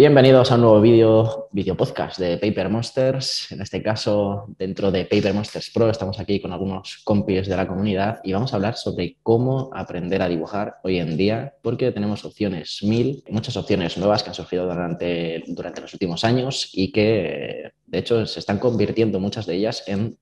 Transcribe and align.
Bienvenidos 0.00 0.50
a 0.50 0.54
un 0.54 0.62
nuevo 0.62 0.80
vídeo, 0.80 1.48
video 1.52 1.76
podcast 1.76 2.18
de 2.18 2.38
Paper 2.38 2.70
Monsters. 2.70 3.52
En 3.52 3.60
este 3.60 3.82
caso, 3.82 4.46
dentro 4.58 4.90
de 4.90 5.04
Paper 5.04 5.34
Monsters 5.34 5.68
Pro, 5.68 5.90
estamos 5.90 6.18
aquí 6.18 6.40
con 6.40 6.54
algunos 6.54 7.02
compis 7.04 7.46
de 7.46 7.54
la 7.54 7.68
comunidad 7.68 8.18
y 8.24 8.32
vamos 8.32 8.50
a 8.50 8.56
hablar 8.56 8.76
sobre 8.76 9.18
cómo 9.22 9.68
aprender 9.74 10.22
a 10.22 10.28
dibujar 10.30 10.76
hoy 10.84 11.00
en 11.00 11.18
día, 11.18 11.52
porque 11.60 11.92
tenemos 11.92 12.24
opciones 12.24 12.82
mil, 12.82 13.22
muchas 13.28 13.58
opciones 13.58 13.98
nuevas 13.98 14.22
que 14.22 14.30
han 14.30 14.34
surgido 14.34 14.64
durante, 14.64 15.44
durante 15.48 15.82
los 15.82 15.92
últimos 15.92 16.24
años 16.24 16.70
y 16.72 16.92
que, 16.92 17.70
de 17.86 17.98
hecho, 17.98 18.24
se 18.24 18.40
están 18.40 18.58
convirtiendo 18.58 19.20
muchas 19.20 19.44
de 19.44 19.56
ellas 19.56 19.84
en 19.86 20.16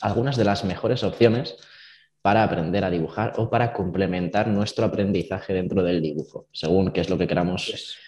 algunas 0.00 0.36
de 0.36 0.44
las 0.44 0.62
mejores 0.62 1.02
opciones 1.02 1.56
para 2.22 2.44
aprender 2.44 2.84
a 2.84 2.90
dibujar 2.90 3.32
o 3.38 3.50
para 3.50 3.72
complementar 3.72 4.46
nuestro 4.46 4.84
aprendizaje 4.84 5.54
dentro 5.54 5.82
del 5.82 6.00
dibujo, 6.00 6.46
según 6.52 6.92
qué 6.92 7.00
es 7.00 7.10
lo 7.10 7.18
que 7.18 7.26
queramos 7.26 7.98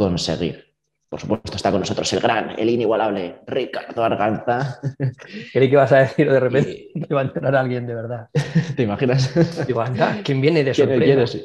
conseguir. 0.00 0.64
Por 1.10 1.20
supuesto, 1.20 1.56
está 1.56 1.70
con 1.70 1.80
nosotros 1.80 2.10
el 2.14 2.20
gran, 2.20 2.58
el 2.58 2.70
inigualable 2.70 3.40
Ricardo 3.46 4.02
Arganza. 4.02 4.80
Creí 5.52 5.68
que 5.68 5.74
ibas 5.74 5.92
a 5.92 5.98
decir 5.98 6.30
de 6.30 6.40
repente 6.40 6.88
que 6.94 7.06
iba 7.10 7.20
a 7.20 7.24
entrar 7.24 7.54
alguien 7.54 7.86
de 7.86 7.94
verdad. 7.94 8.28
¿Te 8.76 8.84
imaginas? 8.84 9.66
Digo, 9.66 9.82
anda, 9.82 10.22
¿quién 10.24 10.40
viene 10.40 10.64
de 10.64 10.72
sorpresa? 10.74 11.38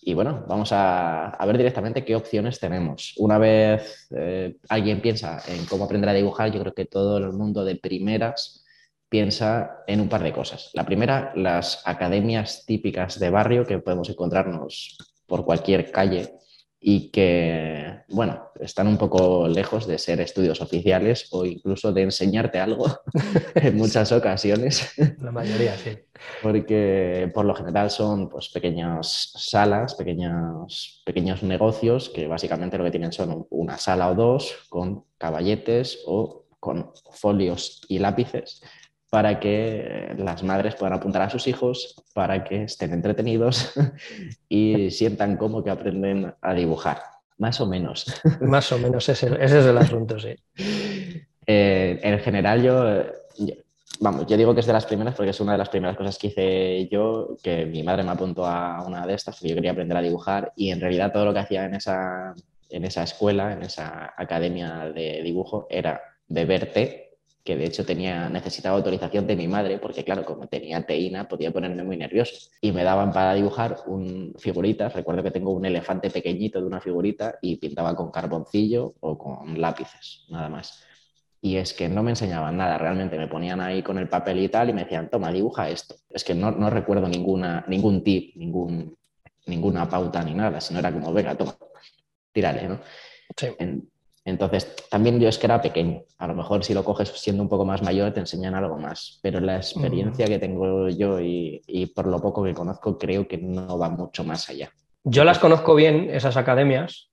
Y 0.00 0.14
bueno, 0.14 0.44
vamos 0.46 0.70
a, 0.72 1.36
ver 1.44 1.58
directamente 1.58 2.04
qué 2.04 2.14
opciones 2.14 2.60
tenemos. 2.60 3.14
Una 3.16 3.36
vez 3.36 4.06
eh, 4.16 4.58
alguien 4.68 5.00
piensa 5.00 5.42
en 5.48 5.66
cómo 5.66 5.86
aprender 5.86 6.08
a 6.08 6.14
dibujar, 6.14 6.52
yo 6.52 6.60
creo 6.60 6.74
que 6.74 6.84
todo 6.84 7.18
el 7.18 7.32
mundo 7.32 7.64
de 7.64 7.74
primeras 7.74 8.64
piensa 9.08 9.82
en 9.88 10.00
un 10.00 10.08
par 10.08 10.22
de 10.22 10.32
cosas. 10.32 10.70
La 10.74 10.86
primera, 10.86 11.32
las 11.34 11.82
academias 11.84 12.64
típicas 12.64 13.18
de 13.18 13.30
barrio 13.30 13.66
que 13.66 13.80
podemos 13.80 14.08
encontrarnos 14.08 14.96
por 15.26 15.44
cualquier 15.44 15.90
calle 15.90 16.38
y 16.80 17.10
que, 17.10 18.02
bueno, 18.08 18.50
están 18.60 18.86
un 18.86 18.98
poco 18.98 19.48
lejos 19.48 19.86
de 19.86 19.98
ser 19.98 20.20
estudios 20.20 20.60
oficiales 20.60 21.28
o 21.32 21.44
incluso 21.44 21.92
de 21.92 22.02
enseñarte 22.02 22.60
algo 22.60 22.86
en 23.54 23.76
muchas 23.76 24.12
ocasiones. 24.12 24.94
La 25.20 25.32
mayoría, 25.32 25.76
sí. 25.76 25.98
Porque 26.42 27.30
por 27.34 27.44
lo 27.44 27.54
general 27.54 27.90
son 27.90 28.28
pues, 28.28 28.48
pequeñas 28.50 29.32
salas, 29.36 29.94
pequeños, 29.94 31.02
pequeños 31.04 31.42
negocios 31.42 32.10
que 32.10 32.26
básicamente 32.26 32.78
lo 32.78 32.84
que 32.84 32.90
tienen 32.92 33.12
son 33.12 33.46
una 33.50 33.76
sala 33.78 34.10
o 34.10 34.14
dos 34.14 34.66
con 34.68 35.04
caballetes 35.18 36.02
o 36.06 36.44
con 36.60 36.92
folios 37.12 37.82
y 37.88 37.98
lápices 37.98 38.62
para 39.10 39.40
que 39.40 40.14
las 40.18 40.42
madres 40.42 40.74
puedan 40.74 40.94
apuntar 40.94 41.22
a 41.22 41.30
sus 41.30 41.46
hijos, 41.46 41.96
para 42.12 42.44
que 42.44 42.64
estén 42.64 42.92
entretenidos 42.92 43.72
y 44.48 44.90
sientan 44.90 45.36
como 45.36 45.64
que 45.64 45.70
aprenden 45.70 46.34
a 46.40 46.54
dibujar. 46.54 47.00
Más 47.38 47.60
o 47.60 47.66
menos. 47.66 48.06
Más 48.40 48.70
o 48.72 48.78
menos, 48.78 49.08
ese, 49.08 49.30
es 49.40 49.52
el 49.52 49.78
asunto, 49.78 50.18
sí. 50.18 50.34
Eh, 51.50 51.98
en 52.02 52.18
general, 52.18 52.62
yo, 52.62 52.84
vamos, 54.00 54.26
yo 54.26 54.36
digo 54.36 54.52
que 54.52 54.60
es 54.60 54.66
de 54.66 54.74
las 54.74 54.84
primeras 54.84 55.14
porque 55.14 55.30
es 55.30 55.40
una 55.40 55.52
de 55.52 55.58
las 55.58 55.70
primeras 55.70 55.96
cosas 55.96 56.18
que 56.18 56.26
hice 56.26 56.88
yo, 56.92 57.38
que 57.42 57.64
mi 57.64 57.82
madre 57.82 58.02
me 58.02 58.10
apuntó 58.10 58.44
a 58.44 58.84
una 58.86 59.06
de 59.06 59.14
estas, 59.14 59.34
porque 59.34 59.48
yo 59.48 59.54
quería 59.54 59.70
aprender 59.70 59.96
a 59.96 60.02
dibujar 60.02 60.52
y 60.56 60.70
en 60.70 60.78
realidad 60.78 61.10
todo 61.10 61.24
lo 61.24 61.32
que 61.32 61.38
hacía 61.38 61.64
en 61.64 61.74
esa, 61.74 62.34
en 62.68 62.84
esa 62.84 63.02
escuela, 63.02 63.54
en 63.54 63.62
esa 63.62 64.12
academia 64.14 64.92
de 64.94 65.22
dibujo, 65.22 65.66
era 65.70 66.02
beber 66.28 66.70
té 66.70 67.07
que 67.48 67.56
de 67.56 67.64
hecho 67.64 67.82
tenía, 67.82 68.28
necesitaba 68.28 68.76
autorización 68.76 69.26
de 69.26 69.34
mi 69.34 69.48
madre, 69.48 69.78
porque 69.78 70.04
claro, 70.04 70.22
como 70.22 70.48
tenía 70.48 70.84
teína, 70.84 71.26
podía 71.26 71.50
ponerme 71.50 71.82
muy 71.82 71.96
nervioso. 71.96 72.50
Y 72.60 72.72
me 72.72 72.84
daban 72.84 73.10
para 73.10 73.32
dibujar 73.32 73.78
un 73.86 74.34
figuritas, 74.38 74.92
recuerdo 74.92 75.22
que 75.22 75.30
tengo 75.30 75.52
un 75.52 75.64
elefante 75.64 76.10
pequeñito 76.10 76.60
de 76.60 76.66
una 76.66 76.78
figurita 76.78 77.38
y 77.40 77.56
pintaba 77.56 77.96
con 77.96 78.10
carboncillo 78.10 78.96
o 79.00 79.16
con 79.16 79.58
lápices, 79.58 80.26
nada 80.28 80.50
más. 80.50 80.84
Y 81.40 81.56
es 81.56 81.72
que 81.72 81.88
no 81.88 82.02
me 82.02 82.10
enseñaban 82.10 82.54
nada, 82.54 82.76
realmente 82.76 83.16
me 83.16 83.28
ponían 83.28 83.62
ahí 83.62 83.82
con 83.82 83.96
el 83.96 84.10
papel 84.10 84.40
y 84.40 84.50
tal 84.50 84.68
y 84.68 84.74
me 84.74 84.82
decían, 84.82 85.08
toma, 85.08 85.32
dibuja 85.32 85.70
esto. 85.70 85.94
Es 86.10 86.24
que 86.24 86.34
no, 86.34 86.50
no 86.50 86.68
recuerdo 86.68 87.08
ninguna, 87.08 87.64
ningún 87.66 88.04
tip, 88.04 88.36
ningún, 88.36 88.94
ninguna 89.46 89.88
pauta 89.88 90.22
ni 90.22 90.34
nada, 90.34 90.60
sino 90.60 90.80
era 90.80 90.92
como, 90.92 91.14
venga, 91.14 91.34
toma, 91.34 91.56
tírale, 92.30 92.68
¿no? 92.68 92.80
Sí. 93.34 93.46
Entonces, 94.28 94.76
también 94.90 95.18
yo 95.18 95.28
es 95.28 95.38
que 95.38 95.46
era 95.46 95.62
pequeño. 95.62 96.02
A 96.18 96.26
lo 96.26 96.34
mejor 96.34 96.62
si 96.62 96.74
lo 96.74 96.84
coges 96.84 97.08
siendo 97.08 97.42
un 97.42 97.48
poco 97.48 97.64
más 97.64 97.82
mayor 97.82 98.12
te 98.12 98.20
enseñan 98.20 98.54
algo 98.54 98.76
más. 98.76 99.18
Pero 99.22 99.40
la 99.40 99.56
experiencia 99.56 100.26
que 100.26 100.38
tengo 100.38 100.88
yo 100.90 101.18
y, 101.18 101.92
por 101.94 102.06
lo 102.06 102.20
poco 102.20 102.44
que 102.44 102.52
conozco 102.52 102.98
creo 102.98 103.26
que 103.26 103.38
no 103.38 103.78
va 103.78 103.88
mucho 103.88 104.24
más 104.24 104.50
allá. 104.50 104.70
Yo 105.04 105.24
las 105.24 105.38
conozco 105.38 105.74
bien, 105.74 106.10
esas 106.10 106.36
academias, 106.36 107.10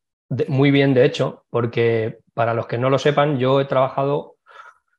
muy 0.49 0.71
bien 0.71 0.93
de 0.93 1.05
hecho, 1.05 1.45
porque 1.49 2.19
para 2.33 2.53
los 2.53 2.67
que 2.67 2.77
no 2.77 2.89
lo 2.89 2.99
sepan, 2.99 3.37
yo 3.39 3.61
he 3.61 3.65
trabajado 3.65 4.35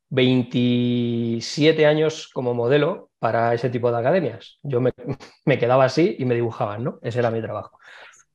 27 0.09 1.85
años 1.85 2.31
como 2.33 2.55
modelo 2.55 3.11
para 3.19 3.53
ese 3.53 3.69
tipo 3.69 3.91
de 3.91 3.99
academias. 3.99 4.59
Yo 4.63 4.81
me, 4.81 4.93
me 5.45 5.59
quedaba 5.59 5.85
así 5.85 6.17
y 6.19 6.25
me 6.25 6.35
dibujaban, 6.35 6.83
¿no? 6.83 6.99
Ese 7.03 7.19
era 7.19 7.31
mi 7.31 7.43
trabajo. 7.43 7.79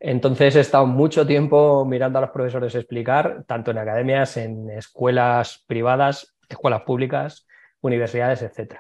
Entonces 0.04 0.56
he 0.56 0.62
estado 0.62 0.88
mucho 0.88 1.28
tiempo 1.28 1.86
mirando 1.86 2.18
a 2.18 2.22
los 2.22 2.32
profesores 2.32 2.74
explicar, 2.74 3.44
tanto 3.48 3.70
en 3.70 3.78
academias, 3.78 4.36
en 4.36 4.68
escuelas 4.72 5.64
privadas, 5.68 6.36
escuelas 6.50 6.82
públicas, 6.82 7.46
universidades, 7.82 8.42
etc. 8.42 8.80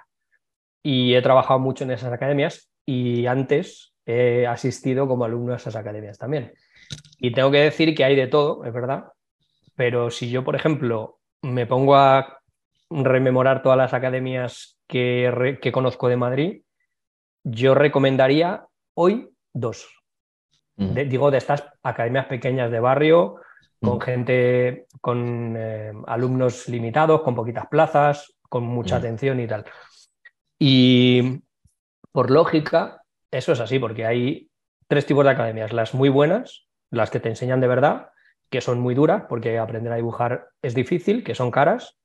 Y 0.81 1.13
he 1.13 1.21
trabajado 1.21 1.59
mucho 1.59 1.83
en 1.83 1.91
esas 1.91 2.11
academias 2.11 2.71
y 2.87 3.27
antes 3.27 3.93
he 4.03 4.47
asistido 4.47 5.07
como 5.07 5.23
alumno 5.23 5.53
a 5.53 5.57
esas 5.57 5.75
academias 5.75 6.17
también. 6.17 6.53
Y 7.19 7.31
tengo 7.31 7.51
que 7.51 7.59
decir 7.59 7.93
que 7.93 8.03
hay 8.03 8.15
de 8.15 8.25
todo, 8.25 8.65
es 8.65 8.73
verdad, 8.73 9.11
pero 9.75 10.09
si 10.09 10.31
yo, 10.31 10.43
por 10.43 10.55
ejemplo, 10.55 11.19
me 11.43 11.67
pongo 11.67 11.97
a 11.97 12.39
rememorar 12.89 13.61
todas 13.61 13.77
las 13.77 13.93
academias 13.93 14.79
que, 14.87 15.59
que 15.61 15.71
conozco 15.71 16.07
de 16.07 16.17
Madrid, 16.17 16.63
yo 17.43 17.75
recomendaría 17.75 18.65
hoy 18.95 19.29
dos 19.53 20.00
digo, 20.75 21.31
de 21.31 21.37
estas 21.37 21.63
academias 21.83 22.25
pequeñas 22.25 22.71
de 22.71 22.79
barrio, 22.79 23.37
con 23.81 23.99
gente, 23.99 24.85
con 25.01 25.55
eh, 25.57 25.91
alumnos 26.05 26.67
limitados, 26.69 27.21
con 27.21 27.35
poquitas 27.35 27.67
plazas, 27.67 28.33
con 28.47 28.63
mucha 28.63 28.97
atención 28.97 29.39
y 29.39 29.47
tal. 29.47 29.65
Y 30.59 31.41
por 32.11 32.29
lógica, 32.29 33.01
eso 33.31 33.53
es 33.53 33.59
así, 33.59 33.79
porque 33.79 34.05
hay 34.05 34.49
tres 34.87 35.05
tipos 35.05 35.23
de 35.23 35.31
academias, 35.31 35.73
las 35.73 35.93
muy 35.93 36.09
buenas, 36.09 36.67
las 36.91 37.09
que 37.09 37.19
te 37.19 37.29
enseñan 37.29 37.61
de 37.61 37.67
verdad, 37.67 38.09
que 38.49 38.61
son 38.61 38.79
muy 38.79 38.93
duras, 38.93 39.23
porque 39.27 39.57
aprender 39.57 39.93
a 39.93 39.95
dibujar 39.95 40.49
es 40.61 40.75
difícil, 40.75 41.23
que 41.23 41.33
son 41.33 41.49
caras 41.49 41.97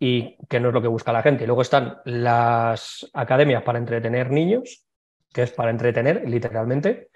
y 0.00 0.36
que 0.48 0.58
no 0.58 0.68
es 0.68 0.74
lo 0.74 0.82
que 0.82 0.88
busca 0.88 1.12
la 1.12 1.22
gente. 1.22 1.44
Y 1.44 1.46
luego 1.46 1.62
están 1.62 1.98
las 2.04 3.08
academias 3.12 3.62
para 3.62 3.78
entretener 3.78 4.30
niños, 4.30 4.86
que 5.32 5.42
es 5.42 5.52
para 5.52 5.70
entretener, 5.70 6.28
literalmente, 6.28 7.10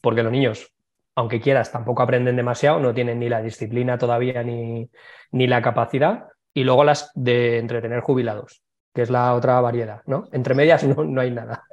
porque 0.00 0.22
los 0.22 0.32
niños, 0.32 0.72
aunque 1.14 1.40
quieras, 1.40 1.72
tampoco 1.72 2.02
aprenden 2.02 2.36
demasiado, 2.36 2.80
no 2.80 2.94
tienen 2.94 3.18
ni 3.18 3.28
la 3.28 3.42
disciplina 3.42 3.98
todavía 3.98 4.42
ni, 4.42 4.90
ni 5.30 5.46
la 5.46 5.62
capacidad, 5.62 6.28
y 6.52 6.64
luego 6.64 6.84
las 6.84 7.10
de 7.14 7.58
entretener 7.58 8.00
jubilados, 8.00 8.62
que 8.94 9.02
es 9.02 9.10
la 9.10 9.34
otra 9.34 9.60
variedad, 9.60 10.02
¿no? 10.06 10.28
Entre 10.32 10.54
medias 10.54 10.84
no, 10.84 11.04
no 11.04 11.20
hay 11.20 11.30
nada. 11.30 11.64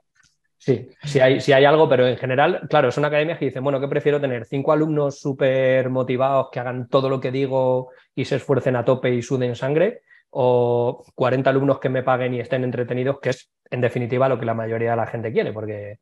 Sí, 0.63 0.89
sí 1.03 1.19
hay, 1.19 1.39
hay 1.39 1.65
algo, 1.65 1.89
pero 1.89 2.05
en 2.07 2.17
general, 2.17 2.67
claro, 2.69 2.89
es 2.89 2.97
una 2.97 3.07
academia 3.07 3.35
que 3.35 3.45
dice, 3.45 3.59
bueno, 3.59 3.79
¿qué 3.79 3.87
prefiero 3.87 4.21
tener? 4.21 4.45
¿Cinco 4.45 4.71
alumnos 4.71 5.19
súper 5.19 5.89
motivados 5.89 6.49
que 6.51 6.59
hagan 6.59 6.87
todo 6.87 7.09
lo 7.09 7.19
que 7.19 7.31
digo 7.31 7.89
y 8.13 8.25
se 8.25 8.35
esfuercen 8.35 8.75
a 8.75 8.85
tope 8.85 9.11
y 9.11 9.23
suden 9.23 9.55
sangre? 9.55 10.01
¿O 10.29 11.03
40 11.15 11.49
alumnos 11.49 11.79
que 11.79 11.89
me 11.89 12.03
paguen 12.03 12.35
y 12.35 12.41
estén 12.41 12.63
entretenidos, 12.63 13.19
que 13.19 13.31
es 13.31 13.51
en 13.71 13.81
definitiva 13.81 14.29
lo 14.29 14.39
que 14.39 14.45
la 14.45 14.53
mayoría 14.53 14.91
de 14.91 14.97
la 14.97 15.07
gente 15.07 15.31
quiere? 15.31 15.51
Porque 15.51 15.97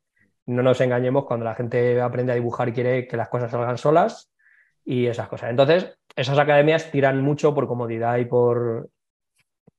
no 0.50 0.62
nos 0.62 0.80
engañemos 0.80 1.24
cuando 1.24 1.44
la 1.44 1.54
gente 1.54 2.00
aprende 2.00 2.32
a 2.32 2.34
dibujar 2.34 2.68
y 2.68 2.72
quiere 2.72 3.06
que 3.06 3.16
las 3.16 3.28
cosas 3.28 3.50
salgan 3.50 3.78
solas 3.78 4.30
y 4.84 5.06
esas 5.06 5.28
cosas. 5.28 5.50
Entonces, 5.50 5.96
esas 6.16 6.38
academias 6.38 6.90
tiran 6.90 7.22
mucho 7.22 7.54
por 7.54 7.66
comodidad 7.66 8.18
y 8.18 8.24
por 8.24 8.90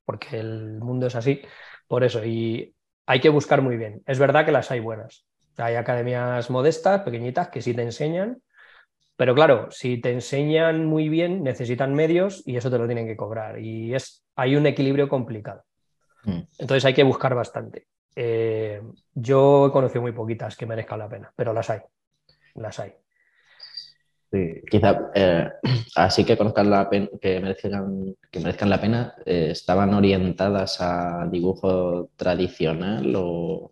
porque 0.06 0.40
el 0.40 0.80
mundo 0.80 1.08
es 1.08 1.16
así, 1.16 1.42
por 1.88 2.04
eso. 2.04 2.24
Y 2.26 2.74
hay 3.06 3.20
que 3.20 3.30
buscar 3.30 3.62
muy 3.62 3.78
bien. 3.78 4.02
Es 4.06 4.20
verdad 4.20 4.46
que 4.46 4.52
las 4.52 4.72
hay 4.72 4.80
buenas. 4.80 5.26
Hay 5.58 5.76
academias 5.76 6.50
modestas, 6.50 7.02
pequeñitas, 7.02 7.50
que 7.50 7.62
sí 7.62 7.74
te 7.74 7.84
enseñan, 7.84 8.42
pero 9.22 9.36
claro, 9.36 9.68
si 9.70 10.02
te 10.02 10.12
enseñan 10.12 10.86
muy 10.86 11.08
bien, 11.08 11.44
necesitan 11.44 11.94
medios 11.94 12.42
y 12.46 12.58
eso 12.58 12.72
te 12.72 12.78
lo 12.78 12.88
tienen 12.88 13.06
que 13.06 13.16
cobrar. 13.16 13.60
Y 13.60 13.94
es, 13.94 14.24
hay 14.36 14.56
un 14.56 14.66
equilibrio 14.66 15.08
complicado. 15.08 15.64
Mm. 16.24 16.42
Entonces 16.58 16.86
hay 16.86 16.94
que 16.94 17.04
buscar 17.04 17.36
bastante. 17.36 17.88
Eh, 18.16 18.82
yo 19.14 19.68
he 19.68 19.72
conocido 19.72 20.02
muy 20.02 20.12
poquitas 20.12 20.56
que 20.56 20.66
merezcan 20.66 21.00
la 21.00 21.10
pena, 21.10 21.32
pero 21.36 21.54
las 21.54 21.70
hay. 21.70 21.80
Las 22.56 22.80
hay. 22.80 22.94
Sí, 24.32 24.62
quizá 24.70 25.12
eh, 25.14 25.50
así 25.96 26.24
que 26.24 26.38
conozcan 26.38 26.70
la 26.70 26.90
pena, 26.90 27.08
que 27.22 27.40
merezcan, 27.40 28.16
que 28.32 28.40
merezcan 28.40 28.70
la 28.70 28.82
pena, 28.82 29.16
eh, 29.26 29.50
¿estaban 29.52 29.94
orientadas 29.94 30.80
a 30.82 31.28
dibujo 31.30 32.10
tradicional 32.16 33.14
o...? 33.16 33.72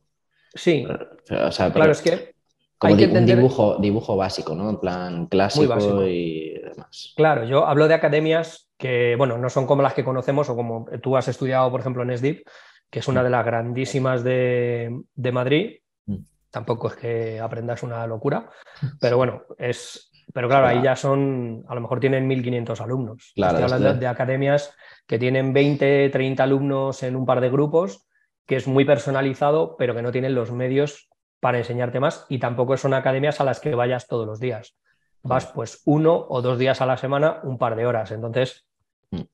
Sí, 0.54 0.86
claro, 1.26 1.92
es 1.92 2.02
que 2.02 2.34
como 2.80 2.94
un 2.94 3.26
dibujo, 3.26 3.78
dibujo 3.80 4.16
básico, 4.16 4.56
¿no? 4.56 4.70
En 4.70 4.78
plan 4.78 5.26
clásico 5.28 6.08
y 6.08 6.60
más. 6.78 7.14
Claro, 7.16 7.44
yo 7.44 7.68
hablo 7.68 7.90
de 7.90 7.94
academias 7.94 8.70
que, 8.78 9.16
bueno, 9.18 9.38
no 9.38 9.50
son 9.50 9.68
como 9.68 9.82
las 9.82 9.94
que 9.94 10.06
conocemos 10.06 10.50
o 10.50 10.56
como 10.56 10.86
tú 11.04 11.18
has 11.18 11.28
estudiado, 11.28 11.70
por 11.70 11.82
ejemplo, 11.82 12.04
en 12.04 12.18
SDIP, 12.18 12.48
que 12.90 13.00
es 13.00 13.08
una 13.08 13.24
de 13.24 13.30
las 13.30 13.46
grandísimas 13.46 14.24
de, 14.24 15.04
Madrid. 15.32 15.78
Mm. 16.06 16.18
Tampoco 16.50 16.88
es 16.88 16.96
que 16.96 17.40
aprendas 17.40 17.84
una 17.84 18.06
locura, 18.08 18.50
pero 19.00 19.18
bueno, 19.18 19.44
es. 19.58 20.06
Pero 20.32 20.48
claro, 20.48 20.68
ahí 20.68 20.84
ya 20.84 20.96
son, 20.96 21.66
a 21.68 21.74
lo 21.74 21.82
mejor 21.82 22.00
tienen 22.00 22.30
1.500 22.30 22.82
alumnos. 22.82 23.32
Claro, 23.34 23.58
Estoy 23.58 23.64
hablando 23.64 24.00
de 24.00 24.08
academias 24.08 24.76
que 25.08 25.18
tienen 25.18 25.54
20, 25.54 26.10
30 26.10 26.44
alumnos 26.44 27.02
en 27.02 27.16
un 27.16 27.26
par 27.26 27.42
de 27.42 27.50
grupos, 27.50 28.08
que 28.46 28.56
es 28.56 28.68
muy 28.68 28.86
personalizado, 28.86 29.76
pero 29.76 29.96
que 29.96 30.04
no 30.04 30.12
tienen 30.12 30.36
los 30.36 30.52
medios 30.52 31.10
para 31.40 31.58
enseñarte 31.58 32.00
más 32.00 32.28
y 32.30 32.38
tampoco 32.38 32.78
son 32.78 32.94
academias 32.94 33.42
a 33.42 33.44
las 33.44 33.60
que 33.60 33.74
vayas 33.74 34.08
todos 34.08 34.28
los 34.28 34.40
días. 34.40 34.76
Vas 35.24 35.48
pues 35.48 35.82
uno 35.86 36.28
o 36.30 36.42
dos 36.42 36.60
días 36.60 36.80
a 36.82 36.86
la 36.86 36.98
semana, 36.98 37.40
un 37.44 37.58
par 37.58 37.76
de 37.76 37.86
horas. 37.86 38.12
Entonces. 38.12 38.69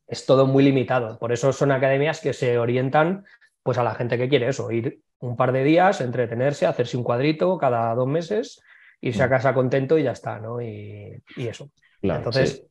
Es 0.07 0.25
todo 0.25 0.47
muy 0.47 0.63
limitado. 0.63 1.19
Por 1.19 1.31
eso 1.31 1.51
son 1.51 1.71
academias 1.71 2.21
que 2.21 2.33
se 2.33 2.57
orientan 2.57 3.25
pues 3.63 3.77
a 3.77 3.83
la 3.83 3.95
gente 3.95 4.17
que 4.17 4.29
quiere 4.29 4.47
eso, 4.47 4.71
ir 4.71 5.01
un 5.19 5.35
par 5.35 5.51
de 5.51 5.63
días, 5.63 6.01
entretenerse, 6.01 6.67
hacerse 6.67 6.97
un 6.97 7.03
cuadrito 7.03 7.57
cada 7.57 7.95
dos 7.95 8.07
meses, 8.07 8.61
irse 9.01 9.23
a 9.23 9.27
mm. 9.27 9.29
casa 9.29 9.53
contento 9.53 9.97
y 9.97 10.03
ya 10.03 10.11
está, 10.11 10.39
¿no? 10.39 10.61
Y, 10.61 11.21
eso. 11.35 11.71
Entonces, 12.01 12.67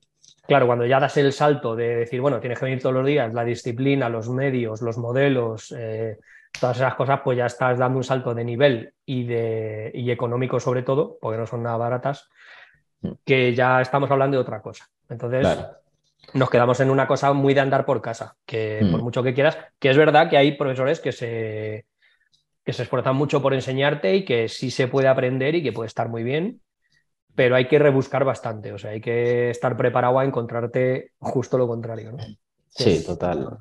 claro, 0.46 0.66
cuando 0.66 0.86
ya 0.86 1.00
das 1.00 1.16
el 1.16 1.32
salto 1.32 1.74
de 1.74 1.96
decir, 1.96 2.20
bueno, 2.20 2.38
tienes 2.38 2.58
que 2.58 2.66
venir 2.66 2.80
todos 2.80 2.94
los 2.94 3.06
días, 3.06 3.34
la 3.34 3.44
disciplina, 3.44 4.08
los 4.08 4.28
medios, 4.30 4.82
los 4.82 4.96
modelos, 4.96 5.74
eh, 5.76 6.18
todas 6.60 6.76
esas 6.76 6.94
cosas, 6.94 7.20
pues 7.24 7.38
ya 7.38 7.46
estás 7.46 7.78
dando 7.78 7.98
un 7.98 8.04
salto 8.04 8.32
de 8.32 8.44
nivel 8.44 8.94
y, 9.04 9.24
de, 9.24 9.90
y 9.94 10.12
económico 10.12 10.60
sobre 10.60 10.82
todo, 10.82 11.18
porque 11.20 11.38
no 11.38 11.46
son 11.46 11.64
nada 11.64 11.76
baratas, 11.76 12.28
mm. 13.00 13.10
que 13.24 13.52
ya 13.52 13.80
estamos 13.80 14.08
hablando 14.10 14.36
de 14.36 14.42
otra 14.42 14.62
cosa. 14.62 14.88
Entonces, 15.08 15.44
nos 16.32 16.50
quedamos 16.50 16.80
en 16.80 16.90
una 16.90 17.06
cosa 17.06 17.32
muy 17.32 17.54
de 17.54 17.60
andar 17.60 17.84
por 17.84 18.02
casa, 18.02 18.36
que 18.46 18.86
por 18.90 19.00
mm. 19.00 19.04
mucho 19.04 19.22
que 19.22 19.34
quieras, 19.34 19.58
que 19.78 19.90
es 19.90 19.96
verdad 19.96 20.28
que 20.28 20.36
hay 20.36 20.52
profesores 20.52 21.00
que 21.00 21.12
se, 21.12 21.86
que 22.64 22.72
se 22.72 22.82
esfuerzan 22.82 23.16
mucho 23.16 23.42
por 23.42 23.54
enseñarte 23.54 24.16
y 24.16 24.24
que 24.24 24.48
sí 24.48 24.70
se 24.70 24.88
puede 24.88 25.08
aprender 25.08 25.54
y 25.54 25.62
que 25.62 25.72
puede 25.72 25.88
estar 25.88 26.08
muy 26.08 26.22
bien, 26.22 26.60
pero 27.34 27.56
hay 27.56 27.68
que 27.68 27.78
rebuscar 27.78 28.24
bastante, 28.24 28.72
o 28.72 28.78
sea, 28.78 28.90
hay 28.90 29.00
que 29.00 29.50
estar 29.50 29.76
preparado 29.76 30.18
a 30.18 30.24
encontrarte 30.24 31.12
justo 31.18 31.58
lo 31.58 31.66
contrario. 31.66 32.12
¿no? 32.12 32.18
Sí, 32.68 33.04
total. 33.04 33.58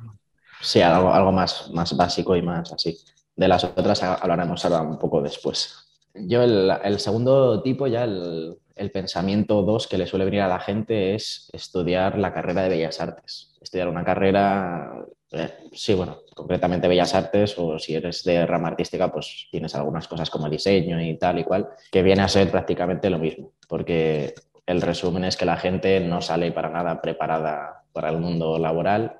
Sí, 0.61 0.81
algo, 0.81 1.13
algo 1.13 1.31
más, 1.31 1.69
más 1.71 1.95
básico 1.95 2.35
y 2.35 2.41
más 2.41 2.71
así. 2.71 2.97
De 3.35 3.47
las 3.47 3.63
otras 3.63 4.01
hablaremos 4.03 4.63
ahora 4.63 4.81
un 4.81 4.97
poco 4.97 5.21
después. 5.21 5.92
Yo 6.13 6.43
el, 6.43 6.99
segundo 6.99 7.61
tipo, 7.63 7.87
ya 7.87 8.03
el, 8.03 8.57
pensamiento 8.91 9.63
2 9.63 9.87
que 9.87 9.97
le 9.97 10.07
suele 10.07 10.25
venir 10.25 10.41
a 10.41 10.47
la 10.47 10.59
gente 10.59 11.15
es 11.15 11.49
estudiar 11.53 12.17
la 12.19 12.33
carrera 12.33 12.63
de 12.63 12.69
Bellas 12.69 13.01
Artes. 13.01 13.55
Estudiar 13.61 13.87
una 13.87 14.03
carrera, 14.03 15.05
eh, 15.31 15.49
sí, 15.71 15.93
bueno, 15.93 16.19
concretamente 16.35 16.87
Bellas 16.87 17.15
Artes 17.15 17.57
o 17.57 17.79
si 17.79 17.95
eres 17.95 18.23
de 18.23 18.45
rama 18.45 18.69
artística, 18.69 19.11
pues 19.11 19.47
tienes 19.49 19.73
algunas 19.75 20.07
cosas 20.07 20.29
como 20.29 20.49
diseño 20.49 21.01
y 21.01 21.17
tal 21.17 21.39
y 21.39 21.43
cual, 21.43 21.69
que 21.91 22.03
viene 22.03 22.21
a 22.21 22.27
ser 22.27 22.51
prácticamente 22.51 23.09
lo 23.09 23.19
mismo, 23.19 23.53
porque 23.67 24.35
el 24.65 24.81
resumen 24.81 25.23
es 25.23 25.35
que 25.37 25.45
la 25.45 25.57
gente 25.57 25.99
no 25.99 26.21
sale 26.21 26.51
para 26.51 26.69
nada 26.69 27.01
preparada 27.01 27.83
para 27.91 28.09
el 28.09 28.17
mundo 28.17 28.59
laboral 28.59 29.19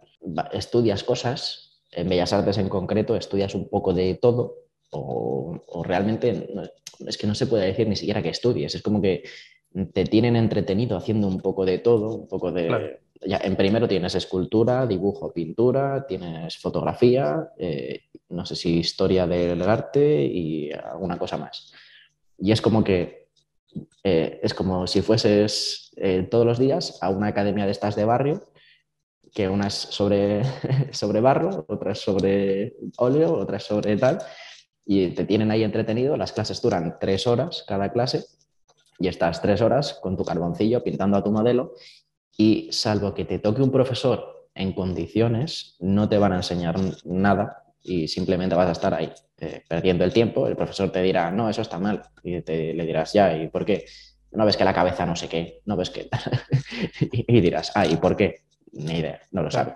estudias 0.52 1.04
cosas, 1.04 1.82
en 1.92 2.10
Bellas 2.10 2.34
Artes 2.34 2.58
en 2.58 2.70
concreto, 2.70 3.16
estudias 3.16 3.56
un 3.56 3.70
poco 3.70 3.94
de 3.94 4.16
todo 4.16 4.63
o, 4.94 5.84
realmente 5.84 6.48
es 7.06 7.18
que 7.18 7.28
no 7.28 7.36
se 7.36 7.48
puede 7.48 7.66
decir 7.66 7.88
ni 7.88 7.96
siquiera 7.96 8.22
que 8.22 8.30
estudies, 8.30 8.76
es 8.76 8.82
como 8.82 9.02
que 9.02 9.24
te 9.92 10.06
tienen 10.06 10.36
entretenido 10.36 10.96
haciendo 10.96 11.28
un 11.28 11.42
poco 11.42 11.66
de 11.66 11.80
todo, 11.80 12.16
un 12.16 12.28
poco 12.28 12.52
de... 12.52 13.00
Ya, 13.26 13.38
en 13.38 13.56
primero 13.56 13.88
tienes 13.88 14.16
escultura, 14.16 14.86
dibujo, 14.86 15.32
pintura, 15.32 16.06
tienes 16.06 16.58
fotografía, 16.58 17.52
eh, 17.58 18.02
no 18.30 18.46
sé 18.46 18.56
si 18.56 18.80
historia 18.80 19.26
del 19.26 19.62
arte 19.62 20.26
y 20.26 20.72
alguna 20.72 21.18
cosa 21.18 21.38
más. 21.38 21.72
Y 22.38 22.52
es 22.52 22.62
como 22.62 22.84
que 22.84 23.30
eh, 24.04 24.40
es 24.44 24.54
como 24.54 24.86
si 24.88 25.02
fueses 25.02 25.92
eh, 25.96 26.28
todos 26.30 26.46
los 26.46 26.60
días 26.60 27.00
a 27.02 27.10
una 27.10 27.28
academia 27.28 27.66
de 27.66 27.72
estas 27.72 27.96
de 27.96 28.04
barrio 28.04 28.44
que 29.34 29.50
una 29.50 29.68
es 29.68 29.74
sobre, 29.74 30.44
sobre 30.92 31.22
barro, 31.22 31.66
otra 31.68 31.94
es 31.94 32.00
sobre 32.00 32.76
óleo, 32.98 33.34
otra 33.34 33.58
es 33.58 33.64
sobre 33.64 33.98
tal, 33.98 34.20
y 34.86 35.10
te 35.10 35.26
tienen 35.26 35.52
ahí 35.52 35.64
entretenido. 35.64 36.18
Las 36.18 36.32
clases 36.32 36.62
duran 36.62 36.98
tres 37.00 37.28
horas 37.28 37.64
cada 37.68 37.92
clase 37.92 38.26
y 39.00 39.08
estás 39.08 39.42
tres 39.42 39.62
horas 39.62 40.00
con 40.02 40.18
tu 40.18 40.24
carboncillo 40.24 40.84
pintando 40.84 41.18
a 41.18 41.24
tu 41.24 41.32
modelo 41.32 41.74
y 42.38 42.70
salvo 42.72 43.14
que 43.14 43.26
te 43.26 43.40
toque 43.40 43.62
un 43.62 43.72
profesor 43.72 44.50
en 44.56 44.74
condiciones, 44.74 45.78
no 45.80 46.08
te 46.10 46.18
van 46.18 46.34
a 46.34 46.38
enseñar 46.38 46.76
nada 47.06 47.64
y 47.82 48.08
simplemente 48.08 48.56
vas 48.56 48.70
a 48.70 48.74
estar 48.74 48.94
ahí 48.94 49.12
eh, 49.40 49.64
perdiendo 49.68 50.04
el 50.04 50.14
tiempo. 50.14 50.48
El 50.48 50.56
profesor 50.56 50.92
te 50.92 51.02
dirá, 51.02 51.32
no, 51.32 51.50
eso 51.50 51.62
está 51.62 51.80
mal, 51.80 52.02
y 52.24 52.42
te, 52.42 52.74
le 52.74 52.86
dirás, 52.86 53.14
ya, 53.14 53.36
¿y 53.36 53.48
por 53.50 53.66
qué? 53.66 53.86
No 54.32 54.46
ves 54.46 54.58
que 54.58 54.64
la 54.64 54.74
cabeza 54.74 55.06
no 55.06 55.16
sé 55.16 55.28
qué, 55.28 55.62
no 55.66 55.76
ves 55.76 55.90
que... 55.90 56.10
y 57.12 57.42
dirás, 57.42 57.72
ah, 57.76 57.86
¿y 57.86 57.98
por 57.98 58.16
qué? 58.16 58.44
ni 58.74 59.00
idea, 59.00 59.22
no 59.32 59.44
lo 59.44 59.52
sabe. 59.52 59.76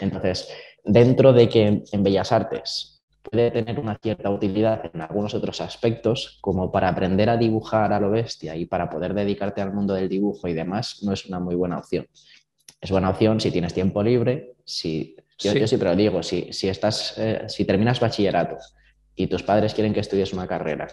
Entonces, 0.00 0.48
dentro 0.84 1.32
de 1.32 1.48
que 1.48 1.82
en 1.90 2.02
Bellas 2.02 2.32
Artes 2.32 2.99
puede 3.22 3.50
tener 3.50 3.78
una 3.78 3.96
cierta 3.96 4.30
utilidad 4.30 4.90
en 4.92 5.00
algunos 5.00 5.34
otros 5.34 5.60
aspectos, 5.60 6.38
como 6.40 6.72
para 6.72 6.88
aprender 6.88 7.28
a 7.28 7.36
dibujar 7.36 7.92
a 7.92 8.00
lo 8.00 8.10
bestia 8.10 8.56
y 8.56 8.66
para 8.66 8.88
poder 8.88 9.14
dedicarte 9.14 9.60
al 9.60 9.72
mundo 9.72 9.94
del 9.94 10.08
dibujo 10.08 10.48
y 10.48 10.54
demás, 10.54 11.02
no 11.02 11.12
es 11.12 11.26
una 11.26 11.40
muy 11.40 11.54
buena 11.54 11.78
opción. 11.78 12.06
Es 12.80 12.90
buena 12.90 13.10
opción 13.10 13.40
si 13.40 13.50
tienes 13.50 13.74
tiempo 13.74 14.02
libre, 14.02 14.54
si, 14.64 15.16
yo, 15.38 15.52
sí. 15.52 15.66
siempre 15.66 15.90
lo 15.90 15.96
digo, 15.96 16.22
si, 16.22 16.52
si, 16.52 16.68
estás, 16.68 17.14
eh, 17.18 17.44
si 17.48 17.64
terminas 17.64 18.00
bachillerato 18.00 18.56
y 19.14 19.26
tus 19.26 19.42
padres 19.42 19.74
quieren 19.74 19.92
que 19.92 20.00
estudies 20.00 20.32
una 20.32 20.46
carrera 20.46 20.88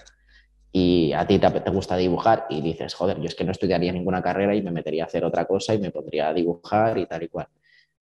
y 0.71 1.13
a 1.13 1.25
ti 1.25 1.39
te, 1.39 1.47
gusta 1.71 1.95
dibujar 1.95 2.45
y 2.49 2.61
dices, 2.61 2.93
joder, 2.93 3.19
yo 3.19 3.25
es 3.25 3.35
que 3.35 3.43
no 3.43 3.51
estudiaría 3.51 3.91
ninguna 3.91 4.21
carrera 4.21 4.53
y 4.53 4.61
me 4.61 4.71
metería 4.71 5.03
a 5.03 5.07
hacer 5.07 5.23
otra 5.23 5.45
cosa 5.45 5.73
y 5.73 5.79
me 5.79 5.91
pondría 5.91 6.27
a 6.27 6.33
dibujar 6.33 6.97
y 6.97 7.05
tal 7.05 7.23
y 7.23 7.27
cual. 7.29 7.47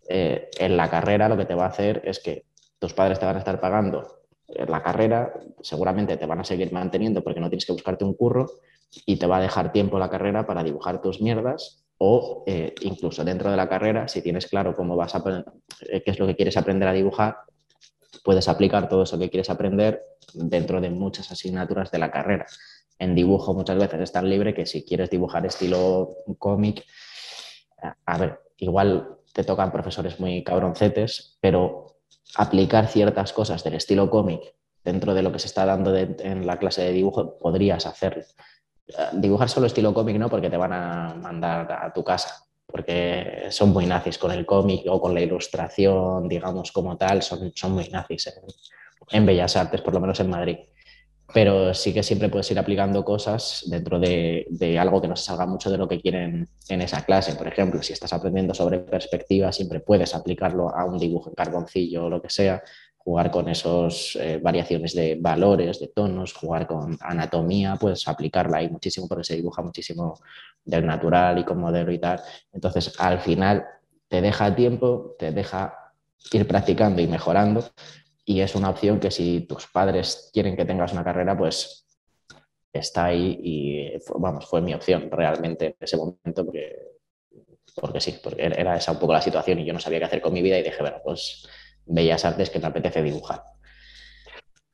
Eh, 0.10 0.50
en 0.60 0.78
la 0.78 0.90
carrera 0.90 1.30
lo 1.30 1.38
que 1.38 1.46
te 1.46 1.56
va 1.56 1.66
a 1.66 1.70
hacer 1.70 2.02
es 2.06 2.20
que 2.20 2.44
tus 2.86 2.94
padres 2.94 3.20
te 3.20 3.26
van 3.26 3.36
a 3.36 3.40
estar 3.40 3.60
pagando 3.60 4.20
la 4.48 4.84
carrera, 4.84 5.34
seguramente 5.60 6.18
te 6.18 6.26
van 6.28 6.42
a 6.42 6.44
seguir 6.44 6.72
manteniendo 6.72 7.24
porque 7.24 7.40
no 7.40 7.50
tienes 7.50 7.66
que 7.66 7.72
buscarte 7.72 8.06
un 8.06 8.14
curro 8.14 8.46
y 9.08 9.18
te 9.18 9.26
va 9.26 9.38
a 9.38 9.42
dejar 9.42 9.72
tiempo 9.72 9.98
la 9.98 10.08
carrera 10.08 10.46
para 10.46 10.64
dibujar 10.64 11.02
tus 11.02 11.20
mierdas 11.20 11.84
o 11.98 12.44
eh, 12.46 12.76
incluso 12.82 13.24
dentro 13.24 13.50
de 13.50 13.58
la 13.58 13.68
carrera, 13.68 14.08
si 14.08 14.22
tienes 14.22 14.46
claro 14.46 14.76
cómo 14.76 14.96
vas 14.96 15.16
a 15.16 15.24
eh, 15.90 16.04
qué 16.04 16.12
es 16.12 16.20
lo 16.20 16.28
que 16.28 16.36
quieres 16.36 16.58
aprender 16.58 16.88
a 16.88 16.94
dibujar, 16.94 17.38
puedes 18.24 18.48
aplicar 18.48 18.88
todo 18.88 19.02
eso 19.02 19.18
que 19.18 19.32
quieres 19.32 19.50
aprender 19.50 20.04
dentro 20.36 20.80
de 20.80 20.92
muchas 20.92 21.32
asignaturas 21.32 21.90
de 21.90 21.98
la 21.98 22.12
carrera. 22.12 22.46
En 23.00 23.16
dibujo 23.16 23.56
muchas 23.56 23.80
veces 23.80 24.00
es 24.00 24.12
tan 24.12 24.30
libre 24.30 24.54
que 24.54 24.68
si 24.68 24.86
quieres 24.86 25.10
dibujar 25.10 25.44
estilo 25.48 26.18
cómic, 26.38 26.86
a 28.06 28.18
ver, 28.20 28.42
igual 28.58 29.18
te 29.34 29.44
tocan 29.44 29.72
profesores 29.72 30.20
muy 30.20 30.44
cabroncetes, 30.44 31.38
pero 31.42 31.85
aplicar 32.36 32.88
ciertas 32.88 33.34
cosas 33.34 33.64
del 33.64 33.76
estilo 33.76 34.10
cómic 34.10 34.56
dentro 34.84 35.14
de 35.14 35.24
lo 35.24 35.32
que 35.32 35.40
se 35.40 35.48
está 35.48 35.66
dando 35.66 35.96
en 35.96 36.46
la 36.46 36.58
clase 36.58 36.84
de 36.84 36.92
dibujo, 36.92 37.38
podrías 37.40 37.86
hacerlo. 37.86 38.24
Dibujar 39.14 39.50
solo 39.50 39.66
estilo 39.66 39.94
cómic 39.94 40.18
no, 40.18 40.30
porque 40.30 40.50
te 40.50 40.58
van 40.58 40.74
a 40.74 41.16
mandar 41.16 41.72
a 41.72 41.92
tu 41.92 42.04
casa, 42.04 42.46
porque 42.68 43.48
son 43.50 43.70
muy 43.70 43.88
nazis 43.88 44.20
con 44.20 44.32
el 44.32 44.46
cómic 44.46 44.84
o 44.88 45.02
con 45.02 45.14
la 45.14 45.22
ilustración, 45.22 46.28
digamos, 46.28 46.72
como 46.72 46.96
tal, 46.96 47.24
son, 47.24 47.52
son 47.56 47.72
muy 47.72 47.90
nazis 47.90 48.32
en, 49.12 49.26
Bellas 49.26 49.56
Artes, 49.56 49.82
por 49.82 49.94
lo 49.94 50.00
menos 50.00 50.20
en 50.20 50.30
Madrid. 50.30 50.58
Pero 51.34 51.74
sí 51.74 51.94
que 51.94 52.04
siempre 52.04 52.30
puedes 52.30 52.50
ir 52.52 52.60
aplicando 52.60 53.04
cosas 53.04 53.64
dentro 53.68 54.00
de, 54.00 54.78
algo 54.80 55.02
que 55.02 55.08
no 55.08 55.16
se 55.16 55.26
salga 55.26 55.46
mucho 55.46 55.72
de 55.72 55.78
lo 55.78 55.88
que 55.88 56.00
quieren 56.00 56.48
en 56.70 56.82
esa 56.82 57.04
clase. 57.04 57.36
Por 57.36 57.48
ejemplo, 57.48 57.82
si 57.82 57.94
estás 57.94 58.14
aprendiendo 58.14 58.54
sobre 58.54 58.80
perspectiva, 58.80 59.52
siempre 59.52 59.80
puedes 59.80 60.14
aplicarlo 60.14 60.70
a 60.70 60.86
un 60.86 60.98
dibujo 60.98 61.30
en 61.30 61.36
carboncillo 61.36 62.06
o 62.06 62.10
lo 62.10 62.22
que 62.22 62.30
sea, 62.30 62.64
jugar 62.98 63.32
con 63.32 63.50
esas 63.50 64.16
eh, 64.20 64.40
variaciones 64.42 64.96
de 64.96 65.18
valores, 65.20 65.80
de 65.80 65.88
tonos, 65.90 66.34
jugar 66.34 66.66
con 66.68 66.98
anatomía, 67.02 67.76
puedes 67.76 68.08
aplicarla 68.08 68.58
ahí 68.58 68.70
muchísimo 68.70 69.08
porque 69.08 69.24
se 69.24 69.36
dibuja 69.36 69.62
muchísimo 69.62 70.20
del 70.64 70.86
natural 70.86 71.38
y 71.38 71.44
con 71.44 71.60
modelo 71.60 71.92
y 71.92 72.00
tal. 72.00 72.20
Entonces, 72.52 72.94
al 73.00 73.20
final 73.20 73.66
te 74.08 74.22
deja 74.22 74.56
tiempo, 74.56 75.16
te 75.20 75.32
deja 75.32 75.94
ir 76.32 76.48
practicando 76.48 77.02
y 77.02 77.08
mejorando 77.08 77.64
y 78.26 78.42
es 78.42 78.56
una 78.56 78.72
opción 78.72 79.00
que 79.00 79.12
si 79.12 79.42
tus 79.42 79.68
padres 79.68 80.32
quieren 80.34 80.56
que 80.56 80.66
tengas 80.66 80.92
una 80.92 81.04
carrera, 81.04 81.38
pues 81.38 81.86
está 82.74 83.06
ahí 83.06 83.40
y 83.42 83.94
vamos, 84.18 84.48
fue 84.48 84.62
mi 84.62 84.74
opción 84.74 85.10
realmente 85.12 85.68
en 85.68 85.76
ese 85.80 85.96
momento 85.96 86.46
porque, 86.46 86.76
porque 87.76 88.02
sí, 88.02 88.20
porque 88.22 88.44
era 88.44 88.76
esa 88.76 88.92
un 88.92 89.00
poco 89.00 89.14
la 89.14 89.22
situación 89.22 89.60
y 89.60 89.66
yo 89.66 89.74
no 89.74 89.80
sabía 89.80 90.00
qué 90.00 90.06
hacer 90.06 90.22
con 90.22 90.34
mi 90.34 90.42
vida 90.42 90.58
y 90.58 90.64
dije, 90.64 90.82
bueno, 90.82 90.98
pues 91.04 91.48
Bellas 91.86 92.26
Artes 92.26 92.50
que 92.50 92.60
me 92.60 92.68
apetece 92.68 93.04
dibujar. 93.04 93.44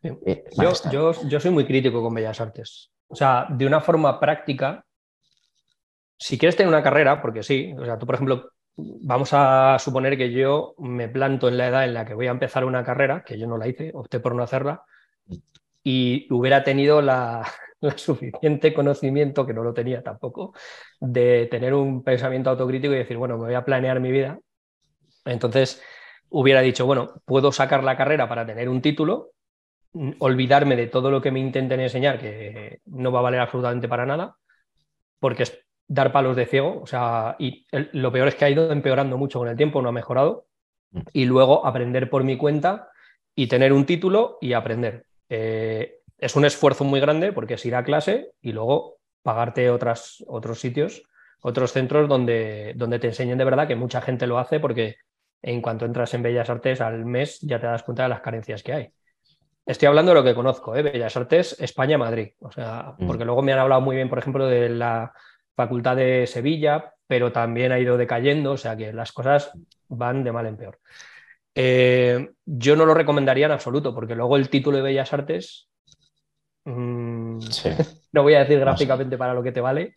Eh, 0.01 0.45
yo, 0.57 1.11
yo, 1.27 1.39
soy 1.39 1.51
muy 1.51 1.65
crítico 1.65 2.01
con 2.01 2.13
Bellas 2.13 2.39
Artes. 2.41 2.91
O 3.07 3.15
sea, 3.15 3.45
de 3.49 3.65
una 3.65 3.81
forma 3.81 4.19
práctica, 4.19 4.83
si 6.17 6.37
quieres 6.37 6.55
tener 6.55 6.69
una 6.69 6.81
carrera, 6.81 7.21
porque 7.21 7.43
sí, 7.43 7.73
o 7.77 7.85
sea, 7.85 7.99
tú, 7.99 8.05
por 8.05 8.15
ejemplo, 8.15 8.49
vamos 9.01 9.29
a 9.33 9.77
suponer 9.79 10.17
que 10.17 10.31
yo 10.31 10.75
me 10.77 11.09
planto 11.09 11.47
en 11.47 11.57
la 11.57 11.67
edad 11.67 11.85
en 11.85 11.93
la 11.93 12.05
que 12.05 12.13
voy 12.13 12.27
a 12.27 12.31
empezar 12.31 12.65
una 12.65 12.83
carrera, 12.83 13.23
que 13.23 13.37
yo 13.37 13.47
no 13.47 13.57
la 13.57 13.67
hice, 13.67 13.91
opté 13.93 14.19
por 14.19 14.35
no 14.35 14.43
hacerla, 14.43 14.83
y 15.83 16.27
hubiera 16.33 16.63
tenido 16.63 17.01
la, 17.01 17.45
suficiente 17.95 18.73
conocimiento, 18.73 19.45
que 19.45 19.53
no 19.53 19.63
lo 19.63 19.73
tenía 19.73 20.03
tampoco, 20.03 20.53
de 20.99 21.47
tener 21.49 21.73
un 21.73 22.03
pensamiento 22.03 22.51
autocrítico 22.51 22.93
y 22.93 22.97
decir, 22.97 23.17
bueno, 23.17 23.37
me 23.37 23.45
voy 23.45 23.55
a 23.55 23.65
planear 23.65 23.99
mi 23.99 24.11
vida. 24.11 24.39
Entonces, 25.25 25.81
hubiera 26.29 26.61
dicho, 26.61 26.85
bueno, 26.85 27.21
puedo 27.25 27.51
sacar 27.51 27.83
la 27.83 27.97
carrera 27.97 28.29
para 28.29 28.45
tener 28.45 28.69
un 28.69 28.81
título, 28.81 29.31
olvidarme 30.19 30.75
de 30.75 30.87
todo 30.87 31.09
lo 31.09 31.21
que 31.21 31.31
me 31.31 31.39
intenten 31.39 31.79
enseñar, 31.79 32.19
que 32.19 32.79
no 32.85 33.11
va 33.11 33.19
a 33.19 33.23
valer 33.23 33.39
absolutamente 33.39 33.87
para 33.87 34.05
nada, 34.05 34.35
porque 35.19 35.43
es 35.43 35.65
dar 35.91 36.13
palos 36.13 36.37
de 36.37 36.45
ciego, 36.45 36.79
o 36.81 36.87
sea, 36.87 37.35
y 37.37 37.67
lo 37.91 38.13
peor 38.13 38.29
es 38.29 38.35
que 38.35 38.45
ha 38.45 38.49
ido 38.49 38.71
empeorando 38.71 39.17
mucho 39.17 39.39
con 39.39 39.49
el 39.49 39.57
tiempo, 39.57 39.81
no 39.81 39.89
ha 39.89 39.91
mejorado, 39.91 40.45
mm. 40.91 41.01
y 41.11 41.25
luego 41.25 41.65
aprender 41.65 42.09
por 42.09 42.23
mi 42.23 42.37
cuenta 42.37 42.89
y 43.35 43.47
tener 43.47 43.73
un 43.73 43.85
título 43.85 44.37
y 44.39 44.53
aprender. 44.53 45.03
Eh, 45.27 45.97
es 46.17 46.35
un 46.37 46.45
esfuerzo 46.45 46.85
muy 46.85 47.01
grande 47.01 47.33
porque 47.33 47.55
es 47.55 47.65
ir 47.65 47.75
a 47.75 47.83
clase 47.83 48.31
y 48.41 48.53
luego 48.53 48.99
pagarte 49.21 49.69
otras, 49.69 50.23
otros 50.27 50.61
sitios, 50.61 51.03
otros 51.41 51.73
centros 51.73 52.07
donde, 52.07 52.71
donde 52.77 52.99
te 52.99 53.07
enseñen 53.07 53.37
de 53.37 53.43
verdad, 53.43 53.67
que 53.67 53.75
mucha 53.75 53.99
gente 53.99 54.27
lo 54.27 54.39
hace 54.39 54.61
porque 54.61 54.95
en 55.41 55.61
cuanto 55.61 55.85
entras 55.85 56.13
en 56.13 56.23
Bellas 56.23 56.49
Artes 56.49 56.79
al 56.79 57.05
mes 57.05 57.41
ya 57.41 57.59
te 57.59 57.67
das 57.67 57.83
cuenta 57.83 58.03
de 58.03 58.09
las 58.09 58.21
carencias 58.21 58.63
que 58.63 58.73
hay. 58.73 58.89
Estoy 59.65 59.89
hablando 59.89 60.13
de 60.13 60.19
lo 60.19 60.23
que 60.23 60.35
conozco, 60.35 60.73
¿eh? 60.73 60.83
Bellas 60.83 61.17
Artes, 61.17 61.59
España, 61.59 61.97
Madrid. 61.97 62.29
O 62.39 62.51
sea, 62.51 62.95
mm. 62.97 63.07
porque 63.07 63.25
luego 63.25 63.41
me 63.41 63.51
han 63.51 63.59
hablado 63.59 63.81
muy 63.81 63.97
bien, 63.97 64.07
por 64.07 64.19
ejemplo, 64.19 64.47
de 64.47 64.69
la 64.69 65.11
Facultad 65.61 65.95
de 65.95 66.25
Sevilla, 66.25 66.95
pero 67.05 67.31
también 67.31 67.71
ha 67.71 67.77
ido 67.77 67.97
decayendo, 67.97 68.53
o 68.53 68.57
sea 68.57 68.75
que 68.75 68.91
las 68.91 69.11
cosas 69.11 69.51
van 69.89 70.23
de 70.23 70.31
mal 70.31 70.47
en 70.47 70.57
peor. 70.57 70.79
Eh, 71.53 72.31
yo 72.45 72.75
no 72.75 72.83
lo 72.83 72.95
recomendaría 72.95 73.45
en 73.45 73.51
absoluto, 73.51 73.93
porque 73.93 74.15
luego 74.15 74.37
el 74.37 74.49
título 74.49 74.77
de 74.77 74.83
Bellas 74.83 75.13
Artes, 75.13 75.69
mm, 76.65 77.37
no 78.13 78.23
voy 78.23 78.33
a 78.33 78.39
decir 78.39 78.59
gráficamente 78.59 79.19
para 79.19 79.35
lo 79.35 79.43
que 79.43 79.51
te 79.51 79.61
vale, 79.61 79.93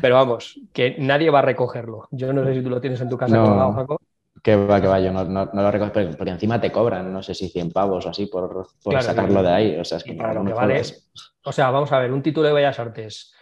pero 0.00 0.14
vamos, 0.14 0.58
que 0.72 0.96
nadie 0.98 1.28
va 1.28 1.40
a 1.40 1.42
recogerlo. 1.42 2.08
Yo 2.10 2.32
no 2.32 2.42
sé 2.46 2.54
si 2.54 2.62
tú 2.62 2.70
lo 2.70 2.80
tienes 2.80 3.02
en 3.02 3.10
tu 3.10 3.18
casa 3.18 3.36
no, 3.36 3.74
Jaco. 3.74 4.00
Que 4.42 4.56
va, 4.56 4.80
que 4.80 4.86
va, 4.86 4.98
yo 4.98 5.12
no, 5.12 5.44
lo 5.52 5.70
recojo, 5.70 5.92
pero, 5.92 6.30
encima 6.30 6.58
te 6.58 6.72
cobran, 6.72 7.12
no 7.12 7.22
sé 7.22 7.34
si 7.34 7.50
100 7.50 7.70
pavos 7.70 8.06
o 8.06 8.08
así 8.08 8.26
por, 8.26 8.66
sacarlo 9.02 9.42
de 9.42 9.50
ahí. 9.50 9.76
O 9.76 9.84
sea, 9.84 9.98
es 9.98 10.04
que 10.04 10.14
para 10.14 10.32
lo 10.32 10.42
que 10.42 10.54
vale. 10.54 10.80
O 11.44 11.52
sea, 11.52 11.70
vamos 11.70 11.92
a 11.92 11.98
ver, 11.98 12.12
un 12.12 12.22
título 12.22 12.48
de 12.48 12.54
Bellas 12.54 12.78
Artes 12.78 13.35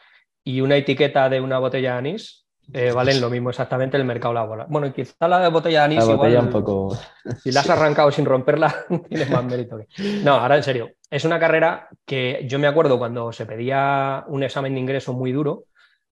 y 0.45 0.61
una 0.61 0.77
etiqueta 0.77 1.29
de 1.29 1.41
una 1.41 1.59
botella 1.59 1.93
de 1.93 1.99
anís 1.99 2.45
eh, 2.73 2.93
valen 2.93 3.21
lo 3.21 3.29
mismo 3.29 3.51
exactamente 3.51 3.97
en 3.97 4.03
el 4.03 4.07
mercado 4.07 4.33
laboral. 4.33 4.67
Bueno, 4.71 4.93
quizá 4.93 5.29
la 5.29 5.41
de 5.41 5.49
botella 5.49 5.81
de 5.81 5.85
anís 5.85 6.09
igual, 6.09 6.37
un 6.37 6.51
poco... 6.51 6.97
si 7.43 7.53
la 7.53 7.61
has 7.61 7.71
arrancado 7.71 8.11
sin 8.11 8.25
romperla, 8.25 8.75
tienes 9.09 9.31
más 9.31 9.45
mérito. 9.45 9.79
Que... 9.79 10.23
No, 10.23 10.35
ahora 10.35 10.57
en 10.57 10.63
serio, 10.63 10.91
es 11.11 11.25
una 11.25 11.39
carrera 11.39 11.89
que 12.07 12.45
yo 12.47 12.59
me 12.59 12.67
acuerdo 12.67 12.99
cuando 12.99 13.33
se 13.33 13.47
pedía 13.47 14.25
un 14.29 14.43
examen 14.43 14.75
de 14.75 14.81
ingreso 14.81 15.13
muy 15.13 15.33
duro, 15.33 15.65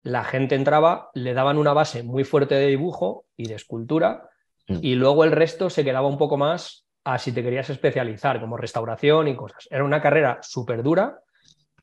la 0.02 0.24
gente 0.24 0.54
entraba, 0.54 1.10
le 1.14 1.32
daban 1.32 1.58
una 1.58 1.72
base 1.72 2.02
muy 2.02 2.24
fuerte 2.24 2.54
de 2.56 2.66
dibujo 2.66 3.24
y 3.36 3.48
de 3.48 3.54
escultura, 3.54 4.28
mm. 4.68 4.78
y 4.82 4.94
luego 4.94 5.24
el 5.24 5.32
resto 5.32 5.70
se 5.70 5.84
quedaba 5.84 6.08
un 6.08 6.18
poco 6.18 6.36
más 6.36 6.86
a 7.04 7.18
si 7.18 7.32
te 7.32 7.42
querías 7.42 7.70
especializar, 7.70 8.40
como 8.40 8.56
restauración 8.56 9.28
y 9.28 9.36
cosas. 9.36 9.68
Era 9.70 9.84
una 9.84 10.02
carrera 10.02 10.38
súper 10.42 10.82
dura 10.82 11.20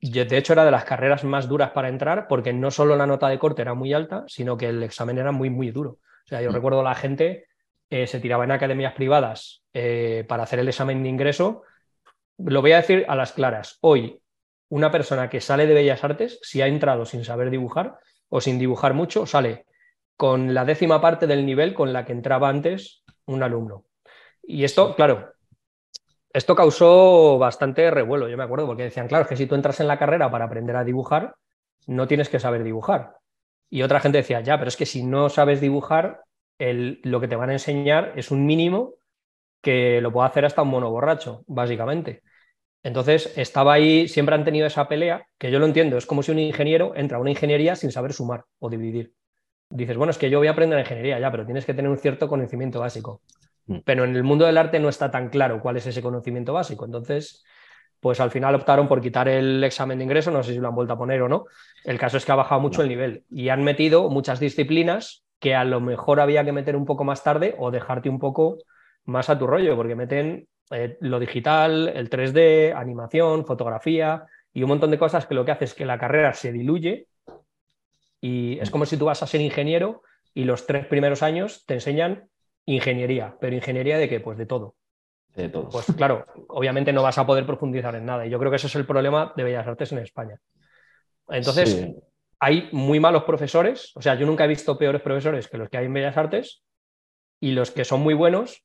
de 0.01 0.37
hecho, 0.37 0.53
era 0.53 0.65
de 0.65 0.71
las 0.71 0.85
carreras 0.85 1.23
más 1.23 1.47
duras 1.47 1.71
para 1.71 1.89
entrar 1.89 2.27
porque 2.27 2.53
no 2.53 2.71
solo 2.71 2.95
la 2.95 3.05
nota 3.05 3.27
de 3.27 3.39
corte 3.39 3.61
era 3.61 3.73
muy 3.73 3.93
alta, 3.93 4.23
sino 4.27 4.57
que 4.57 4.69
el 4.69 4.81
examen 4.83 5.17
era 5.17 5.31
muy, 5.31 5.49
muy 5.49 5.71
duro. 5.71 5.99
O 6.25 6.27
sea, 6.27 6.41
yo 6.41 6.51
mm. 6.51 6.53
recuerdo 6.53 6.83
la 6.83 6.95
gente 6.95 7.47
eh, 7.89 8.07
se 8.07 8.19
tiraba 8.19 8.43
en 8.43 8.51
academias 8.51 8.93
privadas 8.93 9.63
eh, 9.73 10.23
para 10.27 10.43
hacer 10.43 10.59
el 10.59 10.67
examen 10.67 11.03
de 11.03 11.09
ingreso. 11.09 11.63
Lo 12.37 12.61
voy 12.61 12.71
a 12.71 12.77
decir 12.77 13.05
a 13.09 13.15
las 13.15 13.33
claras. 13.33 13.77
Hoy, 13.81 14.21
una 14.69 14.91
persona 14.91 15.29
que 15.29 15.41
sale 15.41 15.65
de 15.65 15.73
Bellas 15.73 16.03
Artes, 16.03 16.39
si 16.43 16.61
ha 16.61 16.67
entrado 16.67 17.05
sin 17.05 17.25
saber 17.25 17.49
dibujar 17.49 17.97
o 18.29 18.39
sin 18.39 18.59
dibujar 18.59 18.93
mucho, 18.93 19.25
sale 19.25 19.65
con 20.15 20.53
la 20.53 20.65
décima 20.65 21.01
parte 21.01 21.27
del 21.27 21.45
nivel 21.45 21.73
con 21.73 21.91
la 21.91 22.05
que 22.05 22.11
entraba 22.11 22.49
antes 22.49 23.03
un 23.25 23.41
alumno. 23.41 23.85
Y 24.43 24.63
esto, 24.63 24.95
claro, 24.95 25.33
esto 26.31 26.55
causó 26.55 27.38
bastante 27.38 27.89
revuelo, 27.91 28.29
yo 28.29 28.38
me 28.38 28.43
acuerdo, 28.43 28.67
porque 28.67 28.83
decían, 28.83 29.07
claro, 29.07 29.27
que 29.27 29.36
si 29.36 29.48
tú 29.48 29.55
entras 29.55 29.79
en 29.79 29.88
la 29.88 29.98
carrera 29.98 30.29
para 30.29 30.45
aprender 30.45 30.75
a 30.75 30.83
dibujar, 30.83 31.36
no 31.88 32.07
tienes 32.07 32.29
que 32.29 32.39
saber 32.39 32.63
dibujar. 32.63 33.17
Y 33.69 33.81
otra 33.81 34.00
gente 34.00 34.19
decía, 34.19 34.41
ya, 34.41 34.57
pero 34.57 34.69
es 34.69 34.77
que 34.77 34.86
si 34.86 35.03
no 35.03 35.29
sabes 35.29 35.62
dibujar, 35.62 36.21
lo 36.59 37.19
que 37.19 37.27
te 37.27 37.36
van 37.36 37.50
a 37.50 37.53
enseñar 37.53 38.13
es 38.15 38.31
un 38.31 38.45
mínimo 38.45 38.95
que 39.62 40.01
lo 40.01 40.12
puede 40.12 40.27
hacer 40.27 40.45
hasta 40.45 40.62
un 40.62 40.69
mono 40.69 40.89
borracho, 40.89 41.43
básicamente. 41.48 42.21
Entonces, 42.83 43.33
estaba 43.38 43.74
ahí, 43.74 44.07
siempre 44.07 44.36
han 44.36 44.45
tenido 44.45 44.67
esa 44.67 44.88
pelea, 44.88 45.27
que 45.38 45.51
yo 45.51 45.59
lo 45.59 45.65
entiendo, 45.65 45.98
es 45.98 46.05
como 46.05 46.24
si 46.24 46.31
un 46.31 46.39
ingeniero 46.39 46.93
entra 46.95 47.17
a 47.17 47.21
una 47.21 47.31
ingeniería 47.31 47.75
sin 47.75 47.91
saber 47.91 48.13
sumar 48.13 48.45
o 48.59 48.69
dividir. 48.69 49.13
Dices, 49.69 49.98
bueno, 49.98 50.12
es 50.12 50.17
que 50.17 50.29
yo 50.29 50.39
voy 50.39 50.48
a 50.48 50.51
aprender 50.51 50.79
ingeniería 50.79 51.19
ya, 51.19 51.29
pero 51.31 51.45
tienes 51.45 51.65
que 51.65 51.74
tener 51.74 51.91
un 51.91 51.98
cierto 51.98 52.27
conocimiento 52.27 52.79
básico. 52.79 53.21
Mm. 53.69 53.77
Pero 53.85 54.03
en 54.03 54.15
el 54.15 54.23
mundo 54.23 54.45
del 54.45 54.57
arte 54.57 54.79
no 54.79 54.89
está 54.89 55.11
tan 55.11 55.29
claro 55.29 55.61
cuál 55.61 55.77
es 55.77 55.85
ese 55.85 56.01
conocimiento 56.01 56.53
básico. 56.53 56.85
Entonces, 56.85 57.45
pues 57.99 58.19
al 58.19 58.31
final 58.31 58.55
optaron 58.55 58.88
por 58.88 58.99
quitar 58.99 59.29
el 59.29 59.63
examen 59.63 59.99
de 59.99 60.05
ingreso, 60.05 60.31
no 60.31 60.43
sé 60.43 60.53
si 60.53 60.59
lo 60.59 60.67
han 60.67 60.75
vuelto 60.75 60.93
a 60.93 60.97
poner 60.97 61.21
o 61.21 61.29
no. 61.29 61.45
El 61.85 61.99
caso 61.99 62.17
es 62.17 62.25
que 62.25 62.31
ha 62.31 62.35
bajado 62.35 62.59
mucho 62.59 62.81
el 62.81 62.89
nivel 62.89 63.23
y 63.29 63.49
han 63.49 63.63
metido 63.63 64.09
muchas 64.09 64.39
disciplinas 64.39 65.23
que 65.39 65.55
a 65.55 65.63
lo 65.63 65.79
mejor 65.79 66.19
había 66.19 66.43
que 66.43 66.51
meter 66.51 66.75
un 66.75 66.85
poco 66.85 67.03
más 67.03 67.23
tarde 67.23 67.55
o 67.57 67.71
dejarte 67.71 68.09
un 68.09 68.19
poco 68.19 68.57
más 69.05 69.29
a 69.29 69.38
tu 69.38 69.47
rollo, 69.47 69.75
porque 69.75 69.95
meten 69.95 70.47
eh, 70.71 70.97
lo 70.99 71.19
digital, 71.19 71.89
el 71.89 72.09
3D, 72.09 72.75
animación, 72.75 73.45
fotografía 73.45 74.25
y 74.53 74.63
un 74.63 74.69
montón 74.69 74.91
de 74.91 74.97
cosas 74.97 75.25
que 75.25 75.35
lo 75.35 75.45
que 75.45 75.51
hace 75.51 75.65
es 75.65 75.73
que 75.73 75.85
la 75.85 75.97
carrera 75.97 76.33
se 76.33 76.51
diluye 76.51 77.07
y 78.19 78.59
es 78.59 78.69
mm. 78.69 78.71
como 78.71 78.85
si 78.85 78.97
tú 78.97 79.05
vas 79.05 79.23
a 79.23 79.27
ser 79.27 79.41
ingeniero 79.41 80.01
y 80.33 80.43
los 80.43 80.65
tres 80.65 80.85
primeros 80.85 81.23
años 81.23 81.65
te 81.65 81.75
enseñan 81.75 82.29
Ingeniería, 82.69 83.35
pero 83.41 83.55
ingeniería 83.55 83.97
de 83.97 84.07
qué? 84.07 84.19
Pues 84.19 84.38
de 84.38 84.45
todo. 84.45 84.75
De 85.35 85.49
todo. 85.49 85.69
Pues 85.69 85.88
claro, 85.97 86.23
obviamente 86.49 86.93
no 86.93 87.01
vas 87.01 87.17
a 87.17 87.25
poder 87.25 87.43
profundizar 87.43 87.95
en 87.95 88.05
nada. 88.05 88.27
Y 88.27 88.29
yo 88.29 88.38
creo 88.38 88.51
que 88.51 88.57
ese 88.57 88.67
es 88.67 88.75
el 88.75 88.85
problema 88.85 89.33
de 89.35 89.43
Bellas 89.43 89.65
Artes 89.65 89.91
en 89.91 89.97
España. 89.97 90.39
Entonces, 91.29 91.89
hay 92.39 92.69
muy 92.71 92.99
malos 92.99 93.23
profesores. 93.23 93.91
O 93.95 94.03
sea, 94.03 94.13
yo 94.13 94.27
nunca 94.27 94.45
he 94.45 94.47
visto 94.47 94.77
peores 94.77 95.01
profesores 95.01 95.47
que 95.47 95.57
los 95.57 95.67
que 95.67 95.79
hay 95.79 95.88
en 95.88 95.93
Bellas 95.93 96.15
Artes. 96.15 96.61
Y 97.39 97.53
los 97.53 97.71
que 97.71 97.85
son 97.85 98.01
muy 98.01 98.13
buenos, 98.13 98.63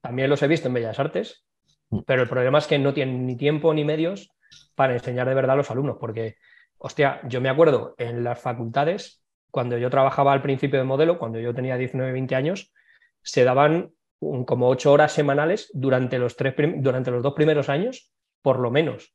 también 0.00 0.30
los 0.30 0.42
he 0.42 0.48
visto 0.48 0.68
en 0.68 0.74
Bellas 0.74 0.98
Artes. 0.98 1.44
Mm. 1.90 1.98
Pero 2.06 2.22
el 2.22 2.28
problema 2.30 2.56
es 2.56 2.66
que 2.66 2.78
no 2.78 2.94
tienen 2.94 3.26
ni 3.26 3.36
tiempo 3.36 3.74
ni 3.74 3.84
medios 3.84 4.30
para 4.74 4.94
enseñar 4.94 5.28
de 5.28 5.34
verdad 5.34 5.52
a 5.52 5.56
los 5.56 5.70
alumnos. 5.70 5.98
Porque, 6.00 6.36
hostia, 6.78 7.20
yo 7.28 7.42
me 7.42 7.50
acuerdo 7.50 7.94
en 7.98 8.24
las 8.24 8.40
facultades, 8.40 9.22
cuando 9.50 9.76
yo 9.76 9.90
trabajaba 9.90 10.32
al 10.32 10.40
principio 10.40 10.78
de 10.78 10.86
modelo, 10.86 11.18
cuando 11.18 11.38
yo 11.38 11.54
tenía 11.54 11.76
19, 11.76 12.12
20 12.12 12.34
años, 12.34 12.72
se 13.22 13.44
daban 13.44 13.92
como 14.46 14.68
ocho 14.68 14.92
horas 14.92 15.12
semanales 15.12 15.70
durante 15.72 16.18
los, 16.18 16.36
tres 16.36 16.54
durante 16.76 17.10
los 17.10 17.22
dos 17.22 17.34
primeros 17.34 17.68
años, 17.68 18.12
por 18.40 18.60
lo 18.60 18.70
menos, 18.70 19.14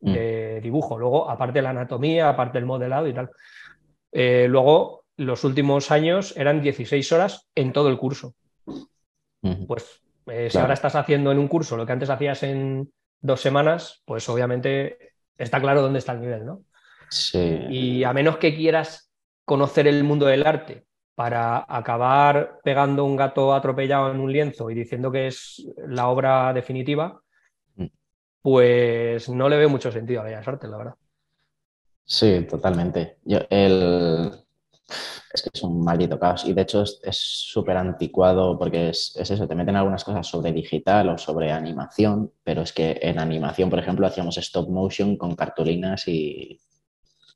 mm. 0.00 0.12
de 0.12 0.60
dibujo. 0.62 0.98
Luego, 0.98 1.30
aparte 1.30 1.58
de 1.58 1.62
la 1.62 1.70
anatomía, 1.70 2.28
aparte 2.28 2.58
del 2.58 2.66
modelado 2.66 3.06
y 3.08 3.14
tal. 3.14 3.30
Eh, 4.12 4.46
luego, 4.48 5.04
los 5.16 5.44
últimos 5.44 5.90
años 5.90 6.34
eran 6.36 6.62
16 6.62 7.12
horas 7.12 7.48
en 7.54 7.72
todo 7.72 7.88
el 7.88 7.98
curso. 7.98 8.34
Pues 9.66 10.02
eh, 10.26 10.48
si 10.50 10.58
ahora 10.58 10.74
estás 10.74 10.94
haciendo 10.94 11.30
en 11.30 11.38
un 11.38 11.48
curso 11.48 11.76
lo 11.76 11.86
que 11.86 11.92
antes 11.92 12.10
hacías 12.10 12.42
en 12.42 12.92
dos 13.20 13.40
semanas, 13.40 14.02
pues 14.04 14.28
obviamente 14.28 15.12
está 15.36 15.60
claro 15.60 15.82
dónde 15.82 15.98
está 15.98 16.12
el 16.12 16.20
nivel, 16.20 16.44
¿no? 16.44 16.62
Sí. 17.10 17.66
Y 17.70 18.04
a 18.04 18.12
menos 18.12 18.38
que 18.38 18.54
quieras 18.54 19.12
conocer 19.44 19.86
el 19.86 20.04
mundo 20.04 20.26
del 20.26 20.46
arte 20.46 20.87
para 21.18 21.66
acabar 21.66 22.60
pegando 22.62 23.04
un 23.04 23.16
gato 23.16 23.52
atropellado 23.52 24.12
en 24.12 24.20
un 24.20 24.32
lienzo 24.32 24.70
y 24.70 24.74
diciendo 24.76 25.10
que 25.10 25.26
es 25.26 25.66
la 25.88 26.06
obra 26.06 26.52
definitiva, 26.52 27.20
mm. 27.74 27.86
pues 28.40 29.28
no 29.28 29.48
le 29.48 29.56
veo 29.56 29.68
mucho 29.68 29.90
sentido 29.90 30.20
a 30.20 30.24
Bellas 30.26 30.46
Artes, 30.46 30.70
la 30.70 30.76
verdad. 30.76 30.94
Sí, 32.04 32.46
totalmente. 32.48 33.16
Yo, 33.24 33.40
el... 33.50 34.30
Es 35.34 35.42
que 35.42 35.50
es 35.52 35.62
un 35.64 35.82
maldito 35.82 36.20
caos 36.20 36.44
y 36.44 36.52
de 36.52 36.62
hecho 36.62 36.84
es 36.84 37.18
súper 37.18 37.78
anticuado 37.78 38.56
porque 38.56 38.90
es, 38.90 39.16
eso, 39.16 39.48
te 39.48 39.56
meten 39.56 39.74
algunas 39.74 40.04
cosas 40.04 40.24
sobre 40.24 40.52
digital 40.52 41.08
o 41.08 41.18
sobre 41.18 41.50
animación, 41.50 42.32
pero 42.44 42.62
es 42.62 42.72
que 42.72 42.96
en 43.02 43.18
animación, 43.18 43.70
por 43.70 43.80
ejemplo, 43.80 44.06
hacíamos 44.06 44.38
stop 44.38 44.68
motion 44.68 45.16
con 45.16 45.34
cartulinas 45.34 46.06
y, 46.06 46.60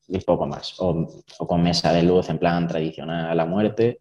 y 0.09 0.19
poco 0.21 0.47
más. 0.47 0.75
O, 0.79 1.07
con 1.47 1.63
mesa 1.63 1.93
de 1.93 2.03
luz 2.03 2.29
en 2.29 2.39
plan 2.39 2.69
tradicional 2.69 3.31
a 3.31 3.35
la 3.35 3.47
muerte, 3.47 4.01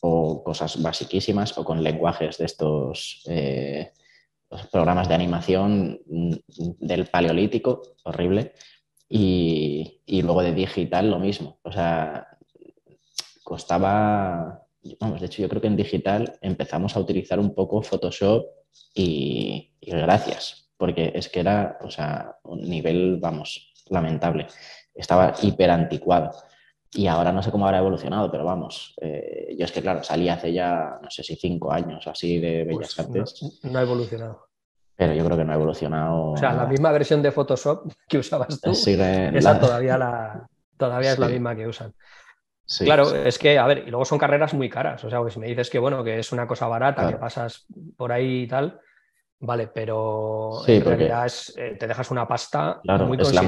o 0.00 0.42
cosas 0.42 0.80
basiquísimas, 0.80 1.56
o 1.58 1.64
con 1.64 1.82
lenguajes 1.82 2.38
de 2.38 2.44
estos 2.44 3.22
eh, 3.28 3.92
programas 4.70 5.08
de 5.08 5.14
animación 5.14 6.00
del 6.06 7.06
paleolítico, 7.06 7.82
horrible, 8.04 8.54
y, 9.08 10.00
luego 10.22 10.42
de 10.42 10.52
digital 10.52 11.10
lo 11.10 11.18
mismo. 11.18 11.58
O 11.62 11.72
sea, 11.72 12.26
costaba, 13.42 14.62
vamos, 15.00 15.20
de 15.20 15.26
hecho 15.26 15.42
yo 15.42 15.48
creo 15.48 15.62
que 15.62 15.68
en 15.68 15.76
digital 15.76 16.38
empezamos 16.42 16.96
a 16.96 17.00
utilizar 17.00 17.38
un 17.38 17.54
poco 17.54 17.82
Photoshop 17.82 18.46
y, 18.94 19.72
gracias, 19.80 20.70
porque 20.76 21.12
es 21.14 21.28
que 21.28 21.40
era, 21.40 21.78
o 21.82 21.90
sea, 21.90 22.36
un 22.44 22.62
nivel, 22.62 23.16
vamos, 23.20 23.72
lamentable. 23.88 24.46
Estaba 24.98 25.32
hiper 25.40 25.70
anticuado. 25.70 26.32
Y 26.92 27.06
ahora 27.06 27.32
no 27.32 27.42
sé 27.42 27.50
cómo 27.50 27.66
habrá 27.66 27.78
evolucionado, 27.78 28.30
pero 28.30 28.44
vamos, 28.44 28.94
eh, 29.00 29.54
yo 29.58 29.66
es 29.66 29.72
que 29.72 29.82
claro, 29.82 30.02
salí 30.02 30.28
hace 30.28 30.52
ya, 30.52 30.98
no 31.02 31.10
sé 31.10 31.22
si 31.22 31.36
cinco 31.36 31.70
años 31.70 32.06
así 32.06 32.38
de 32.38 32.64
Bellas 32.64 32.94
pues 32.96 32.98
Artes. 32.98 33.60
No, 33.62 33.78
ha 33.78 33.82
evolucionado. 33.82 34.48
Pero 34.96 35.12
yo 35.12 35.24
creo 35.24 35.36
que 35.36 35.44
no 35.44 35.52
ha 35.52 35.56
evolucionado. 35.56 36.32
O 36.32 36.36
sea, 36.36 36.54
la 36.54 36.66
misma 36.66 36.90
versión 36.90 37.20
de 37.22 37.30
Photoshop 37.30 37.92
que 38.08 38.18
usabas 38.18 38.60
tú, 38.60 38.70
esa 38.70 39.60
todavía, 39.60 39.98
la, 39.98 40.48
todavía 40.76 41.12
es 41.12 41.18
la 41.18 41.28
misma 41.28 41.54
que 41.54 41.68
usan. 41.68 41.94
claro, 42.78 43.14
es 43.14 43.38
que, 43.38 43.58
a 43.58 43.66
ver, 43.66 43.84
y 43.86 43.90
luego 43.90 44.06
son 44.06 44.18
carreras 44.18 44.54
muy 44.54 44.70
caras. 44.70 45.04
O 45.04 45.10
sea, 45.10 45.22
que 45.22 45.30
si 45.30 45.38
me 45.38 45.46
dices 45.46 45.68
que, 45.68 45.78
bueno, 45.78 46.02
que 46.02 46.18
es 46.18 46.32
una 46.32 46.46
cosa 46.46 46.66
barata, 46.68 47.06
que 47.06 47.16
pasas 47.16 47.66
por 47.96 48.12
ahí 48.12 48.42
y 48.42 48.48
tal, 48.48 48.80
Vale, 49.40 49.68
pero 49.68 50.66
en 50.66 50.84
realidad 50.84 51.26
es, 51.26 51.54
eh, 51.56 51.76
te 51.78 51.86
dejas 51.86 52.10
una 52.10 52.26
pasta. 52.26 52.80
Claro, 52.82 53.14
es 53.14 53.32
la, 53.32 53.42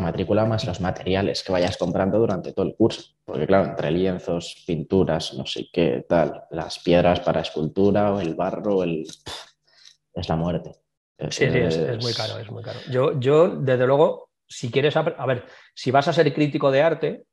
matrícula 0.00 0.44
más 0.44 0.64
los 0.64 0.80
materiales 0.80 1.42
que 1.42 1.50
vayas 1.50 1.76
comprando 1.76 2.20
durante 2.20 2.52
todo 2.52 2.66
el 2.66 2.76
curso. 2.76 3.02
Porque, 3.24 3.46
claro, 3.46 3.70
entre 3.70 3.90
lienzos, 3.90 4.62
pinturas, 4.64 5.34
no 5.34 5.44
sé 5.44 5.68
qué, 5.72 6.06
tal, 6.08 6.44
las 6.52 6.78
piedras 6.78 7.18
para 7.20 7.40
escultura 7.40 8.14
o 8.14 8.20
el 8.20 8.36
barro, 8.36 8.84
el... 8.84 9.04
es 10.14 10.28
la 10.28 10.36
muerte. 10.36 10.76
sí, 11.30 11.50
sí, 11.50 11.58
es, 11.58 12.00
muy 12.00 12.14
caro, 12.14 12.38
es 12.38 12.50
muy 12.52 12.62
caro. 12.62 12.78
Yo, 12.88 13.18
yo, 13.18 13.48
desde 13.48 13.88
luego, 13.88 14.30
si 14.46 14.70
quieres, 14.70 14.96
a 14.96 15.02
ver, 15.02 15.44
si 15.74 15.90
vas 15.90 16.06
a 16.06 16.12
ser 16.12 16.32
crítico 16.32 16.70
de 16.70 16.82
arte 16.82 17.24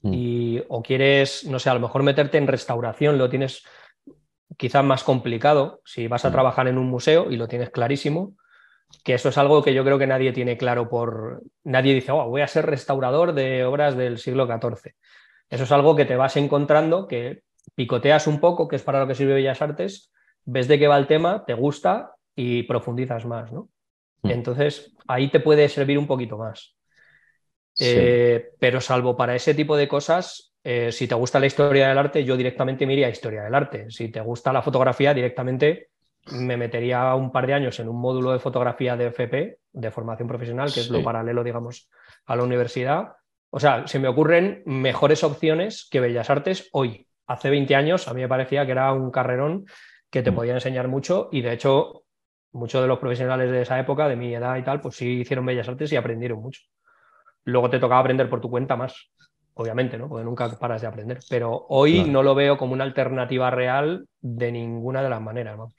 mm. 0.00 0.14
y, 0.14 0.62
o 0.68 0.82
quieres, 0.82 1.44
no 1.44 1.58
sé, 1.58 1.68
a 1.68 1.74
lo 1.74 1.80
mejor 1.80 2.02
meterte 2.02 2.38
en 2.38 2.46
restauración, 2.46 3.18
lo 3.18 3.28
tienes 3.28 3.62
quizás 4.60 4.84
más 4.84 5.04
complicado 5.04 5.80
si 5.86 6.06
vas 6.06 6.26
a 6.26 6.28
mm. 6.28 6.32
trabajar 6.32 6.68
en 6.68 6.76
un 6.76 6.90
museo 6.90 7.30
y 7.30 7.38
lo 7.38 7.48
tienes 7.48 7.70
clarísimo, 7.70 8.34
que 9.02 9.14
eso 9.14 9.30
es 9.30 9.38
algo 9.38 9.62
que 9.62 9.72
yo 9.72 9.82
creo 9.84 9.98
que 9.98 10.06
nadie 10.06 10.32
tiene 10.32 10.58
claro 10.58 10.90
por... 10.90 11.42
Nadie 11.64 11.94
dice, 11.94 12.12
oh, 12.12 12.28
voy 12.28 12.42
a 12.42 12.46
ser 12.46 12.66
restaurador 12.66 13.32
de 13.32 13.64
obras 13.64 13.96
del 13.96 14.18
siglo 14.18 14.46
XIV. 14.46 14.92
Eso 15.48 15.64
es 15.64 15.72
algo 15.72 15.96
que 15.96 16.04
te 16.04 16.16
vas 16.16 16.36
encontrando, 16.36 17.08
que 17.08 17.40
picoteas 17.74 18.26
un 18.26 18.38
poco, 18.38 18.68
que 18.68 18.76
es 18.76 18.82
para 18.82 19.00
lo 19.00 19.06
que 19.06 19.14
sirve 19.14 19.32
Bellas 19.32 19.62
Artes, 19.62 20.12
ves 20.44 20.68
de 20.68 20.78
qué 20.78 20.88
va 20.88 20.98
el 20.98 21.06
tema, 21.06 21.46
te 21.46 21.54
gusta 21.54 22.12
y 22.36 22.64
profundizas 22.64 23.24
más, 23.24 23.50
¿no? 23.50 23.70
Mm. 24.22 24.30
Entonces, 24.30 24.94
ahí 25.08 25.30
te 25.30 25.40
puede 25.40 25.70
servir 25.70 25.98
un 25.98 26.06
poquito 26.06 26.36
más. 26.36 26.76
Eh, 27.78 28.50
pero 28.58 28.82
salvo 28.82 29.16
para 29.16 29.34
ese 29.34 29.54
tipo 29.54 29.74
de 29.74 29.88
cosas, 29.88 30.49
eh, 30.62 30.92
si 30.92 31.08
te 31.08 31.14
gusta 31.14 31.40
la 31.40 31.46
historia 31.46 31.88
del 31.88 31.98
arte, 31.98 32.24
yo 32.24 32.36
directamente 32.36 32.86
me 32.86 32.92
iría 32.92 33.06
a 33.06 33.10
historia 33.10 33.42
del 33.42 33.54
arte. 33.54 33.90
Si 33.90 34.08
te 34.08 34.20
gusta 34.20 34.52
la 34.52 34.62
fotografía, 34.62 35.14
directamente 35.14 35.88
me 36.32 36.56
metería 36.56 37.14
un 37.14 37.32
par 37.32 37.46
de 37.46 37.54
años 37.54 37.80
en 37.80 37.88
un 37.88 38.00
módulo 38.00 38.32
de 38.32 38.38
fotografía 38.38 38.96
de 38.96 39.06
FP, 39.06 39.58
de 39.72 39.90
formación 39.90 40.28
profesional, 40.28 40.72
que 40.72 40.80
es 40.80 40.90
lo 40.90 41.02
paralelo, 41.02 41.42
digamos, 41.42 41.88
a 42.26 42.36
la 42.36 42.42
universidad. 42.42 43.14
O 43.50 43.58
sea, 43.58 43.86
se 43.86 43.98
me 43.98 44.08
ocurren 44.08 44.62
mejores 44.66 45.24
opciones 45.24 45.88
que 45.90 46.00
Bellas 46.00 46.30
Artes 46.30 46.68
hoy. 46.72 47.06
Hace 47.26 47.48
20 47.48 47.74
años 47.74 48.06
a 48.08 48.14
mí 48.14 48.20
me 48.20 48.28
parecía 48.28 48.66
que 48.66 48.72
era 48.72 48.92
un 48.92 49.10
carrerón 49.10 49.64
que 50.10 50.22
te 50.22 50.30
mm. 50.30 50.34
podía 50.34 50.54
enseñar 50.54 50.88
mucho 50.88 51.28
y 51.32 51.40
de 51.40 51.52
hecho 51.52 52.04
muchos 52.52 52.82
de 52.82 52.88
los 52.88 52.98
profesionales 52.98 53.50
de 53.50 53.62
esa 53.62 53.78
época, 53.78 54.08
de 54.08 54.16
mi 54.16 54.34
edad 54.34 54.56
y 54.56 54.62
tal, 54.62 54.80
pues 54.80 54.96
sí 54.96 55.20
hicieron 55.20 55.46
Bellas 55.46 55.68
Artes 55.68 55.92
y 55.92 55.96
aprendieron 55.96 56.40
mucho. 56.40 56.62
Luego 57.44 57.70
te 57.70 57.78
tocaba 57.78 58.00
aprender 58.00 58.28
por 58.28 58.40
tu 58.40 58.50
cuenta 58.50 58.76
más 58.76 59.10
obviamente, 59.60 59.98
¿no? 59.98 60.08
Porque 60.08 60.24
nunca 60.24 60.48
paras 60.58 60.80
de 60.80 60.88
aprender. 60.88 61.20
Pero 61.28 61.66
hoy 61.68 62.04
no 62.04 62.22
lo 62.22 62.34
veo 62.34 62.56
como 62.56 62.72
una 62.72 62.84
alternativa 62.84 63.50
real 63.50 64.06
de 64.20 64.52
ninguna 64.52 65.02
de 65.02 65.10
las 65.10 65.20
maneras, 65.20 65.58
vamos. 65.58 65.74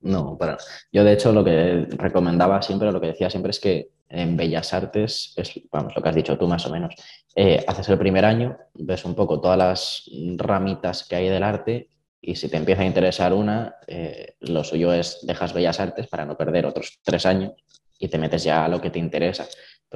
No, 0.00 0.36
pero 0.38 0.56
yo 0.92 1.02
de 1.02 1.12
hecho 1.12 1.32
lo 1.32 1.42
que 1.42 1.86
recomendaba 1.90 2.62
siempre, 2.62 2.92
lo 2.92 3.00
que 3.00 3.08
decía 3.08 3.28
siempre 3.28 3.50
es 3.50 3.58
que 3.58 3.88
en 4.08 4.36
Bellas 4.36 4.72
Artes, 4.72 5.34
es, 5.36 5.60
vamos, 5.72 5.96
lo 5.96 6.02
que 6.02 6.08
has 6.08 6.14
dicho 6.14 6.38
tú 6.38 6.46
más 6.46 6.64
o 6.66 6.70
menos, 6.70 6.94
eh, 7.34 7.64
haces 7.66 7.88
el 7.88 7.98
primer 7.98 8.24
año, 8.24 8.56
ves 8.74 9.04
un 9.04 9.16
poco 9.16 9.40
todas 9.40 9.58
las 9.58 10.10
ramitas 10.36 11.02
que 11.08 11.16
hay 11.16 11.28
del 11.28 11.42
arte 11.42 11.88
y 12.20 12.36
si 12.36 12.48
te 12.48 12.56
empieza 12.56 12.82
a 12.82 12.86
interesar 12.86 13.32
una, 13.32 13.74
eh, 13.88 14.34
lo 14.40 14.62
suyo 14.62 14.92
es 14.92 15.26
dejas 15.26 15.52
Bellas 15.52 15.80
Artes 15.80 16.06
para 16.06 16.24
no 16.24 16.36
perder 16.36 16.66
otros 16.66 17.00
tres 17.02 17.26
años 17.26 17.54
y 17.98 18.06
te 18.06 18.18
metes 18.18 18.44
ya 18.44 18.64
a 18.64 18.68
lo 18.68 18.80
que 18.80 18.90
te 18.90 19.00
interesa 19.00 19.46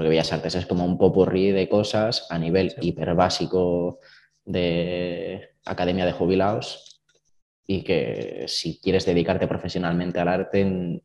porque 0.00 0.08
Bellas 0.08 0.32
Artes 0.32 0.54
es 0.54 0.64
como 0.64 0.86
un 0.86 0.96
popurrí 0.96 1.50
de 1.50 1.68
cosas 1.68 2.26
a 2.30 2.38
nivel 2.38 2.74
hiper 2.80 3.14
básico 3.14 4.00
de 4.46 5.50
academia 5.66 6.06
de 6.06 6.12
jubilados 6.12 7.02
y 7.66 7.82
que 7.82 8.46
si 8.48 8.80
quieres 8.80 9.04
dedicarte 9.04 9.46
profesionalmente 9.46 10.18
al 10.18 10.28
arte, 10.28 11.02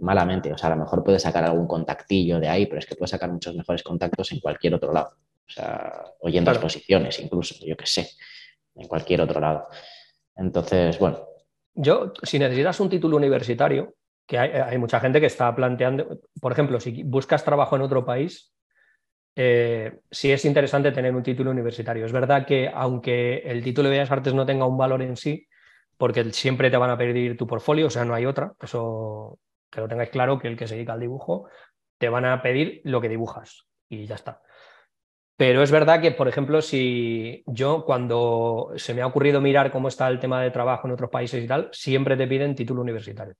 malamente, 0.00 0.52
o 0.52 0.58
sea, 0.58 0.70
a 0.70 0.74
lo 0.74 0.82
mejor 0.82 1.04
puedes 1.04 1.22
sacar 1.22 1.44
algún 1.44 1.68
contactillo 1.68 2.40
de 2.40 2.48
ahí, 2.48 2.66
pero 2.66 2.80
es 2.80 2.86
que 2.86 2.96
puedes 2.96 3.12
sacar 3.12 3.30
muchos 3.30 3.54
mejores 3.54 3.84
contactos 3.84 4.32
en 4.32 4.40
cualquier 4.40 4.74
otro 4.74 4.92
lado, 4.92 5.16
o 5.46 5.48
sea, 5.48 6.02
oyendo 6.22 6.50
exposiciones 6.50 7.20
incluso, 7.20 7.54
yo 7.64 7.76
qué 7.76 7.86
sé, 7.86 8.10
en 8.74 8.88
cualquier 8.88 9.20
otro 9.20 9.38
lado. 9.38 9.68
Entonces, 10.34 10.98
bueno. 10.98 11.20
Yo, 11.72 12.14
si 12.24 12.40
necesitas 12.40 12.80
un 12.80 12.88
título 12.88 13.16
universitario, 13.16 13.94
que 14.32 14.38
hay, 14.38 14.78
mucha 14.78 14.98
gente 14.98 15.20
que 15.20 15.26
está 15.26 15.54
planteando, 15.54 16.20
por 16.40 16.52
ejemplo, 16.52 16.80
si 16.80 17.02
buscas 17.02 17.44
trabajo 17.44 17.76
en 17.76 17.82
otro 17.82 18.02
país, 18.02 18.54
eh, 19.36 20.00
sí 20.10 20.32
es 20.32 20.46
interesante 20.46 20.90
tener 20.90 21.14
un 21.14 21.22
título 21.22 21.50
universitario. 21.50 22.06
Es 22.06 22.12
verdad 22.12 22.46
que 22.46 22.70
aunque 22.72 23.42
el 23.44 23.62
título 23.62 23.90
de 23.90 23.96
Bellas 23.96 24.10
Artes 24.10 24.32
no 24.32 24.46
tenga 24.46 24.64
un 24.64 24.78
valor 24.78 25.02
en 25.02 25.18
sí, 25.18 25.46
porque 25.98 26.32
siempre 26.32 26.70
te 26.70 26.78
van 26.78 26.88
a 26.88 26.96
pedir 26.96 27.36
tu 27.36 27.46
portfolio, 27.46 27.88
o 27.88 27.90
sea, 27.90 28.06
no 28.06 28.14
hay 28.14 28.24
otra, 28.24 28.54
eso 28.62 29.38
que 29.70 29.82
lo 29.82 29.88
tengáis 29.88 30.08
claro, 30.08 30.38
que 30.38 30.48
el 30.48 30.56
que 30.56 30.66
se 30.66 30.76
dedica 30.76 30.94
al 30.94 31.00
dibujo, 31.00 31.46
te 31.98 32.08
van 32.08 32.24
a 32.24 32.40
pedir 32.40 32.80
lo 32.84 33.02
que 33.02 33.10
dibujas 33.10 33.66
y 33.90 34.06
ya 34.06 34.14
está. 34.14 34.40
Pero 35.36 35.62
es 35.62 35.70
verdad 35.70 36.00
que, 36.00 36.12
por 36.12 36.26
ejemplo, 36.26 36.62
si 36.62 37.42
yo 37.46 37.84
cuando 37.84 38.72
se 38.76 38.94
me 38.94 39.02
ha 39.02 39.06
ocurrido 39.06 39.42
mirar 39.42 39.70
cómo 39.70 39.88
está 39.88 40.08
el 40.08 40.20
tema 40.20 40.40
de 40.40 40.50
trabajo 40.50 40.86
en 40.86 40.94
otros 40.94 41.10
países 41.10 41.44
y 41.44 41.46
tal, 41.46 41.68
siempre 41.70 42.16
te 42.16 42.26
piden 42.26 42.54
título 42.54 42.80
universitario. 42.80 43.34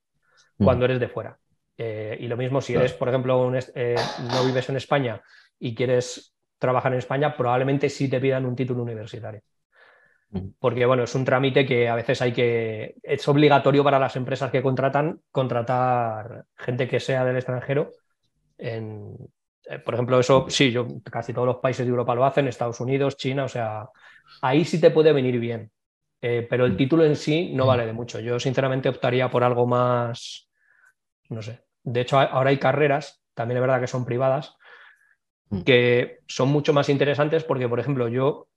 Mm. 0.62 0.64
cuando 0.64 0.84
eres 0.84 1.00
de 1.00 1.08
fuera. 1.08 1.38
Eh, 1.76 2.16
y 2.20 2.28
lo 2.28 2.36
mismo 2.36 2.60
si 2.60 2.74
eres, 2.74 2.92
por 2.92 3.08
ejemplo, 3.08 3.52
eh, 3.74 3.96
no 4.30 4.44
vives 4.44 4.68
en 4.68 4.76
España 4.76 5.20
y 5.58 5.74
quieres 5.74 6.34
trabajar 6.58 6.92
en 6.92 6.98
España, 6.98 7.36
probablemente 7.36 7.88
sí 7.88 8.08
te 8.08 8.20
pidan 8.20 8.46
un 8.46 8.54
título 8.54 8.82
universitario. 8.82 9.40
Mm. 10.30 10.48
Porque, 10.58 10.86
bueno, 10.86 11.04
es 11.04 11.14
un 11.14 11.24
trámite 11.24 11.66
que 11.66 11.88
a 11.88 11.94
veces 11.94 12.22
hay 12.22 12.32
que. 12.32 12.94
Es 13.02 13.26
obligatorio 13.28 13.84
para 13.84 13.98
las 13.98 14.16
empresas 14.16 14.50
que 14.50 14.62
contratan 14.62 15.20
contratar 15.30 16.44
gente 16.56 16.88
que 16.88 17.00
sea 17.00 17.24
del 17.24 17.36
extranjero. 17.36 17.90
En, 18.58 19.16
eh, 19.68 19.78
por 19.78 19.94
ejemplo, 19.94 20.18
eso 20.18 20.46
sí, 20.48 20.70
yo 20.70 20.86
casi 21.10 21.32
todos 21.32 21.46
los 21.46 21.56
países 21.56 21.84
de 21.84 21.90
Europa 21.90 22.14
lo 22.14 22.24
hacen, 22.24 22.48
Estados 22.48 22.80
Unidos, 22.80 23.16
China, 23.16 23.44
o 23.44 23.48
sea, 23.48 23.88
ahí 24.40 24.64
sí 24.64 24.80
te 24.80 24.90
puede 24.90 25.12
venir 25.12 25.38
bien. 25.38 25.70
Eh, 26.20 26.46
pero 26.48 26.64
el 26.64 26.74
mm. 26.74 26.76
título 26.76 27.04
en 27.04 27.16
sí 27.16 27.52
no 27.52 27.66
vale 27.66 27.86
de 27.86 27.92
mucho. 27.92 28.20
Yo 28.20 28.38
sinceramente 28.38 28.88
optaría 28.88 29.28
por 29.28 29.42
algo 29.42 29.66
más, 29.66 30.48
no 31.32 31.42
sé. 31.42 31.64
De 31.82 32.00
hecho, 32.00 32.18
ahora 32.18 32.50
hay 32.50 32.58
carreras, 32.58 33.22
también 33.34 33.58
es 33.58 33.62
verdad 33.62 33.80
que 33.80 33.86
son 33.86 34.04
privadas, 34.04 34.56
mm. 35.50 35.62
que 35.62 36.20
son 36.26 36.48
mucho 36.48 36.72
más 36.72 36.88
interesantes 36.88 37.44
porque, 37.44 37.68
por 37.68 37.80
ejemplo, 37.80 38.08
yo 38.08 38.48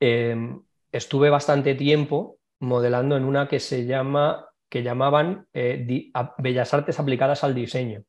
em, 0.00 0.62
estuve 0.92 1.30
bastante 1.30 1.74
tiempo 1.74 2.38
modelando 2.60 3.16
en 3.16 3.24
una 3.24 3.48
que 3.48 3.58
se 3.58 3.86
llama, 3.86 4.46
que 4.68 4.82
llamaban 4.82 5.46
eh, 5.52 6.10
Bellas 6.38 6.72
Artes 6.72 7.00
aplicadas 7.00 7.42
al 7.42 7.54
diseño, 7.54 8.04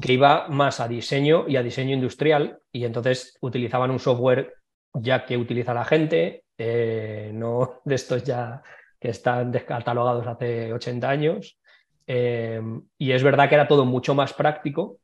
que 0.00 0.12
iba 0.14 0.48
más 0.48 0.80
a 0.80 0.88
diseño 0.88 1.46
y 1.48 1.56
a 1.56 1.62
diseño 1.62 1.94
industrial, 1.94 2.60
y 2.72 2.84
entonces 2.84 3.36
utilizaban 3.40 3.90
un 3.90 3.98
software 3.98 4.54
ya 4.94 5.26
que 5.26 5.36
utiliza 5.36 5.74
la 5.74 5.84
gente, 5.84 6.44
eh, 6.58 7.30
no 7.32 7.80
de 7.84 7.94
estos 7.94 8.24
ya 8.24 8.62
que 8.98 9.08
están 9.10 9.52
descatalogados 9.52 10.26
hace 10.26 10.72
80 10.72 11.08
años. 11.08 11.58
Eh, 12.06 12.60
y 12.98 13.12
es 13.12 13.22
verdad 13.22 13.48
que 13.48 13.54
era 13.54 13.68
todo 13.68 13.84
mucho 13.84 14.14
más 14.14 14.32
práctico. 14.32 14.98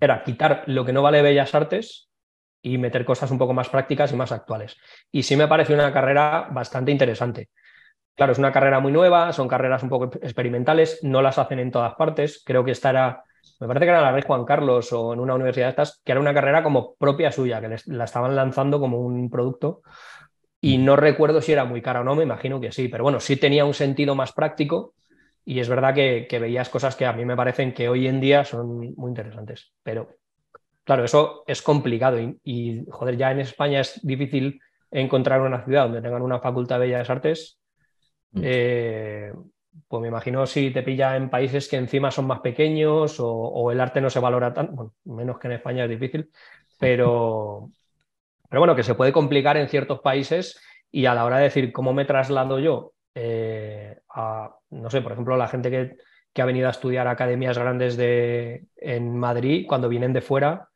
Era 0.00 0.22
quitar 0.22 0.64
lo 0.66 0.84
que 0.84 0.92
no 0.92 1.02
vale 1.02 1.22
Bellas 1.22 1.54
Artes 1.54 2.08
y 2.62 2.78
meter 2.78 3.04
cosas 3.04 3.30
un 3.30 3.38
poco 3.38 3.54
más 3.54 3.68
prácticas 3.68 4.12
y 4.12 4.16
más 4.16 4.32
actuales. 4.32 4.76
Y 5.10 5.22
sí 5.22 5.36
me 5.36 5.48
parece 5.48 5.74
una 5.74 5.92
carrera 5.92 6.48
bastante 6.50 6.92
interesante. 6.92 7.48
Claro, 8.14 8.32
es 8.32 8.38
una 8.38 8.52
carrera 8.52 8.80
muy 8.80 8.92
nueva, 8.92 9.32
son 9.32 9.48
carreras 9.48 9.82
un 9.82 9.88
poco 9.88 10.10
experimentales, 10.20 11.00
no 11.02 11.22
las 11.22 11.38
hacen 11.38 11.60
en 11.60 11.70
todas 11.70 11.94
partes. 11.94 12.42
Creo 12.44 12.64
que 12.64 12.72
esta 12.72 12.90
era 12.90 13.24
me 13.60 13.66
parece 13.66 13.86
que 13.86 13.90
era 13.90 14.00
la 14.00 14.12
Rey 14.12 14.22
Juan 14.26 14.44
Carlos 14.44 14.92
o 14.92 15.12
en 15.12 15.20
una 15.20 15.34
universidad 15.34 15.66
de 15.66 15.70
estas, 15.70 16.00
que 16.04 16.12
era 16.12 16.20
una 16.20 16.34
carrera 16.34 16.62
como 16.62 16.94
propia 16.94 17.32
suya, 17.32 17.60
que 17.60 17.76
la 17.86 18.04
estaban 18.04 18.36
lanzando 18.36 18.78
como 18.78 19.00
un 19.00 19.30
producto. 19.30 19.82
Y 20.60 20.78
no 20.78 20.96
recuerdo 20.96 21.40
si 21.40 21.52
era 21.52 21.64
muy 21.64 21.82
cara 21.82 22.00
o 22.00 22.04
no, 22.04 22.14
me 22.14 22.24
imagino 22.24 22.60
que 22.60 22.72
sí, 22.72 22.88
pero 22.88 23.04
bueno, 23.04 23.20
sí 23.20 23.36
tenía 23.36 23.64
un 23.64 23.74
sentido 23.74 24.14
más 24.14 24.32
práctico 24.32 24.94
y 25.48 25.60
es 25.60 25.68
verdad 25.70 25.94
que, 25.94 26.38
veías 26.38 26.68
cosas 26.68 26.94
que 26.94 27.06
a 27.06 27.14
mí 27.14 27.24
me 27.24 27.34
parecen 27.34 27.72
que 27.72 27.88
hoy 27.88 28.06
en 28.06 28.20
día 28.20 28.44
son 28.44 28.94
muy 28.94 29.08
interesantes. 29.08 29.72
Pero 29.82 30.16
claro, 30.84 31.04
eso 31.04 31.42
es 31.46 31.62
complicado 31.62 32.18
y, 32.44 32.84
joder, 32.90 33.16
ya 33.16 33.32
en 33.32 33.40
España 33.40 33.80
es 33.80 33.98
difícil 34.02 34.60
encontrar 34.90 35.40
una 35.40 35.64
ciudad 35.64 35.84
donde 35.84 36.02
tengan 36.02 36.20
una 36.20 36.38
facultad 36.38 36.78
de 36.78 36.88
bellas 36.88 37.08
artes, 37.08 37.58
mm. 38.32 38.40
eh, 38.44 39.32
pues 39.88 40.02
me 40.02 40.08
imagino 40.08 40.44
si 40.44 40.70
te 40.70 40.82
pilla 40.82 41.16
en 41.16 41.30
países 41.30 41.66
que 41.66 41.76
encima 41.76 42.10
son 42.10 42.26
más 42.26 42.40
pequeños 42.40 43.16
o, 43.18 43.72
el 43.72 43.80
arte 43.80 44.02
no 44.02 44.10
se 44.10 44.20
valora 44.20 44.52
tanto, 44.52 44.74
bueno, 44.74 44.92
menos 45.04 45.38
que 45.38 45.46
en 45.46 45.54
España 45.54 45.84
es 45.84 45.90
difícil, 45.90 46.30
pero, 46.78 47.70
pero 48.50 48.60
bueno, 48.60 48.76
que 48.76 48.82
se 48.82 48.94
puede 48.94 49.12
complicar 49.12 49.56
en 49.56 49.70
ciertos 49.70 50.00
países 50.00 50.60
y 50.90 51.06
a 51.06 51.14
la 51.14 51.24
hora 51.24 51.38
de 51.38 51.44
decir 51.44 51.72
cómo 51.72 51.94
me 51.94 52.04
traslado 52.04 52.58
yo 52.58 52.92
eh, 53.14 53.98
no 54.70 54.90
sé, 54.90 55.00
por 55.00 55.12
ejemplo, 55.12 55.36
la 55.36 55.48
gente 55.48 55.70
que, 55.70 55.96
que, 56.32 56.42
ha 56.42 56.46
venido 56.46 56.68
a 56.68 56.72
estudiar 56.72 57.08
academias 57.08 57.58
grandes 57.58 57.96
de, 57.96 58.66
en 58.76 59.16
Madrid, 59.16 59.66
cuando 59.68 59.88
vienen 59.88 60.12
de 60.12 60.20
fuera, 60.20 60.68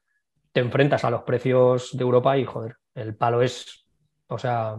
te 0.52 0.60
enfrentas 0.60 1.04
a 1.04 1.10
los 1.10 1.22
precios 1.22 1.90
de 1.92 2.02
Europa 2.02 2.36
y 2.36 2.44
joder, 2.44 2.76
el 2.94 3.14
palo 3.16 3.42
es, 3.42 3.86
o 4.28 4.38
sea, 4.38 4.76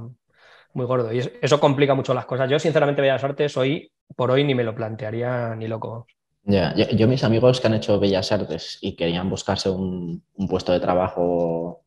muy 0.74 0.86
gordo. 0.86 1.12
Y 1.14 1.20
eso 1.42 1.60
complica 1.60 1.96
mucho 1.96 2.14
las 2.14 2.26
cosas. 2.26 2.50
Yo, 2.50 2.60
sinceramente, 2.60 3.02
Bellas 3.02 3.24
Artes 3.24 3.58
hoy, 3.58 3.92
por 4.16 4.32
hoy, 4.32 4.44
ni 4.44 4.56
me 4.56 4.64
lo 4.64 4.76
plantearía 4.76 5.56
ni 5.56 5.68
loco. 5.68 6.08
Ya, 6.46 6.76
yo, 6.76 7.08
mis 7.08 7.24
amigos 7.24 7.62
que 7.62 7.68
han 7.68 7.76
hecho 7.76 8.00
Bellas 8.00 8.32
Artes 8.32 8.78
y 8.82 8.96
querían 8.96 9.30
buscarse 9.30 9.70
un, 9.70 10.24
puesto 10.50 10.74
de 10.74 10.80
trabajo 10.80 11.84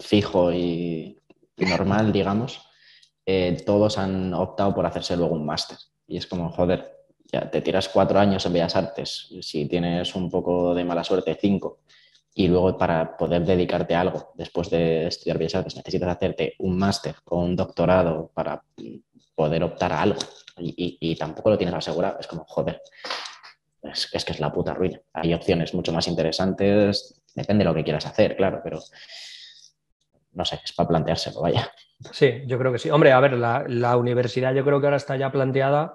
fijo 0.00 0.52
y, 0.52 1.20
normal, 1.58 2.10
digamos, 2.12 2.66
eh, 3.26 3.62
todos 3.66 3.98
han 3.98 4.32
optado 4.32 4.74
por 4.74 4.86
hacerse 4.86 5.16
luego 5.16 5.34
un 5.34 5.44
máster. 5.44 5.76
Y 6.06 6.16
es 6.16 6.26
como, 6.26 6.50
joder, 6.50 6.94
ya 7.32 7.50
te 7.50 7.60
tiras 7.62 7.88
cuatro 7.88 8.18
años 8.18 8.44
en 8.46 8.52
Bellas 8.52 8.76
Artes, 8.76 9.28
si 9.40 9.66
tienes 9.66 10.14
un 10.14 10.30
poco 10.30 10.74
de 10.74 10.84
mala 10.84 11.02
suerte, 11.04 11.36
cinco, 11.40 11.80
y 12.34 12.48
luego 12.48 12.76
para 12.76 13.16
poder 13.16 13.44
dedicarte 13.44 13.94
a 13.94 14.00
algo 14.00 14.32
después 14.34 14.68
de 14.68 15.06
estudiar 15.06 15.38
Bellas 15.38 15.54
Artes 15.54 15.76
necesitas 15.76 16.08
hacerte 16.08 16.54
un 16.58 16.76
máster 16.76 17.14
o 17.26 17.38
un 17.38 17.54
doctorado 17.54 18.30
para 18.34 18.62
poder 19.34 19.62
optar 19.62 19.92
a 19.92 20.02
algo 20.02 20.18
y, 20.56 21.16
tampoco 21.16 21.50
lo 21.50 21.58
tienes 21.58 21.74
asegurado. 21.74 22.18
Es 22.20 22.26
como, 22.26 22.44
joder, 22.44 22.80
es, 23.82 24.08
es, 24.12 24.24
que 24.24 24.32
es 24.32 24.40
la 24.40 24.52
puta 24.52 24.74
ruina. 24.74 25.00
Hay 25.12 25.34
opciones 25.34 25.74
mucho 25.74 25.92
más 25.92 26.06
interesantes, 26.06 27.20
depende 27.34 27.64
de 27.64 27.70
lo 27.70 27.74
que 27.74 27.84
quieras 27.84 28.06
hacer, 28.06 28.36
claro, 28.36 28.60
pero 28.62 28.80
no 30.32 30.44
sé, 30.44 30.60
es 30.64 30.72
para 30.72 30.88
planteárselo, 30.88 31.40
vaya. 31.40 31.70
Sí, 32.12 32.42
yo 32.46 32.58
creo 32.58 32.72
que 32.72 32.78
sí. 32.78 32.90
Hombre, 32.90 33.12
a 33.12 33.20
ver, 33.20 33.32
la, 33.34 33.64
la 33.66 33.96
universidad 33.96 34.54
yo 34.54 34.64
creo 34.64 34.80
que 34.80 34.86
ahora 34.86 34.96
está 34.96 35.16
ya 35.16 35.32
planteada. 35.32 35.94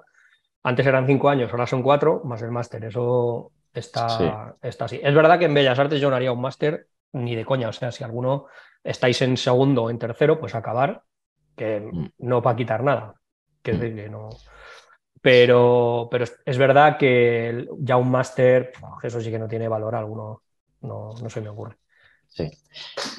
Antes 0.62 0.86
eran 0.86 1.06
cinco 1.06 1.28
años, 1.28 1.50
ahora 1.52 1.66
son 1.66 1.82
cuatro, 1.82 2.20
más 2.24 2.42
el 2.42 2.50
máster. 2.50 2.84
Eso 2.84 3.52
Está, 3.72 4.56
está 4.62 4.86
así. 4.86 5.00
Es 5.02 5.14
verdad 5.14 5.38
que 5.38 5.44
en 5.44 5.54
Bellas 5.54 5.78
Artes 5.78 6.00
yo 6.00 6.10
no 6.10 6.16
haría 6.16 6.32
un 6.32 6.40
máster 6.40 6.88
ni 7.12 7.36
de 7.36 7.44
coña. 7.44 7.68
O 7.68 7.72
sea, 7.72 7.92
si 7.92 8.02
alguno 8.02 8.46
estáis 8.82 9.20
en 9.22 9.36
segundo 9.36 9.84
o 9.84 9.90
en 9.90 9.98
tercero, 9.98 10.40
pues 10.40 10.54
acabar, 10.54 11.02
que 11.56 11.80
mm. 11.80 12.10
no 12.18 12.42
va 12.42 12.52
a 12.52 12.56
quitar 12.56 12.82
nada. 12.82 13.14
Que, 13.62 13.72
mm. 13.72 14.10
no... 14.10 14.28
Pero, 15.22 16.08
pero 16.10 16.24
es 16.24 16.58
verdad 16.58 16.96
que 16.96 17.68
ya 17.78 17.98
un 17.98 18.10
máster, 18.10 18.72
eso 19.02 19.20
sí 19.20 19.30
que 19.30 19.38
no 19.38 19.48
tiene 19.48 19.68
valor 19.68 19.94
alguno. 19.94 20.42
No, 20.80 21.10
no 21.22 21.28
se 21.28 21.42
me 21.42 21.50
ocurre. 21.50 21.76
Sí. 22.30 22.50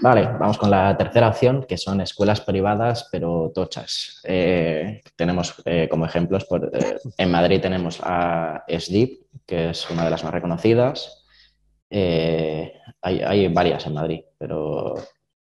Vale, 0.02 0.24
vamos 0.40 0.58
con 0.58 0.70
la 0.70 0.96
tercera 0.98 1.28
opción, 1.28 1.66
que 1.68 1.78
son 1.78 2.02
escuelas 2.02 2.42
privadas, 2.42 3.10
pero 3.12 3.52
tochas. 3.54 4.22
Eh, 4.24 5.02
tenemos 5.16 5.62
eh, 5.66 5.88
como 5.90 6.06
ejemplos, 6.06 6.46
por, 6.46 6.72
eh, 6.74 6.98
en 7.18 7.32
Madrid 7.32 7.62
tenemos 7.62 8.00
a 8.02 8.64
SDIP, 8.68 9.24
que 9.46 9.72
es 9.72 9.90
una 9.90 10.06
de 10.06 10.12
las 10.12 10.24
más 10.24 10.34
reconocidas. 10.34 11.26
Hay, 11.90 13.48
varias 13.50 13.86
en 13.86 13.94
Madrid, 13.94 14.22
pero... 14.38 14.96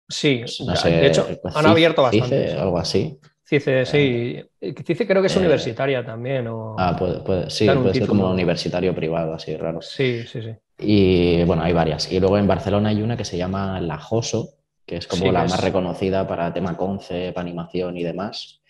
Sí, 0.07 0.43
de 0.83 1.07
hecho, 1.07 1.27
han 1.53 1.65
abierto 1.67 2.01
bastante. 2.01 2.53
algo 2.53 2.79
así. 2.79 3.19
CICE, 3.49 3.85
sí. 3.85 4.43
CICE 4.85 5.07
creo 5.07 5.21
que 5.21 5.27
es 5.27 5.35
universitaria 5.35 6.05
también. 6.05 6.45
Ah, 6.77 6.95
puede, 6.97 7.49
sí, 7.49 7.65
puede 7.65 7.93
ser 7.95 8.07
como 8.07 8.29
universitario 8.29 8.93
privado, 8.93 9.33
así 9.33 9.57
raro. 9.57 9.81
Sí, 9.81 10.23
sí, 10.27 10.43
sí. 10.43 10.55
Y 10.77 11.43
bueno, 11.45 11.63
hay 11.63 11.73
varias. 11.73 12.12
Y 12.12 12.19
luego 12.19 12.38
en 12.38 12.47
Barcelona 12.47 12.89
hay 12.89 13.01
una 13.01 13.17
que 13.17 13.25
se 13.25 13.38
llama 13.38 13.81
La 13.81 13.97
Joso, 13.97 14.51
que 14.85 14.97
es 14.97 15.07
como 15.07 15.31
la 15.31 15.45
más 15.45 15.63
reconocida 15.63 16.27
para 16.27 16.53
tema 16.53 16.77
concept, 16.77 17.39
animación 17.39 17.97
y 17.97 18.03
demás. 18.03 18.62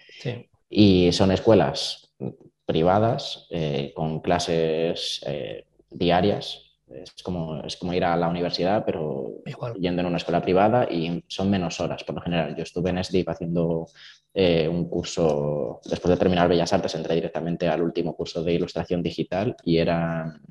Y 0.69 1.11
son 1.11 1.31
escuelas 1.31 2.13
privadas 2.65 3.47
eh, 3.49 3.91
con 3.93 4.21
clases 4.21 5.21
eh, 5.25 5.65
diarias. 5.89 6.65
Es 6.89 7.21
como, 7.21 7.61
es 7.63 7.75
como 7.75 7.93
ir 7.93 8.03
a 8.05 8.15
la 8.15 8.29
universidad, 8.29 8.83
pero 8.85 9.41
yendo 9.77 10.01
en 10.01 10.07
una 10.07 10.17
escuela 10.17 10.41
privada 10.41 10.87
y 10.89 11.23
son 11.27 11.49
menos 11.49 11.79
horas 11.79 12.03
por 12.03 12.15
lo 12.15 12.21
general. 12.21 12.55
Yo 12.55 12.63
estuve 12.63 12.89
en 12.89 13.03
SDIP 13.03 13.29
haciendo 13.29 13.87
eh, 14.33 14.67
un 14.67 14.89
curso, 14.89 15.81
después 15.85 16.11
de 16.11 16.17
terminar 16.17 16.47
Bellas 16.47 16.71
Artes, 16.71 16.95
entré 16.95 17.15
directamente 17.15 17.67
al 17.67 17.81
último 17.81 18.15
curso 18.15 18.43
de 18.43 18.53
ilustración 18.53 19.01
digital 19.01 19.55
y 19.63 19.77
eran 19.77 20.41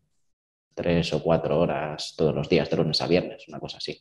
tres 0.75 1.13
o 1.13 1.23
cuatro 1.23 1.59
horas 1.59 2.15
todos 2.17 2.35
los 2.35 2.49
días, 2.49 2.71
de 2.71 2.77
lunes 2.77 3.01
a 3.03 3.07
viernes, 3.07 3.47
una 3.49 3.61
cosa 3.61 3.79
así. 3.79 4.01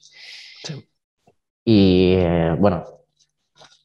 Y 1.64 2.14
eh, 2.14 2.56
bueno, 2.58 2.84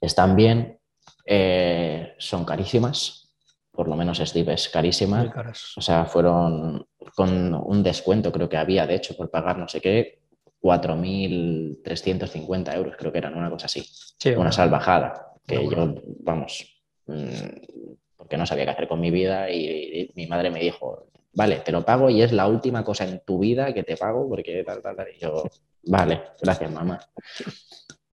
están 0.00 0.36
bien, 0.36 0.78
eh, 1.26 2.14
son 2.18 2.44
carísimas, 2.44 3.34
por 3.70 3.88
lo 3.88 3.96
menos 3.96 4.18
Steve 4.18 4.54
es 4.54 4.68
carísima. 4.68 5.32
O 5.76 5.80
sea, 5.80 6.04
fueron 6.04 6.86
con 7.16 7.54
un 7.54 7.82
descuento, 7.82 8.30
creo 8.30 8.48
que 8.48 8.56
había, 8.56 8.86
de 8.86 8.94
hecho, 8.96 9.16
por 9.16 9.30
pagar 9.30 9.58
no 9.58 9.68
sé 9.68 9.80
qué, 9.80 10.20
4.350 10.60 12.76
euros, 12.76 12.94
creo 12.96 13.10
que 13.10 13.18
eran 13.18 13.36
una 13.36 13.50
cosa 13.50 13.66
así. 13.66 13.84
una 14.36 14.52
salvajada, 14.52 15.31
que 15.46 15.68
yo, 15.68 15.94
vamos, 16.20 16.82
mm, 17.06 17.92
porque 18.16 18.36
no 18.36 18.46
sabía 18.46 18.64
qué 18.64 18.70
hacer 18.70 18.88
con 18.88 19.00
mi 19.00 19.10
vida 19.10 19.50
y 19.50 20.10
mi 20.14 20.26
madre 20.26 20.50
me 20.50 20.60
dijo, 20.60 21.06
vale, 21.34 21.56
te 21.56 21.72
lo 21.72 21.84
pago 21.84 22.10
y 22.10 22.22
es 22.22 22.32
la 22.32 22.46
última 22.46 22.84
cosa 22.84 23.04
en 23.04 23.20
tu 23.24 23.38
vida 23.38 23.72
que 23.72 23.82
te 23.82 23.96
pago 23.96 24.28
porque 24.28 24.62
tal, 24.64 24.82
tal, 24.82 24.96
tal. 24.96 25.08
Y 25.14 25.18
yo, 25.18 25.44
vale, 25.84 26.22
gracias, 26.40 26.70
mamá. 26.70 27.00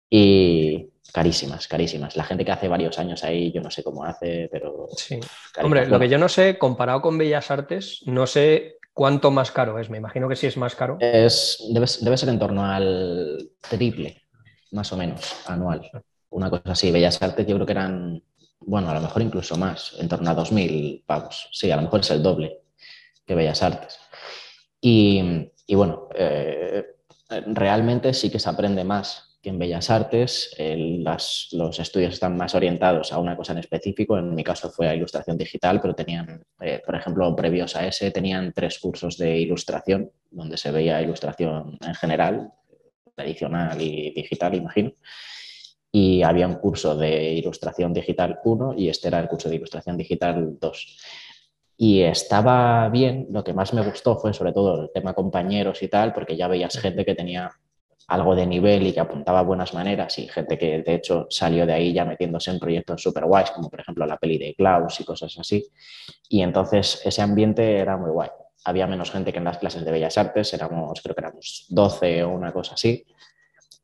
Y 0.09 0.89
carísimas, 1.11 1.67
carísimas. 1.67 2.15
La 2.15 2.23
gente 2.23 2.45
que 2.45 2.51
hace 2.51 2.67
varios 2.67 2.99
años 2.99 3.23
ahí, 3.23 3.51
yo 3.51 3.61
no 3.61 3.71
sé 3.71 3.83
cómo 3.83 4.03
hace, 4.03 4.49
pero... 4.51 4.87
Sí. 4.95 5.19
Hombre, 5.61 5.87
lo 5.87 5.99
que 5.99 6.09
yo 6.09 6.17
no 6.17 6.29
sé, 6.29 6.57
comparado 6.57 7.01
con 7.01 7.17
Bellas 7.17 7.49
Artes, 7.51 8.01
no 8.05 8.27
sé 8.27 8.77
cuánto 8.93 9.31
más 9.31 9.51
caro 9.51 9.79
es. 9.79 9.89
Me 9.89 9.97
imagino 9.97 10.27
que 10.27 10.35
sí 10.35 10.47
es 10.47 10.57
más 10.57 10.75
caro. 10.75 10.97
Es, 10.99 11.63
debe, 11.73 11.85
debe 12.01 12.17
ser 12.17 12.29
en 12.29 12.39
torno 12.39 12.65
al 12.65 13.49
triple, 13.69 14.23
más 14.71 14.91
o 14.91 14.97
menos, 14.97 15.35
anual. 15.47 15.89
Una 16.35 16.49
cosa 16.49 16.73
así. 16.73 16.91
Bellas 16.91 17.21
Artes 17.21 17.47
yo 17.47 17.55
creo 17.55 17.65
que 17.65 17.71
eran, 17.71 18.21
bueno, 18.59 18.89
a 18.89 18.93
lo 18.93 18.99
mejor 18.99 19.21
incluso 19.21 19.55
más, 19.55 19.95
en 19.99 20.09
torno 20.09 20.29
a 20.29 20.35
2.000 20.35 21.03
pavos. 21.05 21.47
Sí, 21.53 21.71
a 21.71 21.77
lo 21.77 21.83
mejor 21.83 22.01
es 22.01 22.11
el 22.11 22.21
doble 22.21 22.59
que 23.25 23.35
Bellas 23.35 23.63
Artes. 23.63 23.97
Y, 24.81 25.23
bueno, 25.69 26.09
eh, 26.13 26.83
realmente 27.29 28.13
sí 28.13 28.29
que 28.29 28.39
se 28.39 28.49
aprende 28.49 28.83
más 28.83 29.39
que 29.41 29.49
en 29.49 29.59
Bellas 29.59 29.89
Artes. 29.89 30.53
los 30.59 31.79
estudios 31.79 32.13
están 32.13 32.35
más 32.35 32.53
orientados 32.53 33.13
a 33.13 33.19
una 33.19 33.37
cosa 33.37 33.53
en 33.53 33.59
específico. 33.59 34.17
En 34.17 34.35
mi 34.35 34.43
caso 34.43 34.69
fue 34.69 34.89
a 34.89 34.95
ilustración 34.95 35.37
digital, 35.37 35.79
pero 35.79 35.95
tenían, 35.95 36.43
eh, 36.59 36.81
por 36.85 36.95
ejemplo, 36.95 37.33
previos 37.33 37.77
a 37.77 37.87
ese, 37.87 38.11
tenían 38.11 38.51
tres 38.51 38.79
cursos 38.79 39.17
de 39.17 39.37
ilustración, 39.37 40.11
donde 40.31 40.57
se 40.57 40.71
veía 40.71 41.01
ilustración 41.01 41.77
en 41.79 41.95
general, 41.95 42.51
tradicional 43.15 43.81
y 43.81 44.11
digital, 44.11 44.53
imagino 44.53 44.91
y 45.97 46.23
había 46.23 46.45
un 46.45 46.55
curso 46.55 46.93
de 46.97 47.35
ilustración 47.35 47.93
digital 47.93 48.39
1 48.43 48.73
y 48.75 48.89
este 48.89 49.07
era 49.07 49.17
el 49.17 49.29
curso 49.29 49.47
de 49.47 49.55
ilustración 49.55 49.95
digital 49.95 50.57
2. 50.59 50.97
Y 51.77 52.01
estaba 52.01 52.89
bien, 52.89 53.27
lo 53.31 53.45
que 53.45 53.53
más 53.53 53.73
me 53.73 53.81
gustó 53.81 54.17
fue 54.17 54.33
sobre 54.33 54.51
todo 54.51 54.81
el 54.81 54.89
tema 54.93 55.13
compañeros 55.13 55.81
y 55.83 55.87
tal, 55.87 56.11
porque 56.11 56.35
ya 56.35 56.49
veías 56.49 56.77
gente 56.77 57.05
que 57.05 57.15
tenía 57.15 57.49
algo 58.09 58.35
de 58.35 58.45
nivel 58.45 58.85
y 58.87 58.91
que 58.91 58.99
apuntaba 58.99 59.41
buenas 59.43 59.73
maneras 59.73 60.19
y 60.19 60.27
gente 60.27 60.57
que 60.57 60.81
de 60.81 60.95
hecho 60.95 61.27
salió 61.29 61.65
de 61.65 61.71
ahí 61.71 61.93
ya 61.93 62.03
metiéndose 62.03 62.51
en 62.51 62.59
proyectos 62.59 63.01
super 63.01 63.23
guays, 63.23 63.51
como 63.51 63.69
por 63.69 63.79
ejemplo 63.79 64.05
la 64.05 64.17
peli 64.17 64.37
de 64.37 64.53
Klaus 64.53 64.99
y 64.99 65.05
cosas 65.05 65.33
así. 65.39 65.65
Y 66.27 66.41
entonces 66.41 67.01
ese 67.05 67.21
ambiente 67.21 67.77
era 67.77 67.95
muy 67.95 68.11
guay. 68.11 68.31
Había 68.65 68.85
menos 68.85 69.11
gente 69.11 69.31
que 69.31 69.37
en 69.37 69.45
las 69.45 69.59
clases 69.59 69.85
de 69.85 69.91
Bellas 69.93 70.17
Artes, 70.17 70.53
éramos, 70.53 70.99
creo 71.01 71.15
que 71.15 71.21
éramos 71.21 71.67
12 71.69 72.25
o 72.25 72.31
una 72.31 72.51
cosa 72.51 72.73
así. 72.73 73.05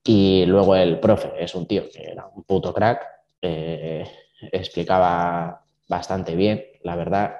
Y 0.03 0.45
luego 0.45 0.75
el 0.75 0.99
profe 0.99 1.31
es 1.37 1.53
un 1.53 1.67
tío 1.67 1.83
que 1.89 2.03
era 2.03 2.27
un 2.27 2.43
puto 2.43 2.73
crack, 2.73 3.05
eh, 3.41 4.05
explicaba 4.51 5.63
bastante 5.87 6.35
bien, 6.35 6.63
la 6.83 6.95
verdad, 6.95 7.35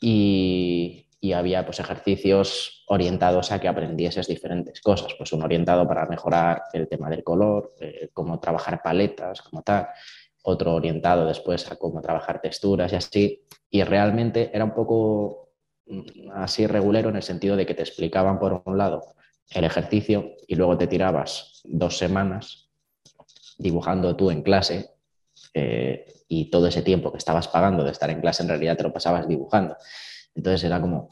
y, 0.00 1.00
había 1.34 1.64
pues, 1.64 1.80
ejercicios 1.80 2.84
orientados 2.86 3.50
a 3.50 3.58
que 3.58 3.66
aprendieses 3.66 4.28
diferentes 4.28 4.82
cosas. 4.82 5.14
Pues 5.16 5.32
un 5.32 5.42
orientado 5.42 5.88
para 5.88 6.04
mejorar 6.06 6.64
el 6.74 6.86
tema 6.86 7.08
del 7.08 7.24
color, 7.24 7.74
eh, 7.80 8.10
cómo 8.12 8.38
trabajar 8.38 8.82
paletas, 8.82 9.40
como 9.40 9.62
tal. 9.62 9.88
Otro 10.42 10.74
orientado 10.74 11.24
después 11.24 11.70
a 11.72 11.76
cómo 11.76 12.02
trabajar 12.02 12.42
texturas 12.42 12.92
y 12.92 12.96
así. 12.96 13.42
Y 13.70 13.82
realmente 13.84 14.50
era 14.52 14.64
un 14.64 14.74
poco 14.74 15.54
mm, 15.86 16.30
así 16.34 16.66
regulero 16.66 17.08
en 17.08 17.16
el 17.16 17.22
sentido 17.22 17.56
de 17.56 17.64
que 17.64 17.74
te 17.74 17.82
explicaban 17.82 18.38
por 18.38 18.62
un 18.66 18.76
lado 18.76 19.14
el 19.50 19.64
ejercicio 19.64 20.32
y 20.46 20.54
luego 20.54 20.76
te 20.78 20.86
tirabas 20.86 21.60
dos 21.64 21.98
semanas 21.98 22.70
dibujando 23.58 24.16
tú 24.16 24.30
en 24.30 24.42
clase 24.42 24.90
eh, 25.52 26.06
y 26.28 26.50
todo 26.50 26.66
ese 26.66 26.82
tiempo 26.82 27.12
que 27.12 27.18
estabas 27.18 27.48
pagando 27.48 27.84
de 27.84 27.92
estar 27.92 28.10
en 28.10 28.20
clase 28.20 28.42
en 28.42 28.48
realidad 28.48 28.76
te 28.76 28.82
lo 28.82 28.92
pasabas 28.92 29.28
dibujando. 29.28 29.76
Entonces 30.34 30.64
era 30.64 30.80
como, 30.80 31.08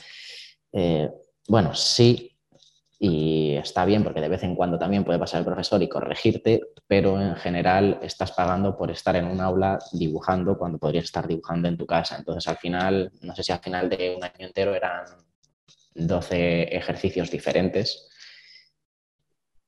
eh, 0.72 1.10
bueno, 1.48 1.74
sí, 1.74 2.32
y 3.04 3.56
está 3.56 3.84
bien 3.84 4.04
porque 4.04 4.20
de 4.20 4.28
vez 4.28 4.44
en 4.44 4.54
cuando 4.54 4.78
también 4.78 5.02
puede 5.02 5.18
pasar 5.18 5.40
el 5.40 5.44
profesor 5.44 5.82
y 5.82 5.88
corregirte, 5.88 6.60
pero 6.86 7.20
en 7.20 7.34
general 7.34 7.98
estás 8.00 8.30
pagando 8.30 8.76
por 8.76 8.92
estar 8.92 9.16
en 9.16 9.26
un 9.26 9.40
aula 9.40 9.78
dibujando 9.92 10.56
cuando 10.56 10.78
podrías 10.78 11.06
estar 11.06 11.26
dibujando 11.26 11.66
en 11.66 11.76
tu 11.76 11.84
casa. 11.84 12.16
Entonces 12.16 12.46
al 12.46 12.58
final, 12.58 13.10
no 13.22 13.34
sé 13.34 13.42
si 13.42 13.50
al 13.50 13.58
final 13.58 13.88
de 13.88 14.14
un 14.16 14.22
año 14.22 14.46
entero 14.46 14.72
eran 14.74 15.04
12 15.94 16.76
ejercicios 16.76 17.28
diferentes, 17.28 18.08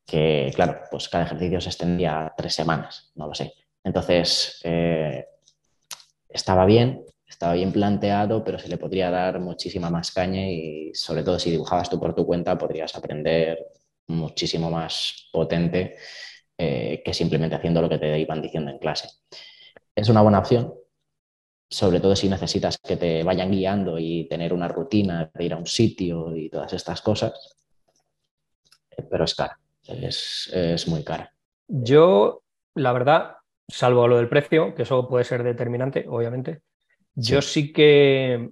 que 0.07 0.53
claro, 0.55 0.81
pues 0.91 1.09
cada 1.09 1.25
ejercicio 1.25 1.61
se 1.61 1.71
extendía 1.71 2.33
tres 2.37 2.55
semanas, 2.55 3.13
no 3.15 3.27
lo 3.27 3.35
sé. 3.35 3.53
Entonces, 3.83 4.61
eh, 4.65 5.27
estaba 6.29 6.67
bien, 6.67 7.05
estaba 7.27 7.55
bien 7.55 7.73
planteado, 7.73 8.45
pero 8.45 8.59
se 8.59 8.69
le 8.69 8.79
podría 8.79 9.11
dar 9.11 9.41
muchísima 9.41 9.91
más 9.91 10.13
caña 10.13 10.47
y 10.49 10.93
sobre 10.95 11.23
todo 11.23 11.39
si 11.39 11.51
dibujabas 11.51 11.91
tú 11.91 11.99
por 11.99 12.15
tu 12.15 12.27
cuenta 12.27 12.59
podrías 12.59 12.95
aprender 12.97 13.59
muchísimo 14.07 14.71
más 14.71 15.29
potente 15.33 15.97
eh, 16.57 17.03
que 17.05 17.15
simplemente 17.15 17.57
haciendo 17.57 17.83
lo 17.83 17.89
que 17.89 17.99
te 17.99 18.19
iban 18.19 18.43
diciendo 18.43 18.71
en 18.71 18.79
clase. 18.79 19.09
Es 19.95 20.09
una 20.09 20.23
buena 20.23 20.39
opción, 20.39 20.75
sobre 21.69 22.01
todo 22.01 22.15
si 22.15 22.29
necesitas 22.29 22.79
que 22.79 22.97
te 22.97 23.23
vayan 23.23 23.51
guiando 23.51 23.99
y 23.99 24.29
tener 24.29 24.53
una 24.53 24.69
rutina 24.69 25.31
de 25.35 25.45
ir 25.45 25.53
a 25.55 25.57
un 25.57 25.67
sitio 25.67 26.37
y 26.37 26.49
todas 26.51 26.73
estas 26.73 27.01
cosas, 27.01 27.33
eh, 28.91 29.03
pero 29.11 29.25
es 29.25 29.35
cara, 29.35 29.59
es, 29.87 30.51
es 30.53 30.89
muy 30.89 31.05
cara. 31.05 31.33
Yo, 31.69 32.43
la 32.75 32.93
verdad, 32.93 33.37
salvo 33.69 34.09
lo 34.09 34.17
del 34.17 34.29
precio, 34.29 34.75
que 34.75 34.83
eso 34.83 35.09
puede 35.09 35.25
ser 35.25 35.43
determinante, 35.43 36.07
obviamente, 36.09 36.63
yo 37.15 37.43
sí 37.43 37.73
que 37.73 38.51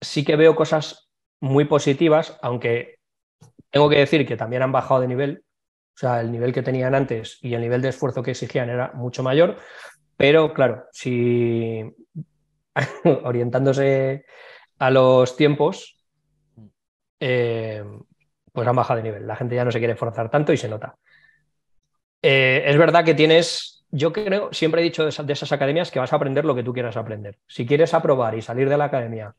sí 0.00 0.24
que 0.24 0.36
veo 0.36 0.54
cosas 0.54 1.10
muy 1.40 1.64
positivas, 1.64 2.38
aunque 2.42 2.98
tengo 3.70 3.88
que 3.88 3.98
decir 3.98 4.26
que 4.26 4.36
también 4.36 4.62
han 4.62 4.72
bajado 4.72 5.00
de 5.00 5.08
nivel. 5.08 5.44
O 5.94 5.98
sea, 5.98 6.20
el 6.20 6.30
nivel 6.30 6.52
que 6.52 6.62
tenían 6.62 6.94
antes 6.94 7.38
y 7.42 7.54
el 7.54 7.60
nivel 7.60 7.82
de 7.82 7.88
esfuerzo 7.88 8.22
que 8.22 8.32
exigían 8.32 8.70
era 8.70 8.92
mucho 8.94 9.22
mayor. 9.22 9.56
Pero 10.16 10.52
claro, 10.54 10.84
si 10.92 11.82
orientándose 13.24 14.24
a 14.78 14.90
los 14.90 15.36
tiempos, 15.36 15.98
eh, 17.20 17.84
pues 18.52 18.66
han 18.66 18.76
bajado 18.76 18.98
de 18.98 19.04
nivel. 19.04 19.26
La 19.26 19.36
gente 19.36 19.54
ya 19.54 19.64
no 19.64 19.70
se 19.70 19.78
quiere 19.78 19.94
esforzar 19.94 20.30
tanto 20.30 20.52
y 20.52 20.56
se 20.56 20.68
nota. 20.68 20.96
Eh, 22.22 22.64
es 22.66 22.76
verdad 22.76 23.04
que 23.04 23.14
tienes 23.14 23.78
yo 23.90 24.12
creo, 24.12 24.52
siempre 24.52 24.80
he 24.80 24.84
dicho 24.84 25.04
de 25.04 25.32
esas, 25.32 25.52
academias 25.52 25.90
que 25.90 25.98
vas 25.98 26.12
a 26.12 26.16
aprender 26.16 26.44
lo 26.44 26.54
que 26.54 26.62
tú 26.62 26.72
quieras 26.72 26.96
aprender. 26.96 27.38
Si 27.46 27.66
quieres 27.66 27.94
aprobar 27.94 28.36
y 28.36 28.42
salir 28.42 28.68
de 28.68 28.76
la 28.76 28.84
academia 28.84 29.34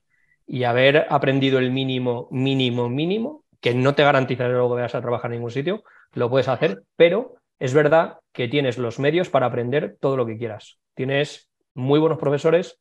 y 0.47 0.63
haber 0.63 1.05
aprendido 1.09 1.59
el 1.59 1.71
mínimo, 1.71 2.27
mínimo, 2.31 2.89
mínimo, 2.89 3.43
que 3.61 3.73
no 3.75 3.93
te 3.93 4.03
garantiza 4.03 4.45
que 4.45 4.51
luego 4.51 4.69
vayas 4.69 4.95
a 4.95 5.01
trabajar 5.01 5.31
en 5.31 5.37
ningún 5.37 5.51
sitio, 5.51 5.83
lo 6.13 6.29
puedes 6.29 6.47
hacer, 6.47 6.83
pero 6.95 7.35
es 7.59 7.73
verdad 7.73 8.17
que 8.31 8.47
tienes 8.47 8.77
los 8.77 8.97
medios 8.99 9.29
para 9.29 9.45
aprender 9.45 9.97
todo 9.99 10.17
lo 10.17 10.25
que 10.25 10.37
quieras. 10.37 10.79
Tienes 10.95 11.49
muy 11.75 11.99
buenos 11.99 12.17
profesores 12.17 12.79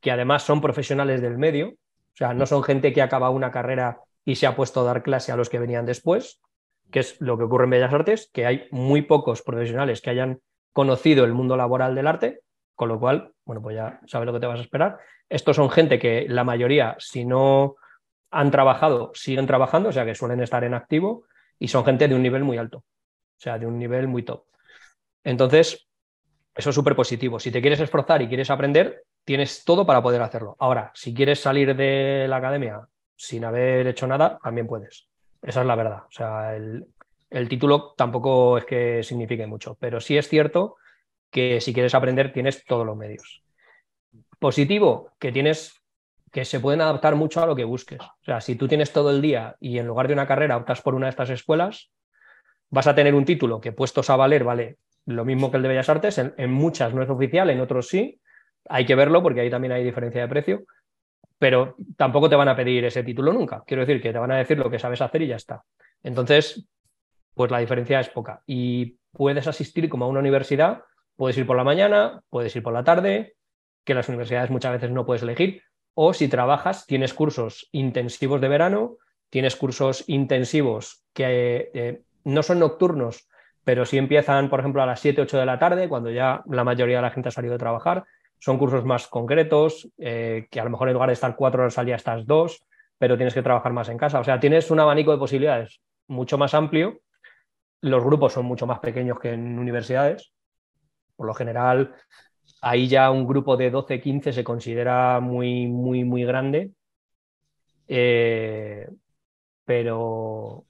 que 0.00 0.10
además 0.10 0.42
son 0.42 0.60
profesionales 0.60 1.22
del 1.22 1.38
medio, 1.38 1.68
o 1.68 2.16
sea, 2.16 2.34
no 2.34 2.46
son 2.46 2.62
gente 2.62 2.92
que 2.92 3.02
acaba 3.02 3.30
una 3.30 3.50
carrera 3.50 4.00
y 4.24 4.36
se 4.36 4.46
ha 4.46 4.56
puesto 4.56 4.80
a 4.80 4.84
dar 4.84 5.02
clase 5.02 5.32
a 5.32 5.36
los 5.36 5.50
que 5.50 5.58
venían 5.58 5.86
después, 5.86 6.40
que 6.90 7.00
es 7.00 7.20
lo 7.20 7.36
que 7.36 7.44
ocurre 7.44 7.64
en 7.64 7.70
Bellas 7.70 7.92
Artes, 7.92 8.30
que 8.32 8.46
hay 8.46 8.68
muy 8.70 9.02
pocos 9.02 9.42
profesionales 9.42 10.00
que 10.00 10.10
hayan 10.10 10.40
conocido 10.72 11.24
el 11.24 11.34
mundo 11.34 11.56
laboral 11.56 11.94
del 11.94 12.06
arte, 12.06 12.40
con 12.74 12.88
lo 12.88 12.98
cual, 12.98 13.32
bueno, 13.44 13.62
pues 13.62 13.76
ya 13.76 14.00
sabes 14.06 14.26
lo 14.26 14.32
que 14.32 14.40
te 14.40 14.46
vas 14.46 14.58
a 14.58 14.62
esperar. 14.62 14.98
Estos 15.28 15.56
son 15.56 15.70
gente 15.70 15.98
que 15.98 16.26
la 16.28 16.44
mayoría, 16.44 16.96
si 16.98 17.24
no 17.24 17.76
han 18.30 18.50
trabajado, 18.50 19.12
siguen 19.14 19.46
trabajando, 19.46 19.90
o 19.90 19.92
sea 19.92 20.04
que 20.04 20.14
suelen 20.14 20.40
estar 20.40 20.64
en 20.64 20.74
activo 20.74 21.24
y 21.58 21.68
son 21.68 21.84
gente 21.84 22.08
de 22.08 22.14
un 22.14 22.22
nivel 22.22 22.44
muy 22.44 22.58
alto, 22.58 22.78
o 22.78 22.84
sea, 23.40 23.58
de 23.58 23.66
un 23.66 23.78
nivel 23.78 24.08
muy 24.08 24.22
top. 24.22 24.44
Entonces, 25.22 25.88
eso 26.54 26.70
es 26.70 26.74
súper 26.74 26.96
positivo. 26.96 27.38
Si 27.38 27.50
te 27.50 27.60
quieres 27.60 27.80
esforzar 27.80 28.22
y 28.22 28.28
quieres 28.28 28.50
aprender, 28.50 29.04
tienes 29.24 29.64
todo 29.64 29.86
para 29.86 30.02
poder 30.02 30.22
hacerlo. 30.22 30.56
Ahora, 30.58 30.90
si 30.94 31.14
quieres 31.14 31.40
salir 31.40 31.74
de 31.74 32.26
la 32.28 32.36
academia 32.36 32.86
sin 33.16 33.44
haber 33.44 33.86
hecho 33.86 34.06
nada, 34.06 34.38
también 34.42 34.66
puedes. 34.66 35.08
Esa 35.42 35.60
es 35.60 35.66
la 35.66 35.76
verdad. 35.76 36.04
O 36.08 36.12
sea, 36.12 36.56
el, 36.56 36.86
el 37.30 37.48
título 37.48 37.94
tampoco 37.96 38.58
es 38.58 38.64
que 38.64 39.02
signifique 39.02 39.46
mucho, 39.46 39.76
pero 39.78 40.00
sí 40.00 40.16
es 40.16 40.28
cierto 40.28 40.76
que 41.30 41.60
si 41.60 41.74
quieres 41.74 41.94
aprender 41.94 42.32
tienes 42.32 42.64
todos 42.64 42.86
los 42.86 42.96
medios. 42.96 43.42
Positivo, 44.38 45.10
que 45.18 45.32
tienes 45.32 45.80
que 46.30 46.44
se 46.44 46.60
pueden 46.60 46.80
adaptar 46.80 47.14
mucho 47.14 47.42
a 47.42 47.46
lo 47.46 47.54
que 47.54 47.64
busques. 47.64 48.00
O 48.00 48.24
sea, 48.24 48.40
si 48.40 48.56
tú 48.56 48.66
tienes 48.66 48.92
todo 48.92 49.10
el 49.10 49.22
día 49.22 49.56
y 49.60 49.78
en 49.78 49.86
lugar 49.86 50.08
de 50.08 50.14
una 50.14 50.26
carrera 50.26 50.56
optas 50.56 50.82
por 50.82 50.94
una 50.94 51.06
de 51.06 51.10
estas 51.10 51.30
escuelas, 51.30 51.92
vas 52.70 52.88
a 52.88 52.94
tener 52.94 53.14
un 53.14 53.24
título 53.24 53.60
que 53.60 53.72
puestos 53.72 54.10
a 54.10 54.16
valer 54.16 54.42
vale 54.42 54.78
lo 55.06 55.24
mismo 55.24 55.50
que 55.50 55.58
el 55.58 55.62
de 55.62 55.68
Bellas 55.68 55.88
Artes, 55.88 56.18
en, 56.18 56.34
en 56.36 56.50
muchas 56.50 56.94
no 56.94 57.02
es 57.02 57.10
oficial, 57.10 57.50
en 57.50 57.60
otros 57.60 57.88
sí, 57.88 58.20
hay 58.68 58.86
que 58.86 58.94
verlo 58.94 59.22
porque 59.22 59.40
ahí 59.40 59.50
también 59.50 59.72
hay 59.72 59.84
diferencia 59.84 60.22
de 60.22 60.28
precio, 60.28 60.64
pero 61.44 61.76
tampoco 61.98 62.30
te 62.30 62.36
van 62.36 62.48
a 62.48 62.56
pedir 62.56 62.86
ese 62.86 63.02
título 63.02 63.30
nunca. 63.30 63.62
Quiero 63.66 63.84
decir 63.84 64.00
que 64.00 64.14
te 64.14 64.18
van 64.18 64.32
a 64.32 64.38
decir 64.38 64.56
lo 64.56 64.70
que 64.70 64.78
sabes 64.78 65.02
hacer 65.02 65.20
y 65.20 65.26
ya 65.26 65.36
está. 65.36 65.62
Entonces, 66.02 66.66
pues 67.34 67.50
la 67.50 67.58
diferencia 67.58 68.00
es 68.00 68.08
poca. 68.08 68.42
Y 68.46 68.96
puedes 69.12 69.46
asistir 69.46 69.90
como 69.90 70.06
a 70.06 70.08
una 70.08 70.20
universidad, 70.20 70.84
puedes 71.16 71.36
ir 71.36 71.46
por 71.46 71.58
la 71.58 71.62
mañana, 71.62 72.22
puedes 72.30 72.56
ir 72.56 72.62
por 72.62 72.72
la 72.72 72.82
tarde, 72.82 73.34
que 73.84 73.92
las 73.92 74.08
universidades 74.08 74.48
muchas 74.48 74.72
veces 74.72 74.90
no 74.90 75.04
puedes 75.04 75.22
elegir, 75.22 75.60
o 75.92 76.14
si 76.14 76.28
trabajas, 76.28 76.86
tienes 76.86 77.12
cursos 77.12 77.68
intensivos 77.72 78.40
de 78.40 78.48
verano, 78.48 78.96
tienes 79.28 79.54
cursos 79.54 80.04
intensivos 80.06 81.04
que 81.12 81.70
eh, 81.74 82.00
no 82.24 82.42
son 82.42 82.58
nocturnos, 82.58 83.28
pero 83.64 83.84
sí 83.84 83.98
empiezan, 83.98 84.48
por 84.48 84.60
ejemplo, 84.60 84.82
a 84.82 84.86
las 84.86 85.00
7, 85.00 85.20
8 85.20 85.40
de 85.40 85.44
la 85.44 85.58
tarde, 85.58 85.90
cuando 85.90 86.10
ya 86.10 86.42
la 86.48 86.64
mayoría 86.64 86.96
de 86.96 87.02
la 87.02 87.10
gente 87.10 87.28
ha 87.28 87.32
salido 87.32 87.52
de 87.52 87.58
trabajar. 87.58 88.06
Son 88.44 88.58
cursos 88.58 88.84
más 88.84 89.06
concretos, 89.06 89.88
eh, 89.96 90.46
que 90.50 90.60
a 90.60 90.64
lo 90.64 90.70
mejor 90.70 90.88
en 90.88 90.94
lugar 90.94 91.08
de 91.08 91.14
estar 91.14 91.34
cuatro 91.34 91.62
horas 91.62 91.78
al 91.78 91.86
día 91.86 91.96
estás 91.96 92.26
dos, 92.26 92.64
pero 92.98 93.16
tienes 93.16 93.34
que 93.34 93.42
trabajar 93.42 93.72
más 93.72 93.88
en 93.88 93.98
casa. 93.98 94.20
O 94.20 94.24
sea, 94.24 94.38
tienes 94.38 94.70
un 94.70 94.80
abanico 94.80 95.12
de 95.12 95.18
posibilidades 95.18 95.80
mucho 96.06 96.36
más 96.36 96.52
amplio 96.52 97.00
los 97.84 98.02
grupos 98.02 98.32
son 98.32 98.46
mucho 98.46 98.66
más 98.66 98.78
pequeños 98.78 99.18
que 99.20 99.32
en 99.32 99.58
universidades. 99.58 100.32
Por 101.16 101.26
lo 101.26 101.34
general, 101.34 101.94
ahí 102.62 102.88
ya 102.88 103.10
un 103.10 103.26
grupo 103.26 103.58
de 103.58 103.70
12, 103.70 104.00
15 104.00 104.32
se 104.32 104.42
considera 104.42 105.20
muy, 105.20 105.66
muy, 105.66 106.02
muy 106.02 106.24
grande. 106.24 106.70
Eh, 107.86 108.88
pero 109.66 110.64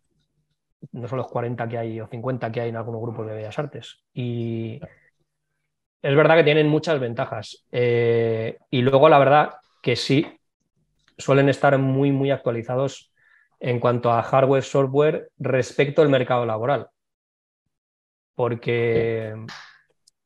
no 0.90 1.08
son 1.08 1.18
los 1.18 1.28
40 1.28 1.68
que 1.68 1.78
hay 1.78 2.00
o 2.00 2.08
50 2.08 2.50
que 2.50 2.60
hay 2.62 2.70
en 2.70 2.76
algunos 2.76 3.00
grupos 3.00 3.28
de 3.28 3.34
bellas 3.34 3.58
artes. 3.60 4.02
Y 4.12 4.80
es 6.04 6.16
verdad 6.16 6.36
que 6.36 6.44
tienen 6.44 6.68
muchas 6.68 7.00
ventajas. 7.00 7.64
Eh, 7.72 8.58
y 8.70 8.82
luego, 8.82 9.08
la 9.08 9.18
verdad 9.18 9.54
que 9.82 9.96
sí, 9.96 10.26
suelen 11.18 11.48
estar 11.48 11.76
muy, 11.78 12.12
muy 12.12 12.30
actualizados 12.30 13.12
en 13.60 13.80
cuanto 13.80 14.12
a 14.12 14.22
hardware, 14.22 14.62
software 14.62 15.28
respecto 15.38 16.02
al 16.02 16.08
mercado 16.08 16.46
laboral 16.46 16.88
porque 18.34 19.34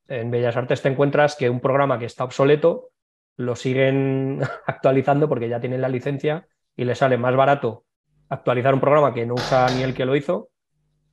en 0.09 0.31
Bellas 0.31 0.57
Artes 0.57 0.83
te 0.83 0.88
encuentras 0.88 1.37
que 1.37 1.51
un 1.51 1.61
programa 1.61 1.99
que 1.99 2.07
está 2.07 2.25
obsoleto 2.25 2.91
lo 3.37 3.55
siguen 3.55 4.41
actualizando 4.67 5.29
porque 5.29 5.49
ya 5.49 5.61
tienen 5.61 5.83
la 5.83 5.88
licencia 5.88 6.47
y 6.77 6.85
le 6.85 6.95
sale 6.95 7.19
más 7.19 7.37
barato 7.37 7.85
actualizar 8.29 8.75
un 8.75 8.81
programa 8.81 9.14
que 9.14 9.27
no 9.27 9.35
usa 9.35 9.69
ni 9.75 9.83
el 9.83 9.95
que 9.95 10.05
lo 10.05 10.17
hizo 10.17 10.51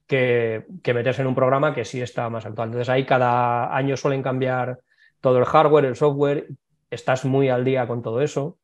que, 0.08 0.66
meterse 0.86 1.22
en 1.22 1.28
un 1.28 1.36
programa 1.36 1.74
que 1.74 1.86
sí 1.86 2.02
está 2.02 2.30
más 2.30 2.46
actual. 2.46 2.70
Entonces 2.70 2.90
ahí 2.90 3.06
cada 3.06 3.76
año 3.76 3.98
suelen 3.98 4.22
cambiar 4.22 4.80
todo 5.22 5.40
el 5.40 5.46
hardware, 5.46 5.86
el 5.86 5.96
software, 5.96 6.48
estás 6.90 7.26
muy 7.26 7.50
al 7.50 7.66
día 7.66 7.88
con 7.88 8.02
todo 8.02 8.22
eso. 8.22 8.58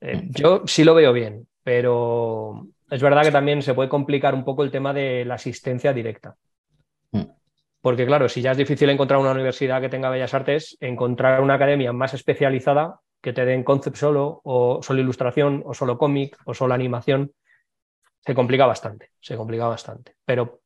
Eh, 0.00 0.28
yo 0.30 0.62
sí 0.66 0.84
lo 0.84 0.94
veo 0.94 1.12
bien, 1.12 1.46
pero 1.62 2.66
es 2.90 3.02
verdad 3.02 3.22
que 3.22 3.30
también 3.30 3.62
se 3.62 3.74
puede 3.74 3.88
complicar 3.88 4.34
un 4.34 4.44
poco 4.44 4.64
el 4.64 4.70
tema 4.70 4.92
de 4.92 5.24
la 5.24 5.34
asistencia 5.34 5.92
directa. 5.92 6.36
Porque 7.80 8.06
claro, 8.06 8.28
si 8.28 8.40
ya 8.40 8.52
es 8.52 8.56
difícil 8.56 8.90
encontrar 8.90 9.18
una 9.18 9.32
universidad 9.32 9.80
que 9.80 9.88
tenga 9.88 10.08
bellas 10.08 10.34
artes, 10.34 10.76
encontrar 10.80 11.40
una 11.40 11.54
academia 11.54 11.92
más 11.92 12.14
especializada 12.14 13.00
que 13.20 13.32
te 13.32 13.44
den 13.44 13.64
concept 13.64 13.96
solo, 13.96 14.40
o 14.44 14.80
solo 14.82 15.00
ilustración, 15.00 15.62
o 15.66 15.74
solo 15.74 15.98
cómic, 15.98 16.36
o 16.44 16.54
solo 16.54 16.74
animación, 16.74 17.32
se 18.24 18.34
complica 18.34 18.66
bastante, 18.66 19.10
se 19.20 19.36
complica 19.36 19.66
bastante. 19.66 20.14
Pero 20.24 20.61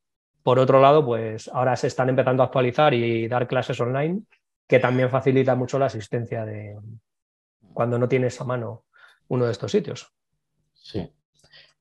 por 0.46 0.60
otro 0.60 0.80
lado, 0.80 1.04
pues 1.04 1.50
ahora 1.52 1.74
se 1.74 1.88
están 1.88 2.08
empezando 2.08 2.40
a 2.40 2.46
actualizar 2.46 2.94
y 2.94 3.26
dar 3.26 3.48
clases 3.48 3.80
online, 3.80 4.20
que 4.68 4.78
también 4.78 5.10
facilita 5.10 5.56
mucho 5.56 5.76
la 5.76 5.86
asistencia 5.86 6.44
de 6.44 6.78
cuando 7.74 7.98
no 7.98 8.08
tienes 8.08 8.40
a 8.40 8.44
mano 8.44 8.84
uno 9.26 9.46
de 9.46 9.50
estos 9.50 9.72
sitios. 9.72 10.06
Sí. 10.72 11.10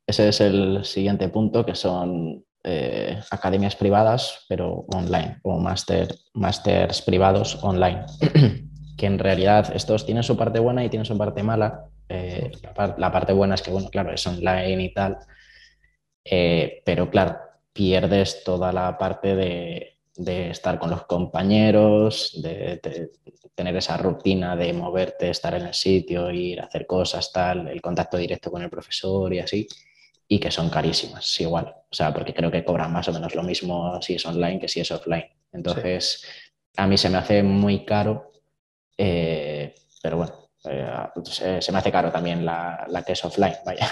Ese 0.08 0.30
es 0.30 0.41
el 0.41 0.84
siguiente 0.84 1.30
punto, 1.30 1.63
que 1.63 1.75
son 1.75 2.43
eh, 2.63 3.21
academias 3.30 3.75
privadas, 3.75 4.47
pero 4.49 4.88
online, 4.91 5.38
o 5.43 5.60
máster, 5.60 6.15
másters 6.34 7.04
privados 7.04 7.63
online. 7.63 8.04
que 8.97 9.06
en 9.06 9.19
realidad 9.19 9.71
estos 9.75 10.08
tienen 10.08 10.23
su 10.23 10.36
parte 10.36 10.58
buena 10.58 10.84
y 10.84 10.89
tienen 10.89 11.06
su 11.06 11.15
parte 11.15 11.43
mala. 11.43 11.86
Eh, 12.10 12.51
la, 12.97 13.12
parte 13.12 13.32
buena 13.32 13.54
es 13.54 13.62
que, 13.62 13.69
bueno, 13.69 13.89
claro, 13.91 14.12
es 14.12 14.25
online 14.25 14.86
y 14.86 14.91
tal, 14.91 15.19
eh, 16.23 16.82
pero 16.84 17.12
claro, 17.12 17.44
pierdes 17.75 18.43
toda 18.43 18.71
la 18.71 18.97
parte 18.97 19.35
de, 19.35 19.97
estar 20.49 20.79
con 20.79 20.89
los 20.89 21.03
compañeros, 21.03 22.31
de, 22.41 22.79
tener 23.53 23.75
esa 23.75 23.97
rutina 23.97 24.55
de 24.55 24.71
moverte, 24.71 25.29
estar 25.29 25.53
en 25.55 25.67
el 25.67 25.73
sitio, 25.73 26.31
ir 26.31 26.61
a 26.61 26.65
hacer 26.65 26.88
cosas, 26.88 27.31
tal, 27.33 27.67
el 27.67 27.81
contacto 27.81 28.15
directo 28.15 28.49
con 28.49 28.63
el 28.63 28.69
profesor 28.69 29.33
y 29.33 29.39
así, 29.39 29.67
y 30.27 30.39
que 30.39 30.51
son 30.51 30.69
carísimas, 30.69 31.39
igual. 31.41 31.67
O 31.67 31.93
sea, 31.93 32.13
porque 32.13 32.33
creo 32.33 32.49
que 32.49 32.63
cobran 32.63 32.93
más 32.93 33.07
o 33.09 33.13
menos 33.13 33.35
lo 33.35 33.43
mismo 33.43 34.01
si 34.01 34.15
es 34.15 34.25
online 34.25 34.59
que 34.59 34.69
si 34.69 34.79
es 34.79 34.91
offline. 34.91 35.25
Entonces, 35.51 36.25
a 36.77 36.88
mí 36.88 36.97
se 36.97 37.09
me 37.09 37.17
hace 37.17 37.43
muy 37.43 37.85
caro 37.85 38.31
eh, 38.97 39.75
pero 40.01 40.17
bueno, 40.17 40.49
eh, 40.65 41.59
se, 41.61 41.71
me 41.71 41.79
hace 41.79 41.91
caro 41.91 42.11
también 42.11 42.45
la, 42.45 43.03
que 43.05 43.13
es 43.13 43.25
offline, 43.25 43.55
vaya. 43.65 43.91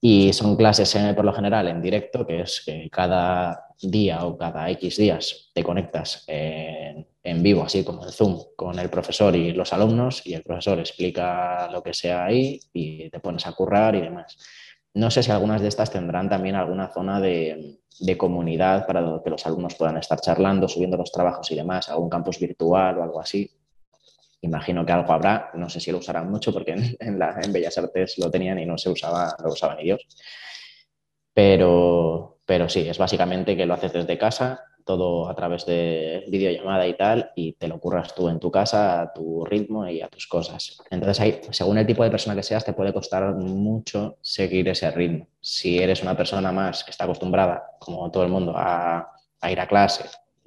Y 0.00 0.32
son 0.32 0.56
clases 0.56 0.94
eh, 0.94 1.12
por 1.14 1.24
lo 1.24 1.32
general 1.32 1.68
en 1.68 1.82
directo, 1.82 2.26
que 2.26 2.40
es 2.40 2.62
que 2.64 2.88
cada 2.90 3.66
día 3.82 4.24
o 4.24 4.36
cada 4.36 4.70
X 4.70 4.96
días 4.96 5.50
te 5.52 5.62
conectas 5.62 6.24
en, 6.26 7.06
en, 7.22 7.42
vivo, 7.42 7.62
así 7.62 7.84
como 7.84 8.04
en 8.04 8.12
Zoom, 8.12 8.38
con 8.56 8.78
el 8.78 8.88
profesor 8.88 9.36
y 9.36 9.52
los 9.52 9.72
alumnos, 9.74 10.26
y 10.26 10.34
el 10.34 10.42
profesor 10.42 10.78
explica 10.78 11.68
lo 11.70 11.82
que 11.82 11.92
sea 11.92 12.24
ahí 12.24 12.60
y 12.72 13.10
te 13.10 13.20
pones 13.20 13.46
a 13.46 13.52
currar 13.52 13.94
y 13.94 14.00
demás. 14.00 14.38
No 14.94 15.10
sé 15.10 15.22
si 15.22 15.30
algunas 15.30 15.60
de 15.60 15.68
estas 15.68 15.90
tendrán 15.90 16.28
también 16.30 16.54
alguna 16.56 16.88
zona 16.88 17.20
de, 17.20 17.80
de 18.00 18.18
comunidad 18.18 18.86
para 18.86 19.20
que 19.22 19.30
los 19.30 19.46
alumnos 19.46 19.74
puedan 19.74 19.98
estar 19.98 20.20
charlando, 20.20 20.66
subiendo 20.66 20.96
los 20.96 21.12
trabajos 21.12 21.50
y 21.50 21.56
demás, 21.56 21.90
algún 21.90 22.08
campus 22.08 22.38
virtual 22.40 22.98
o 22.98 23.02
algo 23.02 23.20
así 23.20 23.59
imagino 24.42 24.84
que 24.84 24.92
algo 24.92 25.12
habrá, 25.12 25.50
no 25.54 25.68
sé 25.68 25.80
si 25.80 25.92
lo 25.92 25.98
usarán 25.98 26.30
mucho 26.30 26.52
porque 26.52 26.72
en, 26.72 26.96
en 27.00 27.52
Bellas 27.52 27.78
Artes 27.78 28.18
lo 28.18 28.30
tenían 28.30 28.58
y 28.58 28.66
no 28.66 28.78
se 28.78 28.90
usaba, 28.90 29.34
lo 29.42 29.52
usaban 29.52 29.78
ellos. 29.80 30.06
Pero, 31.32 32.40
pero 32.44 32.68
sí, 32.68 32.88
es 32.88 32.98
básicamente 32.98 33.56
que 33.56 33.66
lo 33.66 33.74
haces 33.74 33.92
desde 33.92 34.18
casa, 34.18 34.64
todo 34.84 35.28
a 35.28 35.34
través 35.34 35.66
de 35.66 36.24
videollamada 36.28 36.86
y 36.86 36.96
tal, 36.96 37.30
y 37.36 37.52
te 37.52 37.68
lo 37.68 37.78
curras 37.78 38.14
tú 38.14 38.28
en 38.28 38.40
tu 38.40 38.50
casa 38.50 39.02
a 39.02 39.12
tu 39.12 39.44
ritmo 39.44 39.86
y 39.88 40.00
a 40.02 40.08
tus 40.08 40.26
cosas. 40.26 40.78
Entonces, 40.90 41.20
ahí, 41.20 41.40
según 41.50 41.78
el 41.78 41.86
tipo 41.86 42.02
de 42.02 42.10
persona 42.10 42.34
que 42.34 42.42
seas, 42.42 42.64
te 42.64 42.72
puede 42.72 42.92
costar 42.92 43.34
mucho 43.34 44.18
seguir 44.20 44.68
ese 44.68 44.90
ritmo. 44.90 45.28
Si 45.40 45.78
eres 45.78 46.02
una 46.02 46.16
persona 46.16 46.50
más 46.50 46.82
que 46.82 46.90
está 46.90 47.04
acostumbrada, 47.04 47.62
como 47.78 48.10
todo 48.10 48.24
el 48.24 48.30
mundo, 48.30 48.54
a 48.56 49.06
ir 49.48 49.60
a 49.60 49.68
clase, 49.68 50.04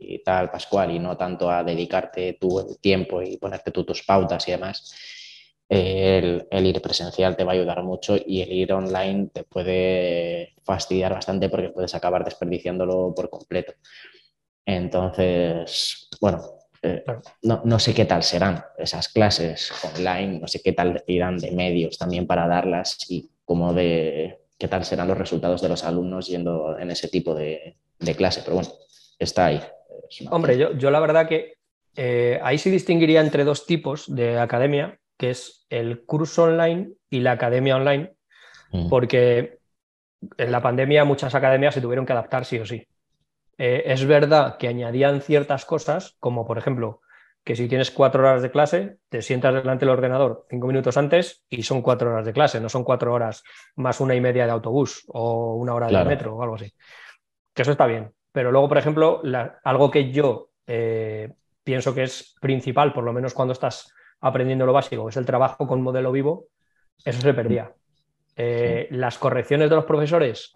y 0.08 0.24
tal, 0.24 0.52
Pascual, 0.52 0.92
y 0.92 1.00
no 1.00 1.18
tanto 1.18 1.50
a 1.50 1.64
dedicarte 1.64 2.38
tu 2.40 2.78
tiempo 2.82 3.22
y 3.22 3.38
ponerte 3.38 3.72
tú 3.72 3.84
tus 3.84 4.04
pautas 4.04 4.48
y 4.48 4.52
demás, 4.52 4.94
el, 5.70 6.48
ir 6.52 6.82
presencial 6.82 7.36
te 7.36 7.44
va 7.44 7.52
a 7.52 7.56
ayudar 7.56 7.84
mucho 7.84 8.16
y 8.18 8.42
el 8.42 8.52
ir 8.52 8.74
online 8.74 9.30
te 9.34 9.44
puede 9.44 10.54
fastidiar 10.64 11.14
bastante 11.14 11.50
porque 11.50 11.70
puedes 11.70 11.96
acabar 11.96 12.24
desperdiciándolo 12.24 13.14
por 13.16 13.30
completo. 13.30 13.74
Entonces, 14.66 16.10
bueno, 16.22 16.42
eh, 16.82 17.04
no, 17.44 17.62
no, 17.66 17.80
sé 17.80 17.94
qué 17.94 18.06
tal 18.06 18.24
serán 18.24 18.64
esas 18.78 19.10
clases 19.10 19.72
online, 19.96 20.40
no 20.40 20.48
sé 20.48 20.62
qué 20.62 20.74
tal 20.74 21.04
irán 21.08 21.38
de 21.38 21.52
medios 21.52 21.98
también 21.98 22.28
para 22.28 22.48
darlas 22.48 22.98
y 23.10 23.30
cómo 23.46 23.74
de 23.74 24.40
qué 24.58 24.68
tal 24.68 24.86
serán 24.86 25.08
los 25.08 25.18
resultados 25.18 25.62
de 25.62 25.70
los 25.70 25.84
alumnos 25.84 26.28
yendo 26.28 26.78
en 26.78 26.92
ese 26.92 27.08
tipo 27.08 27.34
de, 27.34 27.78
de 28.00 28.16
clase, 28.16 28.42
pero 28.44 28.56
bueno, 28.56 28.70
está 29.18 29.48
ahí. 29.48 29.62
Hombre, 30.30 30.58
yo, 30.58 30.74
yo, 30.74 30.92
la 30.92 31.00
verdad 31.00 31.28
que 31.28 31.56
eh, 31.96 32.40
ahí 32.44 32.58
sí 32.58 32.70
distinguiría 32.70 33.22
entre 33.22 33.44
dos 33.44 33.66
tipos 33.66 34.14
de 34.14 34.40
academia, 34.40 35.00
que 35.18 35.32
es 35.32 35.66
el 35.70 36.06
curso 36.06 36.44
online 36.44 36.94
y 37.10 37.20
la 37.20 37.32
academia 37.32 37.76
online, 37.76 38.14
mm. 38.72 38.90
porque 38.90 39.60
en 40.38 40.52
la 40.52 40.62
pandemia 40.62 41.04
muchas 41.06 41.36
academias 41.36 41.74
se 41.74 41.82
tuvieron 41.82 42.06
que 42.06 42.14
adaptar 42.14 42.46
sí 42.46 42.60
o 42.60 42.66
sí. 42.66 42.88
Eh, 43.58 43.84
es 43.86 44.06
verdad 44.06 44.58
que 44.58 44.68
añadían 44.68 45.22
ciertas 45.22 45.66
cosas, 45.66 46.16
como 46.20 46.46
por 46.46 46.58
ejemplo, 46.58 47.02
que 47.44 47.56
si 47.56 47.68
tienes 47.68 47.92
cuatro 47.92 48.22
horas 48.22 48.42
de 48.42 48.52
clase, 48.52 48.98
te 49.10 49.22
sientas 49.22 49.54
delante 49.54 49.86
del 49.86 49.94
ordenador 49.94 50.46
cinco 50.50 50.68
minutos 50.68 50.98
antes 50.98 51.44
y 51.50 51.64
son 51.64 51.82
cuatro 51.82 52.12
horas 52.12 52.26
de 52.26 52.34
clase, 52.34 52.60
no 52.62 52.70
son 52.70 52.84
cuatro 52.84 53.14
horas 53.14 53.44
más 53.76 54.00
una 54.00 54.16
y 54.16 54.22
media 54.22 54.46
de 54.46 54.52
autobús 54.52 55.04
o 55.10 55.56
una 55.56 55.74
hora 55.74 55.88
de 55.88 56.06
metro 56.06 56.36
o 56.36 56.42
algo 56.42 56.56
así. 56.56 56.74
Que 57.54 57.62
eso 57.62 57.72
está 57.72 57.86
bien. 57.86 58.12
Pero 58.34 58.52
luego, 58.52 58.68
por 58.68 58.80
ejemplo, 58.80 59.22
algo 59.64 59.92
que 59.92 60.12
yo 60.12 60.50
eh, 60.66 61.32
pienso 61.64 61.94
que 61.94 62.04
es 62.04 62.36
principal, 62.42 62.92
por 62.92 63.04
lo 63.04 63.14
menos 63.14 63.34
cuando 63.34 63.54
estás 63.54 63.94
aprendiendo 64.20 64.66
lo 64.66 64.74
básico, 64.74 65.06
que 65.06 65.12
es 65.12 65.18
el 65.18 65.26
trabajo 65.26 65.68
con 65.68 65.82
modelo 65.82 66.12
vivo, 66.12 66.48
eso 67.06 67.22
se 67.22 67.34
perdía. 67.34 67.72
Eh, 68.36 68.88
las 68.90 69.20
correcciones 69.20 69.70
de 69.70 69.76
los 69.76 69.86
profesores, 69.86 70.52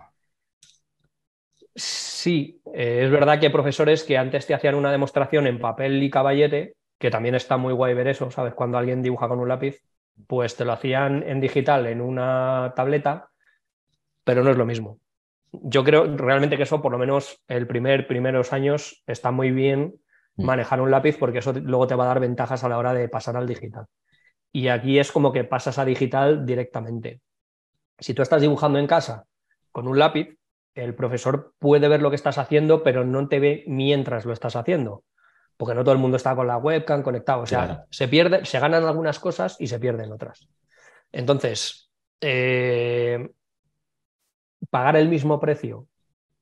sí, 1.75 2.59
eh, 2.73 3.01
es 3.03 3.11
verdad 3.11 3.39
que 3.39 3.45
hay 3.45 3.51
profesores 3.51 4.03
que 4.03 4.17
antes 4.17 4.47
te 4.47 4.55
hacían 4.55 4.73
una 4.73 4.91
demostración 4.91 5.45
en 5.45 5.59
papel 5.59 6.01
y 6.01 6.09
caballete, 6.09 6.73
que 6.97 7.11
también 7.11 7.35
está 7.35 7.57
muy 7.57 7.73
guay 7.73 7.93
ver 7.93 8.07
eso, 8.07 8.31
¿sabes? 8.31 8.55
Cuando 8.55 8.79
alguien 8.79 9.03
dibuja 9.03 9.27
con 9.27 9.39
un 9.39 9.49
lápiz, 9.49 9.79
pues 10.25 10.55
te 10.55 10.65
lo 10.65 10.71
hacían 10.71 11.21
en 11.21 11.39
digital 11.39 11.85
en 11.85 12.01
una 12.01 12.73
tableta, 12.75 13.29
pero 14.23 14.43
no 14.43 14.49
es 14.49 14.57
lo 14.57 14.65
mismo 14.65 14.97
yo 15.51 15.83
creo 15.83 16.17
realmente 16.17 16.57
que 16.57 16.63
eso, 16.63 16.81
por 16.81 16.91
lo 16.91 16.97
menos 16.97 17.41
el 17.47 17.67
primer, 17.67 18.07
primeros 18.07 18.53
años, 18.53 19.03
está 19.07 19.31
muy 19.31 19.51
bien 19.51 19.95
mm. 20.35 20.45
manejar 20.45 20.81
un 20.81 20.91
lápiz 20.91 21.17
porque 21.17 21.39
eso 21.39 21.53
luego 21.53 21.87
te 21.87 21.95
va 21.95 22.05
a 22.05 22.07
dar 22.07 22.19
ventajas 22.19 22.63
a 22.63 22.69
la 22.69 22.77
hora 22.77 22.93
de 22.93 23.09
pasar 23.09 23.37
al 23.37 23.47
digital. 23.47 23.85
Y 24.51 24.69
aquí 24.69 24.99
es 24.99 25.11
como 25.11 25.31
que 25.31 25.43
pasas 25.43 25.77
a 25.77 25.85
digital 25.85 26.45
directamente. 26.45 27.21
Si 27.99 28.13
tú 28.13 28.21
estás 28.21 28.41
dibujando 28.41 28.79
en 28.79 28.87
casa 28.87 29.25
con 29.71 29.87
un 29.87 29.99
lápiz, 29.99 30.37
el 30.75 30.95
profesor 30.95 31.53
puede 31.59 31.87
ver 31.87 32.01
lo 32.01 32.09
que 32.09 32.15
estás 32.15 32.37
haciendo, 32.37 32.83
pero 32.83 33.03
no 33.03 33.27
te 33.27 33.39
ve 33.39 33.63
mientras 33.67 34.25
lo 34.25 34.33
estás 34.33 34.55
haciendo, 34.55 35.03
porque 35.57 35.73
no 35.73 35.83
todo 35.83 35.93
el 35.93 35.99
mundo 35.99 36.17
está 36.17 36.35
con 36.35 36.47
la 36.47 36.57
webcam 36.57 37.01
conectado. 37.01 37.41
O 37.41 37.45
sea, 37.47 37.85
se 37.89 38.07
pierde, 38.07 38.45
se 38.45 38.59
ganan 38.59 38.85
algunas 38.85 39.19
cosas 39.19 39.57
y 39.59 39.67
se 39.67 39.79
pierden 39.79 40.11
otras. 40.11 40.47
Entonces, 41.11 41.91
eh, 42.21 43.29
pagar 44.69 44.95
el 44.95 45.09
mismo 45.09 45.39
precio 45.39 45.87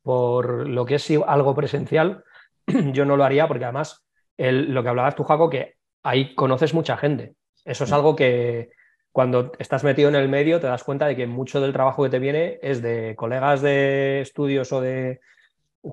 por 0.03 0.67
lo 0.67 0.85
que 0.85 0.95
es 0.95 1.11
algo 1.25 1.55
presencial, 1.55 2.23
yo 2.93 3.05
no 3.05 3.17
lo 3.17 3.23
haría 3.23 3.47
porque 3.47 3.65
además 3.65 4.05
lo 4.37 4.83
que 4.83 4.89
hablabas 4.89 5.15
tú, 5.15 5.23
Jaco, 5.23 5.49
que 5.49 5.75
ahí 6.03 6.35
conoces 6.35 6.73
mucha 6.73 6.95
gente. 6.95 7.35
Eso 7.63 7.85
es 7.85 7.91
mm. 7.91 7.93
algo 7.93 8.15
que 8.15 8.69
cuando 9.11 9.53
estás 9.57 9.83
metido 9.83 10.09
en 10.09 10.15
el 10.15 10.29
medio 10.29 10.59
te 10.59 10.67
das 10.67 10.83
cuenta 10.83 11.07
de 11.07 11.15
que 11.15 11.25
mucho 11.25 11.59
del 11.59 11.73
trabajo 11.73 12.03
que 12.03 12.09
te 12.09 12.19
viene 12.19 12.59
es 12.61 12.81
de 12.81 13.15
colegas 13.15 13.61
de 13.61 14.21
estudios 14.21 14.71
o 14.73 14.81
de 14.81 15.21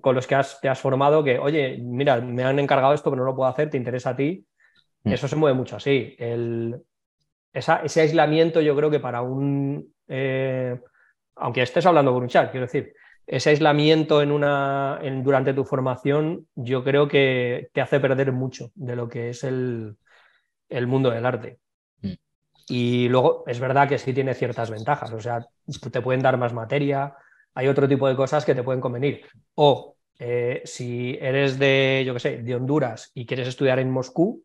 con 0.00 0.14
los 0.14 0.26
que 0.26 0.38
te 0.60 0.68
has 0.68 0.80
formado 0.80 1.22
que, 1.22 1.38
oye, 1.38 1.78
mira, 1.80 2.20
me 2.20 2.44
han 2.44 2.58
encargado 2.58 2.94
esto, 2.94 3.10
pero 3.10 3.22
no 3.22 3.30
lo 3.30 3.36
puedo 3.36 3.48
hacer, 3.48 3.70
te 3.70 3.76
interesa 3.76 4.10
a 4.10 4.16
ti. 4.16 4.44
Mm. 5.04 5.12
Eso 5.12 5.28
se 5.28 5.36
mueve 5.36 5.56
mucho 5.56 5.76
así. 5.76 6.14
El, 6.18 6.82
ese 7.52 8.00
aislamiento 8.00 8.60
yo 8.60 8.76
creo 8.76 8.90
que 8.90 9.00
para 9.00 9.22
un... 9.22 9.94
Eh, 10.08 10.78
aunque 11.36 11.62
estés 11.62 11.86
hablando 11.86 12.12
con 12.12 12.22
un 12.22 12.28
chat, 12.28 12.50
quiero 12.50 12.66
decir, 12.66 12.94
ese 13.26 13.50
aislamiento 13.50 14.20
en 14.22 14.32
una, 14.32 15.00
durante 15.22 15.54
tu 15.54 15.64
formación, 15.64 16.46
yo 16.54 16.82
creo 16.82 17.08
que 17.08 17.68
te 17.72 17.80
hace 17.80 18.00
perder 18.00 18.32
mucho 18.32 18.70
de 18.74 18.96
lo 18.96 19.08
que 19.08 19.30
es 19.30 19.44
el, 19.44 19.96
mundo 20.86 21.10
del 21.10 21.26
arte. 21.26 21.58
Mm. 22.00 22.12
Y 22.68 23.08
luego 23.08 23.44
es 23.46 23.60
verdad 23.60 23.88
que 23.88 23.98
sí 23.98 24.12
tiene 24.12 24.34
ciertas 24.34 24.70
ventajas, 24.70 25.12
o 25.12 25.20
sea, 25.20 25.46
te 25.90 26.02
pueden 26.02 26.22
dar 26.22 26.36
más 26.36 26.52
materia, 26.52 27.14
hay 27.54 27.68
otro 27.68 27.88
tipo 27.88 28.08
de 28.08 28.16
cosas 28.16 28.44
que 28.44 28.54
te 28.54 28.62
pueden 28.62 28.80
convenir. 28.80 29.26
O 29.54 29.96
eh, 30.18 30.62
si 30.64 31.16
eres 31.20 31.58
de, 31.58 32.02
yo 32.06 32.14
qué 32.14 32.20
sé, 32.20 32.38
de 32.38 32.54
Honduras 32.54 33.10
y 33.14 33.26
quieres 33.26 33.48
estudiar 33.48 33.78
en 33.78 33.90
Moscú, 33.90 34.44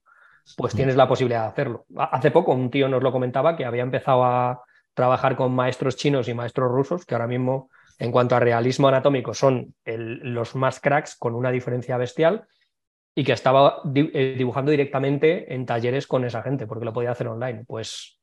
pues 0.55 0.73
mm. 0.73 0.77
tienes 0.77 0.95
la 0.95 1.07
posibilidad 1.07 1.43
de 1.43 1.49
hacerlo. 1.49 1.85
Hace 1.97 2.31
poco 2.31 2.53
un 2.53 2.69
tío 2.69 2.87
nos 2.87 3.01
lo 3.01 3.11
comentaba 3.11 3.57
que 3.57 3.65
había 3.65 3.83
empezado 3.83 4.23
a, 4.23 4.63
trabajar 4.97 5.35
con 5.35 5.53
maestros 5.53 5.95
chinos 5.95 6.27
y 6.27 6.33
maestros 6.33 6.71
rusos, 6.71 7.05
que 7.05 7.13
ahora 7.13 7.27
mismo, 7.27 7.69
en 7.99 8.11
cuanto 8.11 8.35
a 8.35 8.39
realismo 8.39 8.87
anatómico, 8.87 9.35
son 9.35 9.75
los 9.85 10.55
más 10.55 10.79
cracks 10.79 11.15
con 11.15 11.35
una 11.35 11.51
diferencia 11.51 11.97
bestial, 11.97 12.47
y 13.13 13.23
que 13.23 13.33
estaba 13.33 13.81
eh, 13.93 14.33
dibujando 14.35 14.71
directamente 14.71 15.53
en 15.53 15.67
talleres 15.67 16.07
con 16.07 16.25
esa 16.25 16.41
gente, 16.41 16.65
porque 16.65 16.85
lo 16.85 16.93
podía 16.93 17.11
hacer 17.11 17.27
online. 17.27 17.63
Pues 17.67 18.19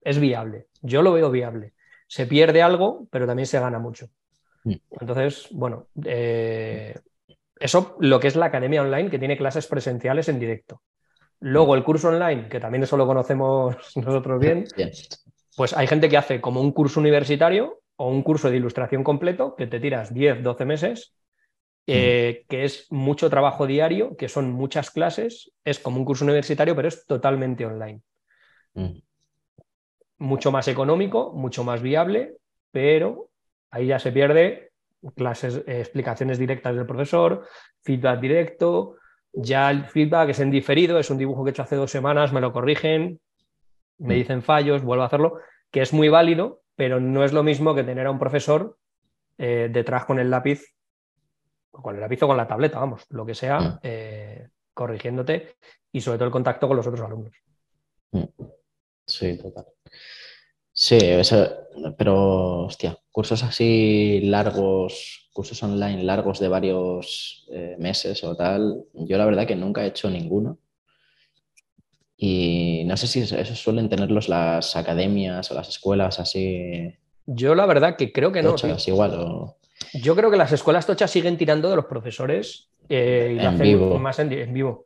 es 0.00 0.18
viable. 0.18 0.66
Yo 0.80 1.00
lo 1.02 1.12
veo 1.12 1.30
viable. 1.30 1.74
Se 2.08 2.26
pierde 2.26 2.60
algo, 2.60 3.06
pero 3.12 3.24
también 3.24 3.46
se 3.46 3.60
gana 3.60 3.78
mucho. 3.78 4.08
Mm. 4.64 4.74
Entonces, 5.00 5.46
bueno, 5.52 5.86
eh, 6.04 6.98
eso 7.60 7.96
lo 8.00 8.18
que 8.18 8.26
es 8.26 8.34
la 8.34 8.46
academia 8.46 8.82
online, 8.82 9.10
que 9.10 9.18
tiene 9.20 9.36
clases 9.36 9.68
presenciales 9.68 10.28
en 10.28 10.40
directo. 10.40 10.82
Luego 11.38 11.76
el 11.76 11.84
curso 11.84 12.08
online, 12.08 12.48
que 12.48 12.58
también 12.58 12.82
eso 12.82 12.96
lo 12.96 13.06
conocemos 13.06 13.76
nosotros 13.96 14.40
bien, 14.40 14.64
pues 15.56 15.72
hay 15.74 15.86
gente 15.86 16.08
que 16.08 16.16
hace 16.16 16.40
como 16.40 16.60
un 16.60 16.72
curso 16.72 17.00
universitario 17.00 17.80
o 17.96 18.08
un 18.08 18.22
curso 18.22 18.50
de 18.50 18.56
ilustración 18.56 19.04
completo 19.04 19.54
que 19.56 19.66
te 19.66 19.80
tiras 19.80 20.12
10, 20.12 20.42
12 20.42 20.64
meses 20.64 21.14
eh, 21.86 22.44
que 22.48 22.64
es 22.64 22.86
mucho 22.90 23.28
trabajo 23.28 23.66
diario, 23.66 24.16
que 24.16 24.28
son 24.28 24.52
muchas 24.52 24.90
clases, 24.90 25.52
es 25.64 25.80
como 25.80 25.98
un 25.98 26.04
curso 26.04 26.24
universitario, 26.24 26.76
pero 26.76 26.86
es 26.86 27.04
totalmente 27.06 27.66
online. 27.66 28.02
Mm. 28.74 28.98
Mucho 30.18 30.52
más 30.52 30.68
económico, 30.68 31.32
mucho 31.32 31.64
más 31.64 31.82
viable, 31.82 32.36
pero 32.70 33.30
ahí 33.72 33.88
ya 33.88 33.98
se 33.98 34.12
pierde 34.12 34.70
clases, 35.16 35.56
eh, 35.66 35.80
explicaciones 35.80 36.38
directas 36.38 36.76
del 36.76 36.86
profesor, 36.86 37.46
feedback 37.82 38.20
directo, 38.20 38.96
ya 39.32 39.68
el 39.70 39.86
feedback 39.86 40.28
es 40.28 40.38
en 40.38 40.52
diferido, 40.52 41.00
es 41.00 41.10
un 41.10 41.18
dibujo 41.18 41.42
que 41.42 41.50
he 41.50 41.52
hecho 41.52 41.62
hace 41.62 41.74
dos 41.74 41.90
semanas, 41.90 42.32
me 42.32 42.40
lo 42.40 42.52
corrigen, 42.52 43.20
me 43.98 44.14
Mm. 44.14 44.18
dicen 44.18 44.42
fallos, 44.42 44.82
vuelvo 44.82 45.02
a 45.04 45.06
hacerlo, 45.06 45.38
que 45.70 45.82
es 45.82 45.92
muy 45.92 46.08
válido, 46.08 46.62
pero 46.76 47.00
no 47.00 47.24
es 47.24 47.32
lo 47.32 47.42
mismo 47.42 47.74
que 47.74 47.84
tener 47.84 48.06
a 48.06 48.10
un 48.10 48.18
profesor 48.18 48.76
eh, 49.38 49.68
detrás 49.72 50.04
con 50.04 50.18
el 50.18 50.30
lápiz, 50.30 50.62
o 51.72 51.82
con 51.82 51.94
el 51.94 52.00
lápiz 52.00 52.22
o 52.22 52.26
con 52.28 52.36
la 52.36 52.46
tableta, 52.46 52.78
vamos, 52.78 53.06
lo 53.10 53.24
que 53.24 53.34
sea, 53.34 53.60
Mm. 53.60 53.78
eh, 53.82 54.48
corrigiéndote 54.74 55.56
y 55.90 56.00
sobre 56.00 56.18
todo 56.18 56.26
el 56.26 56.32
contacto 56.32 56.68
con 56.68 56.76
los 56.76 56.86
otros 56.86 57.04
alumnos. 57.06 57.32
Mm. 58.12 58.24
Sí, 59.06 59.36
total. 59.38 59.66
Sí, 60.74 60.96
eso, 61.00 61.48
pero 61.98 62.60
hostia, 62.64 62.96
cursos 63.10 63.42
así 63.42 64.20
largos, 64.24 65.28
cursos 65.32 65.62
online 65.62 66.02
largos 66.04 66.38
de 66.40 66.48
varios 66.48 67.46
eh, 67.52 67.76
meses 67.78 68.22
o 68.24 68.34
tal, 68.36 68.84
yo 68.94 69.18
la 69.18 69.26
verdad 69.26 69.46
que 69.46 69.56
nunca 69.56 69.82
he 69.84 69.88
hecho 69.88 70.08
ninguno. 70.10 70.58
Y 72.24 72.84
no 72.86 72.96
sé 72.96 73.08
si 73.08 73.18
eso, 73.22 73.36
eso 73.36 73.56
suelen 73.56 73.88
tenerlos 73.88 74.28
las 74.28 74.76
academias 74.76 75.50
o 75.50 75.54
las 75.54 75.68
escuelas 75.68 76.20
así 76.20 76.94
Yo 77.26 77.56
la 77.56 77.66
verdad 77.66 77.96
que 77.96 78.12
creo 78.12 78.30
que 78.30 78.44
no. 78.44 78.54
igual 78.86 79.14
o... 79.18 79.56
Yo 79.92 80.14
creo 80.14 80.30
que 80.30 80.36
las 80.36 80.52
escuelas 80.52 80.86
tochas 80.86 81.10
siguen 81.10 81.36
tirando 81.36 81.68
de 81.68 81.74
los 81.74 81.86
profesores 81.86 82.68
eh, 82.88 83.34
y 83.34 83.40
En 83.40 83.46
hacen 83.46 83.62
vivo. 83.62 83.98
más 83.98 84.20
en, 84.20 84.32
en 84.32 84.54
vivo. 84.54 84.84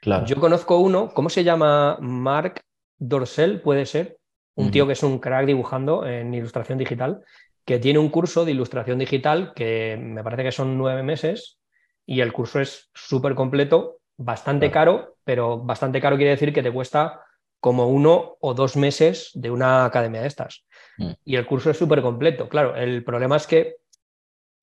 Claro. 0.00 0.24
Yo 0.24 0.36
conozco 0.36 0.78
uno, 0.78 1.10
¿cómo 1.12 1.28
se 1.28 1.44
llama? 1.44 1.98
Mark 2.00 2.62
Dorsel, 2.98 3.60
puede 3.60 3.84
ser, 3.84 4.16
un 4.54 4.70
tío 4.70 4.86
que 4.86 4.94
es 4.94 5.02
un 5.02 5.18
crack 5.18 5.44
dibujando 5.44 6.06
en 6.06 6.32
ilustración 6.32 6.78
digital, 6.78 7.22
que 7.66 7.78
tiene 7.78 7.98
un 7.98 8.08
curso 8.08 8.46
de 8.46 8.52
ilustración 8.52 8.98
digital 8.98 9.52
que 9.54 9.98
me 10.00 10.24
parece 10.24 10.42
que 10.42 10.52
son 10.52 10.78
nueve 10.78 11.02
meses 11.02 11.58
y 12.06 12.22
el 12.22 12.32
curso 12.32 12.60
es 12.60 12.88
súper 12.94 13.34
completo, 13.34 13.98
bastante 14.18 14.70
caro, 14.70 15.16
pero 15.24 15.58
bastante 15.58 16.00
caro 16.00 16.16
quiere 16.16 16.32
decir 16.32 16.52
que 16.52 16.62
te 16.62 16.70
cuesta 16.72 17.22
como 17.60 17.86
uno 17.88 18.36
o 18.40 18.54
dos 18.54 18.76
meses 18.76 19.30
de 19.34 19.50
una 19.50 19.84
academia 19.84 20.20
de 20.20 20.26
estas. 20.28 20.64
Mm. 20.98 21.10
Y 21.24 21.36
el 21.36 21.46
curso 21.46 21.70
es 21.70 21.76
súper 21.78 22.02
completo. 22.02 22.48
Claro, 22.48 22.76
el 22.76 23.02
problema 23.04 23.36
es 23.36 23.46
que 23.46 23.76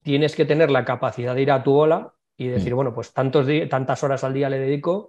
tienes 0.02 0.36
que 0.36 0.44
tener 0.44 0.70
la 0.70 0.84
capacidad 0.84 1.34
de 1.34 1.42
ir 1.42 1.50
a 1.50 1.62
tu 1.62 1.72
bola 1.72 2.12
y 2.36 2.46
decir, 2.48 2.72
Mm. 2.72 2.76
bueno, 2.76 2.94
pues 2.94 3.12
tantos 3.12 3.46
tantas 3.68 4.02
horas 4.04 4.22
al 4.24 4.34
día 4.34 4.48
le 4.48 4.58
dedico. 4.58 5.08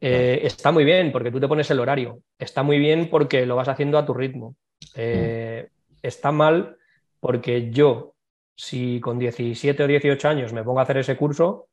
Eh, 0.00 0.40
Está 0.44 0.72
muy 0.72 0.84
bien 0.84 1.12
porque 1.12 1.30
tú 1.30 1.38
te 1.38 1.48
pones 1.48 1.70
el 1.70 1.80
horario. 1.80 2.20
Está 2.38 2.62
muy 2.62 2.78
bien 2.78 3.08
porque 3.10 3.46
lo 3.46 3.56
vas 3.56 3.68
haciendo 3.68 3.98
a 3.98 4.06
tu 4.06 4.14
ritmo. 4.14 4.56
Eh, 4.94 5.68
Está 6.02 6.32
mal 6.32 6.76
porque 7.20 7.70
yo, 7.70 8.14
si 8.56 8.98
con 9.00 9.18
17 9.18 9.84
o 9.84 9.86
18 9.86 10.28
años 10.28 10.52
me 10.52 10.64
pongo 10.64 10.80
a 10.80 10.82
hacer 10.82 10.96
ese 10.96 11.16
curso, 11.16 11.68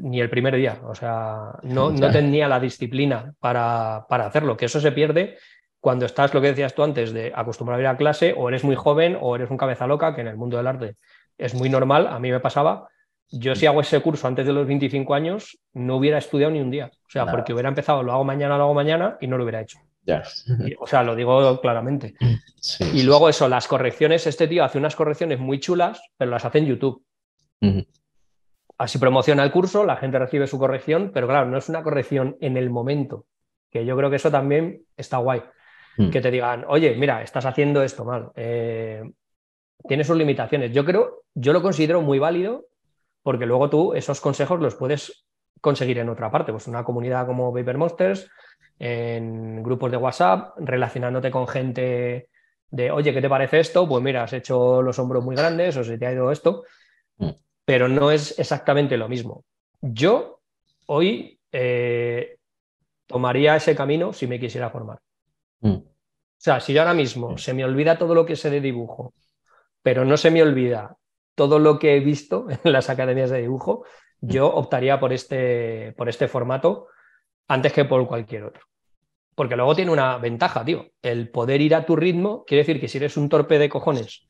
ni 0.00 0.20
el 0.20 0.30
primer 0.30 0.56
día. 0.56 0.78
O 0.84 0.94
sea, 0.94 1.52
no, 1.62 1.90
no 1.92 2.10
tenía 2.10 2.48
la 2.48 2.60
disciplina 2.60 3.34
para, 3.40 4.06
para 4.08 4.26
hacerlo, 4.26 4.56
que 4.56 4.66
eso 4.66 4.80
se 4.80 4.92
pierde 4.92 5.36
cuando 5.80 6.06
estás, 6.06 6.32
lo 6.32 6.40
que 6.40 6.48
decías 6.48 6.74
tú 6.74 6.82
antes, 6.82 7.12
de 7.12 7.30
acostumbrado 7.34 7.78
a 7.78 7.82
ir 7.82 7.86
a 7.88 7.96
clase, 7.96 8.34
o 8.36 8.48
eres 8.48 8.64
muy 8.64 8.74
joven 8.74 9.18
o 9.20 9.36
eres 9.36 9.50
un 9.50 9.58
cabeza 9.58 9.86
loca, 9.86 10.14
que 10.14 10.22
en 10.22 10.28
el 10.28 10.36
mundo 10.36 10.56
del 10.56 10.66
arte 10.66 10.96
es 11.36 11.54
muy 11.54 11.68
normal, 11.68 12.06
a 12.06 12.18
mí 12.18 12.30
me 12.30 12.40
pasaba. 12.40 12.88
Yo 13.30 13.54
si 13.54 13.66
hago 13.66 13.80
ese 13.80 14.00
curso 14.00 14.26
antes 14.28 14.46
de 14.46 14.52
los 14.52 14.66
25 14.66 15.12
años, 15.14 15.58
no 15.72 15.96
hubiera 15.96 16.18
estudiado 16.18 16.52
ni 16.52 16.60
un 16.60 16.70
día. 16.70 16.86
O 17.06 17.10
sea, 17.10 17.22
Nada. 17.24 17.36
porque 17.36 17.52
hubiera 17.52 17.68
empezado, 17.68 18.02
lo 18.02 18.12
hago 18.12 18.24
mañana, 18.24 18.56
lo 18.56 18.64
hago 18.64 18.74
mañana 18.74 19.16
y 19.20 19.26
no 19.26 19.36
lo 19.36 19.44
hubiera 19.44 19.60
hecho. 19.60 19.78
Ya. 20.06 20.22
Y- 20.66 20.74
o 20.78 20.86
sea, 20.86 21.02
lo 21.02 21.14
digo 21.16 21.60
claramente. 21.60 22.14
Sí, 22.60 22.84
Y 22.94 23.02
luego 23.02 23.28
eso, 23.28 23.46
las 23.46 23.68
correcciones, 23.68 24.26
este 24.26 24.48
tío 24.48 24.64
hace 24.64 24.78
unas 24.78 24.96
correcciones 24.96 25.38
muy 25.38 25.60
chulas, 25.60 26.00
pero 26.16 26.30
las 26.30 26.46
hace 26.46 26.58
en 26.58 26.66
YouTube. 26.66 27.04
Así 28.76 28.98
promociona 28.98 29.44
el 29.44 29.52
curso, 29.52 29.84
la 29.84 29.96
gente 29.96 30.18
recibe 30.18 30.46
su 30.46 30.58
corrección, 30.58 31.10
pero 31.14 31.28
claro, 31.28 31.46
no 31.46 31.58
es 31.58 31.68
una 31.68 31.82
corrección 31.82 32.36
en 32.40 32.56
el 32.56 32.70
momento, 32.70 33.26
que 33.70 33.84
yo 33.84 33.96
creo 33.96 34.10
que 34.10 34.16
eso 34.16 34.30
también 34.30 34.82
está 34.96 35.18
guay. 35.18 35.42
Mm. 35.96 36.10
Que 36.10 36.20
te 36.20 36.30
digan, 36.30 36.64
oye, 36.66 36.96
mira, 36.96 37.22
estás 37.22 37.46
haciendo 37.46 37.82
esto 37.82 38.04
mal, 38.04 38.32
eh, 38.34 39.02
tiene 39.86 40.02
sus 40.02 40.16
limitaciones. 40.16 40.72
Yo 40.72 40.84
creo, 40.84 41.22
yo 41.34 41.52
lo 41.52 41.62
considero 41.62 42.02
muy 42.02 42.18
válido 42.18 42.66
porque 43.22 43.46
luego 43.46 43.70
tú 43.70 43.94
esos 43.94 44.20
consejos 44.20 44.60
los 44.60 44.74
puedes 44.74 45.24
conseguir 45.60 45.98
en 45.98 46.08
otra 46.08 46.30
parte, 46.30 46.52
pues 46.52 46.66
una 46.66 46.84
comunidad 46.84 47.26
como 47.26 47.54
Paper 47.54 47.78
Monsters, 47.78 48.28
en 48.78 49.62
grupos 49.62 49.90
de 49.90 49.96
WhatsApp, 49.96 50.54
relacionándote 50.58 51.30
con 51.30 51.46
gente 51.46 52.28
de, 52.70 52.90
oye, 52.90 53.14
¿qué 53.14 53.22
te 53.22 53.28
parece 53.28 53.60
esto? 53.60 53.88
Pues 53.88 54.02
mira, 54.02 54.24
has 54.24 54.32
hecho 54.32 54.82
los 54.82 54.98
hombros 54.98 55.24
muy 55.24 55.36
grandes 55.36 55.76
o 55.76 55.84
se 55.84 55.96
te 55.96 56.06
ha 56.06 56.12
ido 56.12 56.30
esto, 56.32 56.64
Mm. 57.16 57.30
Pero 57.64 57.88
no 57.88 58.10
es 58.10 58.38
exactamente 58.38 58.96
lo 58.96 59.08
mismo. 59.08 59.44
Yo 59.80 60.40
hoy 60.86 61.38
eh, 61.52 62.38
tomaría 63.06 63.56
ese 63.56 63.74
camino 63.74 64.12
si 64.12 64.26
me 64.26 64.40
quisiera 64.40 64.70
formar. 64.70 65.00
Mm. 65.60 65.76
O 65.76 65.84
sea, 66.36 66.60
si 66.60 66.74
yo 66.74 66.82
ahora 66.82 66.94
mismo 66.94 67.38
se 67.38 67.54
me 67.54 67.64
olvida 67.64 67.96
todo 67.96 68.14
lo 68.14 68.26
que 68.26 68.36
sé 68.36 68.50
de 68.50 68.60
dibujo, 68.60 69.14
pero 69.82 70.04
no 70.04 70.16
se 70.16 70.30
me 70.30 70.42
olvida 70.42 70.96
todo 71.34 71.58
lo 71.58 71.78
que 71.78 71.96
he 71.96 72.00
visto 72.00 72.46
en 72.64 72.72
las 72.72 72.90
academias 72.90 73.30
de 73.30 73.42
dibujo, 73.42 73.84
yo 74.20 74.48
optaría 74.48 75.00
por 75.00 75.12
este, 75.12 75.92
por 75.96 76.08
este 76.08 76.28
formato 76.28 76.88
antes 77.48 77.72
que 77.72 77.84
por 77.84 78.06
cualquier 78.06 78.44
otro. 78.44 78.62
Porque 79.34 79.56
luego 79.56 79.74
tiene 79.74 79.90
una 79.90 80.16
ventaja, 80.18 80.64
tío. 80.64 80.86
El 81.02 81.30
poder 81.30 81.60
ir 81.60 81.74
a 81.74 81.84
tu 81.84 81.96
ritmo 81.96 82.44
quiere 82.44 82.62
decir 82.62 82.80
que 82.80 82.88
si 82.88 82.98
eres 82.98 83.16
un 83.16 83.28
torpe 83.28 83.58
de 83.58 83.68
cojones, 83.68 84.28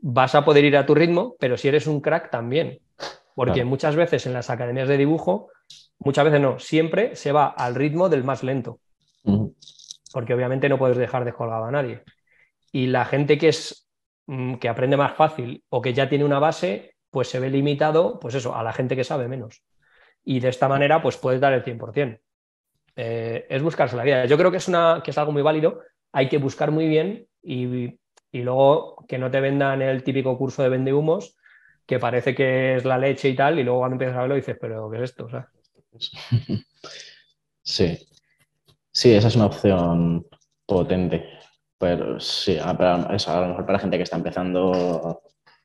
vas 0.00 0.34
a 0.34 0.44
poder 0.44 0.64
ir 0.64 0.76
a 0.76 0.86
tu 0.86 0.94
ritmo, 0.94 1.36
pero 1.38 1.56
si 1.56 1.68
eres 1.68 1.86
un 1.86 2.00
crack 2.00 2.30
también. 2.30 2.80
Porque 3.34 3.54
Claro. 3.54 3.68
muchas 3.68 3.94
veces 3.94 4.26
en 4.26 4.32
las 4.32 4.50
academias 4.50 4.88
de 4.88 4.96
dibujo, 4.96 5.50
muchas 5.98 6.24
veces 6.24 6.40
no, 6.40 6.58
siempre 6.58 7.14
se 7.14 7.32
va 7.32 7.46
al 7.46 7.74
ritmo 7.74 8.08
del 8.08 8.24
más 8.24 8.42
lento 8.42 8.80
porque 10.12 10.34
obviamente 10.34 10.68
no 10.68 10.78
puedes 10.78 10.96
dejar 10.96 11.24
descolgado 11.24 11.64
a 11.64 11.70
nadie. 11.70 12.02
Y 12.72 12.86
la 12.86 13.04
gente 13.04 13.38
que 13.38 13.48
es 13.48 13.88
mm, 14.26 14.54
que 14.54 14.68
aprende 14.68 14.96
más 14.96 15.14
fácil 15.14 15.64
o 15.68 15.80
que 15.80 15.94
ya 15.94 16.08
tiene 16.08 16.24
una 16.24 16.38
base, 16.38 16.94
pues 17.10 17.28
se 17.28 17.40
ve 17.40 17.50
limitado, 17.50 18.18
pues 18.20 18.34
eso, 18.34 18.54
a 18.54 18.62
la 18.62 18.72
gente 18.72 18.96
que 18.96 19.04
sabe 19.04 19.28
menos. 19.28 19.62
Y 20.24 20.40
de 20.40 20.48
esta 20.48 20.68
manera, 20.68 21.00
pues 21.02 21.16
puedes 21.16 21.40
dar 21.40 21.52
el 21.52 21.64
100%. 21.64 22.20
Eh, 22.96 23.46
es 23.48 23.62
buscarse 23.62 23.96
la 23.96 24.02
vida. 24.02 24.24
Yo 24.26 24.36
creo 24.36 24.50
que 24.50 24.56
es, 24.58 24.68
una, 24.68 25.00
que 25.04 25.12
es 25.12 25.18
algo 25.18 25.32
muy 25.32 25.42
válido. 25.42 25.80
Hay 26.12 26.28
que 26.28 26.38
buscar 26.38 26.70
muy 26.70 26.88
bien 26.88 27.26
y, 27.42 27.98
y 28.32 28.42
luego 28.42 29.04
que 29.08 29.18
no 29.18 29.30
te 29.30 29.40
vendan 29.40 29.82
el 29.82 30.02
típico 30.02 30.36
curso 30.38 30.62
de 30.62 30.68
vendehumos 30.68 31.36
que 31.86 31.98
parece 31.98 32.34
que 32.34 32.76
es 32.76 32.84
la 32.84 32.98
leche 32.98 33.30
y 33.30 33.34
tal, 33.36 33.58
y 33.58 33.64
luego 33.64 33.80
cuando 33.80 33.94
empiezas 33.94 34.16
a 34.18 34.20
verlo 34.20 34.34
dices, 34.34 34.56
pero 34.60 34.90
¿qué 34.90 34.98
es 34.98 35.04
esto? 35.04 35.24
O 35.24 35.30
sea, 35.30 35.48
Sí. 37.62 37.98
Sí, 38.90 39.12
esa 39.14 39.28
es 39.28 39.36
una 39.36 39.46
opción 39.46 40.26
potente. 40.66 41.24
Pero 41.78 42.18
sí, 42.18 42.58
pero 42.76 43.10
eso, 43.12 43.30
a 43.30 43.40
lo 43.42 43.48
mejor 43.48 43.64
para 43.64 43.74
la 43.74 43.78
gente 43.78 43.96
que 43.96 44.02
está 44.02 44.16
empezando, 44.16 45.22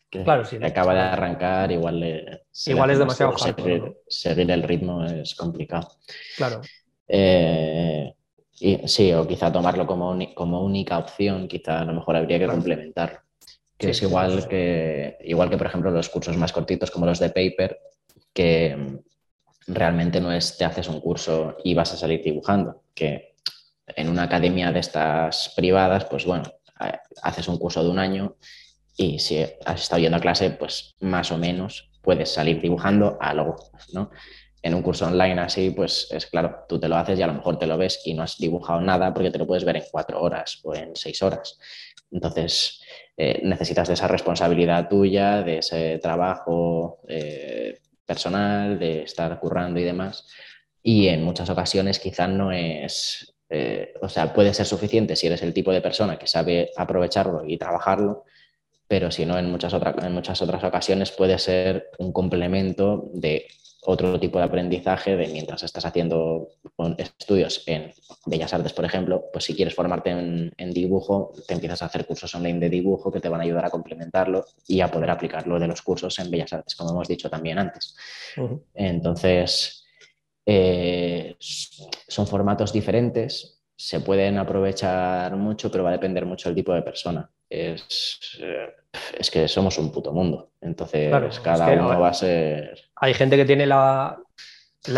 que, 0.09 0.23
Claro, 0.23 0.45
sí, 0.45 0.59
que 0.59 0.65
acaba 0.65 0.93
de 0.93 0.99
arrancar, 0.99 1.71
igual 1.71 1.99
le, 1.99 2.43
Igual 2.67 2.91
es 2.91 2.99
demasiado 2.99 3.31
hardcore, 3.31 3.79
seguir, 3.79 3.97
seguir 4.07 4.51
el 4.51 4.63
ritmo 4.63 5.03
es 5.05 5.33
complicado. 5.33 5.89
claro. 6.35 6.61
Eh, 7.07 8.13
y, 8.63 8.87
sí, 8.87 9.11
o 9.11 9.27
quizá 9.27 9.51
tomarlo 9.51 9.85
como, 9.85 10.17
como 10.33 10.63
única 10.63 10.97
opción, 10.97 11.49
quizá 11.49 11.81
a 11.81 11.85
lo 11.85 11.93
mejor 11.93 12.15
habría 12.15 12.39
que 12.39 12.47
complementarlo. 12.47 13.19
Que 13.77 13.87
Sí, 13.87 13.91
es 13.91 14.01
igual 14.03 14.41
sí, 14.41 14.47
que, 14.47 15.17
igual 15.25 15.49
que, 15.49 15.57
por 15.57 15.67
ejemplo, 15.67 15.91
los 15.91 16.07
cursos 16.07 16.37
más 16.37 16.53
cortitos 16.53 16.89
como 16.89 17.05
los 17.05 17.19
de 17.19 17.29
paper, 17.29 17.77
que 18.31 19.01
realmente 19.67 20.21
no 20.21 20.31
es 20.31 20.57
te 20.57 20.63
haces 20.63 20.87
un 20.87 21.01
curso 21.01 21.57
y 21.61 21.73
vas 21.73 21.91
a 21.91 21.97
salir 21.97 22.21
dibujando, 22.23 22.83
que 22.95 23.35
en 23.85 24.07
una 24.07 24.23
academia 24.23 24.71
de 24.71 24.79
estas 24.79 25.53
privadas, 25.57 26.05
pues 26.05 26.23
bueno, 26.25 26.45
haces 27.21 27.49
un 27.49 27.57
curso 27.57 27.83
de 27.83 27.89
un 27.89 27.99
año 27.99 28.37
y 28.95 29.19
si 29.19 29.45
has 29.65 29.81
estado 29.81 30.01
yendo 30.01 30.17
a 30.17 30.21
clase, 30.21 30.51
pues 30.51 30.95
más 31.01 31.33
o 31.33 31.37
menos 31.37 31.89
puedes 32.01 32.31
salir 32.31 32.61
dibujando 32.61 33.17
algo, 33.19 33.57
¿no? 33.91 34.09
En 34.63 34.73
un 34.73 34.81
curso 34.81 35.05
online 35.05 35.41
así, 35.41 35.71
pues 35.71 36.07
es 36.09 36.25
claro, 36.27 36.65
tú 36.69 36.79
te 36.79 36.87
lo 36.87 36.95
haces 36.95 37.19
y 37.19 37.21
a 37.21 37.27
lo 37.27 37.33
mejor 37.33 37.59
te 37.59 37.67
lo 37.67 37.77
ves 37.77 37.99
y 38.05 38.13
no 38.13 38.23
has 38.23 38.37
dibujado 38.37 38.79
nada 38.79 39.13
porque 39.13 39.29
te 39.29 39.37
lo 39.37 39.45
puedes 39.45 39.65
ver 39.65 39.75
en 39.75 39.83
cuatro 39.91 40.21
horas 40.21 40.61
o 40.63 40.73
en 40.73 40.95
seis 40.95 41.21
horas. 41.21 41.59
Entonces, 42.09 42.81
eh, 43.17 43.41
necesitas 43.43 43.89
de 43.89 43.95
esa 43.95 44.07
responsabilidad 44.07 44.87
tuya, 44.87 45.41
de 45.41 45.57
ese 45.57 45.99
trabajo 45.99 47.01
eh, 47.09 47.77
personal, 48.05 48.79
de 48.79 49.03
estar 49.03 49.37
currando 49.39 49.81
y 49.81 49.83
demás. 49.83 50.29
Y 50.81 51.09
en 51.09 51.23
muchas 51.23 51.49
ocasiones 51.49 51.99
quizá 51.99 52.27
no 52.27 52.53
es, 52.53 53.35
eh, 53.49 53.93
o 54.01 54.07
sea, 54.07 54.33
puede 54.33 54.53
ser 54.53 54.65
suficiente 54.65 55.17
si 55.17 55.27
eres 55.27 55.43
el 55.43 55.53
tipo 55.53 55.73
de 55.73 55.81
persona 55.81 56.17
que 56.17 56.27
sabe 56.27 56.71
aprovecharlo 56.77 57.43
y 57.45 57.57
trabajarlo, 57.57 58.23
pero 58.87 59.11
si 59.11 59.25
no, 59.25 59.37
en 59.37 59.51
muchas, 59.51 59.73
en 59.73 60.13
muchas 60.13 60.41
otras 60.41 60.63
ocasiones 60.63 61.11
puede 61.11 61.37
ser 61.39 61.89
un 61.99 62.13
complemento 62.13 63.09
de 63.13 63.47
otro 63.85 64.19
tipo 64.19 64.39
de 64.39 64.45
aprendizaje 64.45 65.15
de 65.15 65.27
mientras 65.27 65.63
estás 65.63 65.85
haciendo 65.85 66.49
estudios 66.97 67.63
en 67.67 67.91
Bellas 68.25 68.53
Artes, 68.53 68.73
por 68.73 68.85
ejemplo, 68.85 69.25
pues 69.31 69.45
si 69.45 69.55
quieres 69.55 69.75
formarte 69.75 70.09
en, 70.09 70.71
dibujo, 70.71 71.33
te 71.47 71.53
empiezas 71.53 71.81
a 71.81 71.85
hacer 71.85 72.05
cursos 72.05 72.33
online 72.35 72.59
de 72.59 72.69
dibujo 72.69 73.11
que 73.11 73.19
te 73.19 73.29
van 73.29 73.41
a 73.41 73.43
ayudar 73.43 73.65
a 73.65 73.69
complementarlo 73.69 74.45
y 74.67 74.81
a 74.81 74.89
poder 74.89 75.09
aplicarlo 75.09 75.59
de 75.59 75.67
los 75.67 75.81
cursos 75.81 76.17
en 76.19 76.31
Bellas 76.31 76.53
Artes, 76.53 76.75
como 76.75 76.91
hemos 76.91 77.07
dicho 77.07 77.29
también 77.29 77.59
antes. 77.59 77.95
Entonces, 78.73 79.85
eh, 80.45 81.35
son 81.39 82.27
formatos 82.27 82.71
diferentes, 82.71 83.61
se 83.75 83.99
pueden 83.99 84.37
aprovechar 84.37 85.35
mucho, 85.35 85.69
pero 85.69 85.83
va 85.83 85.89
a 85.89 85.93
depender 85.93 86.25
mucho 86.25 86.49
del 86.49 86.55
tipo 86.55 86.73
de 86.73 86.83
persona. 86.83 87.29
Es, 87.53 88.39
eh, 88.39 88.73
es 89.19 89.29
que 89.29 89.47
somos 89.47 89.77
un 89.77 89.91
puto 89.91 90.11
mundo. 90.11 90.49
Entonces, 90.59 91.39
cada 91.39 91.71
uno 91.71 91.99
va 91.99 92.09
a 92.09 92.13
ser. 92.13 92.79
Hay 92.95 93.13
gente 93.13 93.37
que 93.37 93.45
tiene 93.45 93.67
la, 93.67 94.17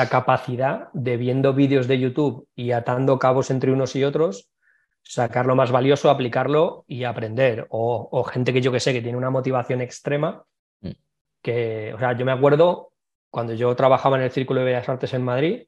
capacidad 0.10 0.88
de 0.94 1.18
viendo 1.18 1.54
vídeos 1.54 1.88
de 1.90 2.00
YouTube 2.00 2.48
y 2.56 2.72
atando 2.72 3.20
cabos 3.20 3.52
entre 3.52 3.74
unos 3.74 3.94
y 3.98 4.06
otros, 4.06 4.48
sacar 5.04 5.46
lo 5.46 5.56
más 5.56 5.72
valioso, 5.72 6.10
aplicarlo 6.10 6.86
y 6.88 7.04
aprender. 7.04 7.68
O, 7.70 8.24
gente 8.24 8.54
que 8.54 8.62
yo 8.62 8.72
que 8.72 8.80
sé, 8.80 8.94
que 8.94 9.02
tiene 9.02 9.18
una 9.18 9.30
motivación 9.30 9.82
extrema. 9.82 10.46
Mm. 10.80 10.92
Que, 11.42 11.94
o 11.94 12.00
sea, 12.00 12.18
yo 12.18 12.24
me 12.24 12.32
acuerdo 12.32 12.94
cuando 13.30 13.54
yo 13.54 13.76
trabajaba 13.76 14.16
en 14.16 14.24
el 14.24 14.32
Círculo 14.32 14.62
de 14.62 14.68
Bellas 14.68 14.88
Artes 14.88 15.14
en 15.14 15.24
Madrid, 15.24 15.64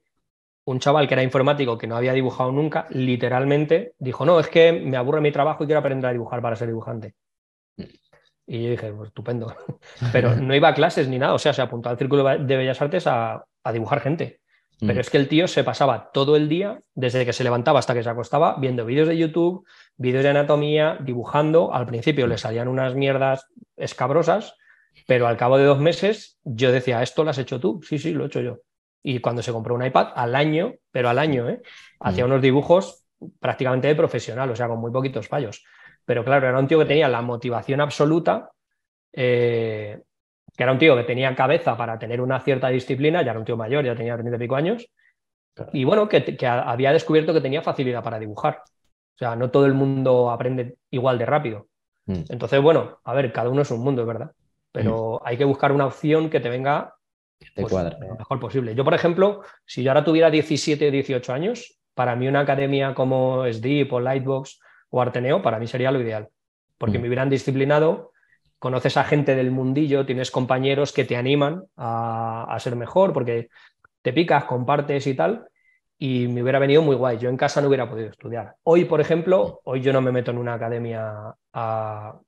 un 0.68 0.80
chaval 0.80 1.08
que 1.08 1.14
era 1.14 1.22
informático 1.22 1.78
que 1.78 1.86
no 1.86 1.96
había 1.96 2.12
dibujado 2.12 2.52
nunca, 2.52 2.86
literalmente 2.90 3.94
dijo: 3.98 4.26
No, 4.26 4.38
es 4.38 4.48
que 4.48 4.72
me 4.72 4.98
aburre 4.98 5.22
mi 5.22 5.32
trabajo 5.32 5.64
y 5.64 5.66
quiero 5.66 5.80
aprender 5.80 6.10
a 6.10 6.12
dibujar 6.12 6.42
para 6.42 6.56
ser 6.56 6.68
dibujante. 6.68 7.14
Y 8.46 8.64
yo 8.64 8.70
dije, 8.70 8.92
pues 8.92 9.08
estupendo. 9.08 9.54
Pero 10.12 10.34
no 10.36 10.54
iba 10.54 10.68
a 10.68 10.74
clases 10.74 11.08
ni 11.08 11.18
nada, 11.18 11.34
o 11.34 11.38
sea, 11.38 11.52
se 11.52 11.62
apuntó 11.62 11.88
al 11.88 11.98
Círculo 11.98 12.24
de 12.24 12.56
Bellas 12.56 12.80
Artes 12.82 13.06
a, 13.06 13.44
dibujar 13.72 14.00
gente. 14.00 14.40
Pero 14.80 14.94
mm. 14.94 15.00
es 15.00 15.10
que 15.10 15.16
el 15.16 15.28
tío 15.28 15.48
se 15.48 15.64
pasaba 15.64 16.10
todo 16.12 16.36
el 16.36 16.48
día, 16.48 16.80
desde 16.94 17.24
que 17.24 17.32
se 17.32 17.44
levantaba 17.44 17.78
hasta 17.78 17.94
que 17.94 18.02
se 18.02 18.08
acostaba, 18.08 18.56
viendo 18.58 18.84
vídeos 18.84 19.08
de 19.08 19.16
YouTube, 19.16 19.66
vídeos 19.96 20.22
de 20.22 20.30
anatomía, 20.30 20.98
dibujando. 21.00 21.72
Al 21.74 21.86
principio 21.86 22.26
le 22.26 22.38
salían 22.38 22.68
unas 22.68 22.94
mierdas 22.94 23.46
escabrosas, 23.76 24.54
pero 25.06 25.26
al 25.26 25.36
cabo 25.36 25.58
de 25.58 25.64
dos 25.64 25.80
meses 25.80 26.38
yo 26.44 26.72
decía, 26.72 27.02
¿esto 27.02 27.24
lo 27.24 27.30
has 27.30 27.38
hecho 27.38 27.58
tú? 27.58 27.80
Sí, 27.82 27.98
sí, 27.98 28.12
lo 28.12 28.24
he 28.24 28.26
hecho 28.28 28.40
yo. 28.40 28.58
Y 29.02 29.20
cuando 29.20 29.42
se 29.42 29.52
compró 29.52 29.74
un 29.74 29.84
iPad, 29.84 30.08
al 30.14 30.34
año, 30.34 30.74
pero 30.90 31.08
al 31.08 31.18
año, 31.18 31.48
¿eh? 31.48 31.62
hacía 32.00 32.24
mm. 32.24 32.28
unos 32.28 32.42
dibujos 32.42 33.04
prácticamente 33.40 33.88
de 33.88 33.94
profesional, 33.94 34.50
o 34.50 34.56
sea, 34.56 34.68
con 34.68 34.80
muy 34.80 34.90
poquitos 34.90 35.28
fallos. 35.28 35.64
Pero 36.04 36.24
claro, 36.24 36.48
era 36.48 36.58
un 36.58 36.66
tío 36.66 36.78
que 36.78 36.84
tenía 36.84 37.08
la 37.08 37.22
motivación 37.22 37.80
absoluta, 37.80 38.50
eh, 39.12 40.00
que 40.56 40.62
era 40.62 40.72
un 40.72 40.78
tío 40.78 40.96
que 40.96 41.04
tenía 41.04 41.34
cabeza 41.34 41.76
para 41.76 41.98
tener 41.98 42.20
una 42.20 42.40
cierta 42.40 42.68
disciplina, 42.68 43.22
ya 43.22 43.30
era 43.30 43.40
un 43.40 43.44
tío 43.44 43.56
mayor, 43.56 43.84
ya 43.84 43.94
tenía 43.94 44.14
30 44.16 44.36
y 44.36 44.38
pico 44.38 44.56
años, 44.56 44.88
y 45.72 45.84
bueno, 45.84 46.08
que, 46.08 46.36
había 46.46 46.92
descubierto 46.92 47.32
que 47.32 47.40
tenía 47.40 47.62
facilidad 47.62 48.02
para 48.02 48.18
dibujar. 48.18 48.62
O 48.64 49.18
sea, 49.18 49.34
no 49.34 49.50
todo 49.50 49.66
el 49.66 49.74
mundo 49.74 50.30
aprende 50.30 50.76
igual 50.90 51.18
de 51.18 51.26
rápido. 51.26 51.68
Mm. 52.06 52.24
Entonces, 52.28 52.60
bueno, 52.60 53.00
a 53.04 53.14
ver, 53.14 53.32
cada 53.32 53.50
uno 53.50 53.62
es 53.62 53.70
un 53.70 53.80
mundo, 53.80 54.02
es 54.02 54.08
verdad. 54.08 54.32
Pero 54.72 55.20
mm. 55.22 55.26
hay 55.26 55.36
que 55.36 55.44
buscar 55.44 55.72
una 55.72 55.86
opción 55.86 56.30
que 56.30 56.40
te 56.40 56.48
venga 56.48 56.94
pues, 57.54 57.72
lo 57.72 58.16
mejor 58.16 58.40
posible. 58.40 58.74
Yo, 58.74 58.84
por 58.84 58.94
ejemplo, 58.94 59.42
si 59.64 59.82
yo 59.82 59.90
ahora 59.90 60.04
tuviera 60.04 60.30
17, 60.30 60.90
18 60.90 61.32
años, 61.32 61.78
para 61.94 62.16
mí 62.16 62.28
una 62.28 62.40
academia 62.40 62.94
como 62.94 63.44
SDIP 63.44 63.92
o 63.92 64.00
Lightbox 64.00 64.60
o 64.90 65.00
Arteneo, 65.00 65.42
para 65.42 65.58
mí 65.58 65.66
sería 65.66 65.90
lo 65.90 66.00
ideal, 66.00 66.28
porque 66.78 66.98
mm. 66.98 67.02
me 67.02 67.08
hubieran 67.08 67.30
disciplinado, 67.30 68.12
conoces 68.58 68.96
a 68.96 69.04
gente 69.04 69.34
del 69.34 69.50
mundillo, 69.50 70.06
tienes 70.06 70.30
compañeros 70.30 70.92
que 70.92 71.04
te 71.04 71.16
animan 71.16 71.64
a, 71.76 72.56
ser 72.60 72.76
mejor, 72.76 73.12
porque 73.12 73.48
te 74.02 74.12
picas, 74.12 74.44
compartes 74.44 75.06
y 75.06 75.14
tal, 75.14 75.48
y 75.98 76.28
me 76.28 76.42
hubiera 76.42 76.58
venido 76.58 76.82
muy 76.82 76.96
guay. 76.96 77.18
Yo 77.18 77.28
en 77.28 77.36
casa 77.36 77.60
no 77.60 77.68
hubiera 77.68 77.90
podido 77.90 78.10
estudiar. 78.10 78.54
Hoy, 78.62 78.84
por 78.84 79.00
ejemplo, 79.00 79.60
hoy 79.64 79.80
yo 79.80 79.92
no 79.92 80.00
me 80.00 80.12
meto 80.12 80.30
en 80.30 80.38
una 80.38 80.54
academia 80.54 81.34
a, 81.52 82.18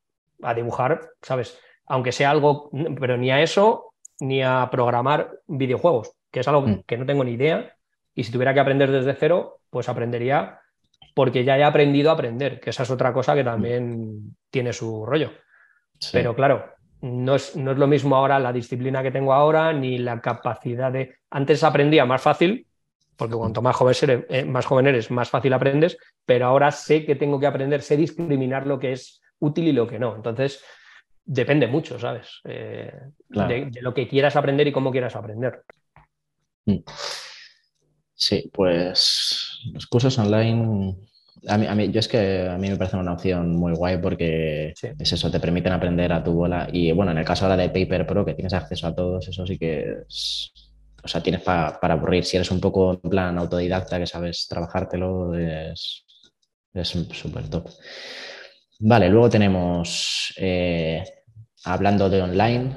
a 0.42 0.54
dibujar, 0.54 1.10
¿sabes? 1.22 1.58
Aunque 1.86 2.12
sea 2.12 2.30
algo, 2.30 2.70
pero 2.98 3.16
ni 3.16 3.30
a 3.30 3.40
eso, 3.40 3.89
ni 4.20 4.42
a 4.42 4.68
programar 4.70 5.30
videojuegos, 5.46 6.12
que 6.30 6.40
es 6.40 6.48
algo 6.48 6.62
mm. 6.62 6.82
que 6.86 6.96
no 6.96 7.06
tengo 7.06 7.24
ni 7.24 7.32
idea. 7.32 7.74
Y 8.14 8.24
si 8.24 8.32
tuviera 8.32 8.54
que 8.54 8.60
aprender 8.60 8.90
desde 8.90 9.14
cero, 9.14 9.60
pues 9.70 9.88
aprendería 9.88 10.60
porque 11.14 11.44
ya 11.44 11.58
he 11.58 11.64
aprendido 11.64 12.10
a 12.10 12.14
aprender, 12.14 12.60
que 12.60 12.70
esa 12.70 12.84
es 12.84 12.90
otra 12.90 13.12
cosa 13.12 13.34
que 13.34 13.44
también 13.44 14.36
tiene 14.50 14.72
su 14.72 15.04
rollo. 15.04 15.32
Pero 16.12 16.34
claro, 16.34 16.72
no 17.02 17.34
es, 17.34 17.56
no 17.56 17.72
es, 17.72 17.78
lo 17.78 17.86
mismo 17.86 18.16
ahora 18.16 18.38
la 18.38 18.52
disciplina 18.52 19.02
que 19.02 19.10
tengo 19.10 19.32
ahora, 19.32 19.72
ni 19.72 19.98
la 19.98 20.20
capacidad 20.20 20.92
de... 20.92 21.16
Antes 21.30 21.62
aprendía 21.64 22.06
más 22.06 22.22
fácil, 22.22 22.66
porque 23.16 23.34
cuanto 23.34 23.60
más 23.60 23.76
joven, 23.76 23.94
eres, 24.02 24.24
eh, 24.30 24.44
más 24.44 24.64
joven 24.64 24.86
eres, 24.86 25.10
más 25.10 25.28
fácil 25.28 25.52
aprendes, 25.52 25.98
pero 26.24 26.46
ahora 26.46 26.70
sé 26.70 27.04
que 27.04 27.16
tengo 27.16 27.38
que 27.38 27.46
aprender, 27.46 27.82
sé 27.82 27.96
discriminar 27.96 28.66
lo 28.66 28.78
que 28.78 28.92
es 28.92 29.20
útil 29.40 29.68
y 29.68 29.72
lo 29.72 29.86
que 29.86 29.98
no. 29.98 30.16
Entonces, 30.16 30.64
depende 31.24 31.66
mucho, 31.66 31.98
¿sabes? 31.98 32.40
Eh, 32.44 32.92
de, 33.28 33.70
lo 33.80 33.94
que 33.94 34.08
quieras 34.08 34.36
aprender 34.36 34.66
y 34.66 34.72
cómo 34.72 34.90
quieras 34.90 35.16
aprender. 35.16 35.62
Mm. 36.66 36.78
Sí, 38.14 38.50
pues 38.52 39.60
los 39.72 39.86
cursos 39.86 40.18
online, 40.18 40.94
a 41.48 41.56
mí, 41.56 41.90
yo 41.90 42.00
es 42.00 42.08
que 42.08 42.48
a 42.48 42.58
mí 42.58 42.68
me 42.68 42.76
parece 42.76 42.98
una 42.98 43.14
opción 43.14 43.56
muy 43.56 43.72
guay 43.72 43.96
porque 43.96 44.74
es 44.98 45.12
eso, 45.12 45.30
te 45.30 45.40
permiten 45.40 45.72
aprender 45.72 46.12
a 46.12 46.22
tu 46.22 46.32
bola. 46.32 46.68
Y 46.70 46.92
bueno, 46.92 47.12
en 47.12 47.18
el 47.18 47.24
caso 47.24 47.44
ahora 47.44 47.56
de 47.56 47.70
Paper 47.70 48.06
Pro, 48.06 48.24
que 48.24 48.34
tienes 48.34 48.52
acceso 48.52 48.86
a 48.86 48.94
todos, 48.94 49.26
eso 49.26 49.46
sí 49.46 49.58
que 49.58 50.02
es, 50.06 50.52
o 51.02 51.08
sea, 51.08 51.22
tienes 51.22 51.40
para 51.42 51.78
aburrir. 51.80 52.24
Si 52.24 52.36
eres 52.36 52.50
un 52.50 52.60
poco 52.60 53.00
en 53.02 53.10
plan 53.10 53.38
autodidacta, 53.38 53.98
que 53.98 54.06
sabes 54.06 54.46
trabajártelo, 54.48 55.34
es 55.34 56.04
súper 56.84 57.48
top. 57.48 57.68
Vale, 58.82 59.10
luego 59.10 59.28
tenemos, 59.28 60.32
eh, 60.38 61.04
hablando 61.64 62.08
de 62.08 62.22
online, 62.22 62.74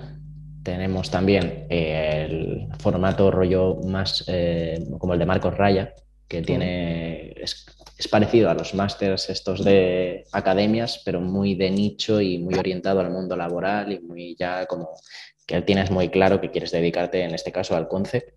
tenemos 0.61 1.09
también 1.09 1.65
el 1.69 2.67
formato 2.77 3.31
rollo 3.31 3.75
más 3.85 4.25
eh, 4.27 4.85
como 4.99 5.13
el 5.13 5.19
de 5.19 5.25
Marcos 5.25 5.57
Raya, 5.57 5.93
que 6.27 6.41
tiene, 6.41 7.33
es, 7.37 7.65
parecido 8.11 8.49
a 8.49 8.53
los 8.53 8.73
másters 8.73 9.29
estos 9.29 9.63
de 9.63 10.25
academias, 10.33 11.01
pero 11.05 11.21
muy 11.21 11.55
de 11.55 11.71
nicho 11.71 12.19
y 12.19 12.37
muy 12.37 12.55
orientado 12.55 12.99
al 12.99 13.09
mundo 13.09 13.37
laboral 13.37 13.93
y 13.93 13.99
muy 14.01 14.35
ya 14.37 14.65
como 14.65 14.89
que 15.47 15.61
tienes 15.61 15.89
muy 15.89 16.09
claro 16.09 16.41
que 16.41 16.51
quieres 16.51 16.71
dedicarte 16.71 17.23
en 17.23 17.33
este 17.33 17.53
caso 17.53 17.77
al 17.77 17.87
concept. 17.87 18.29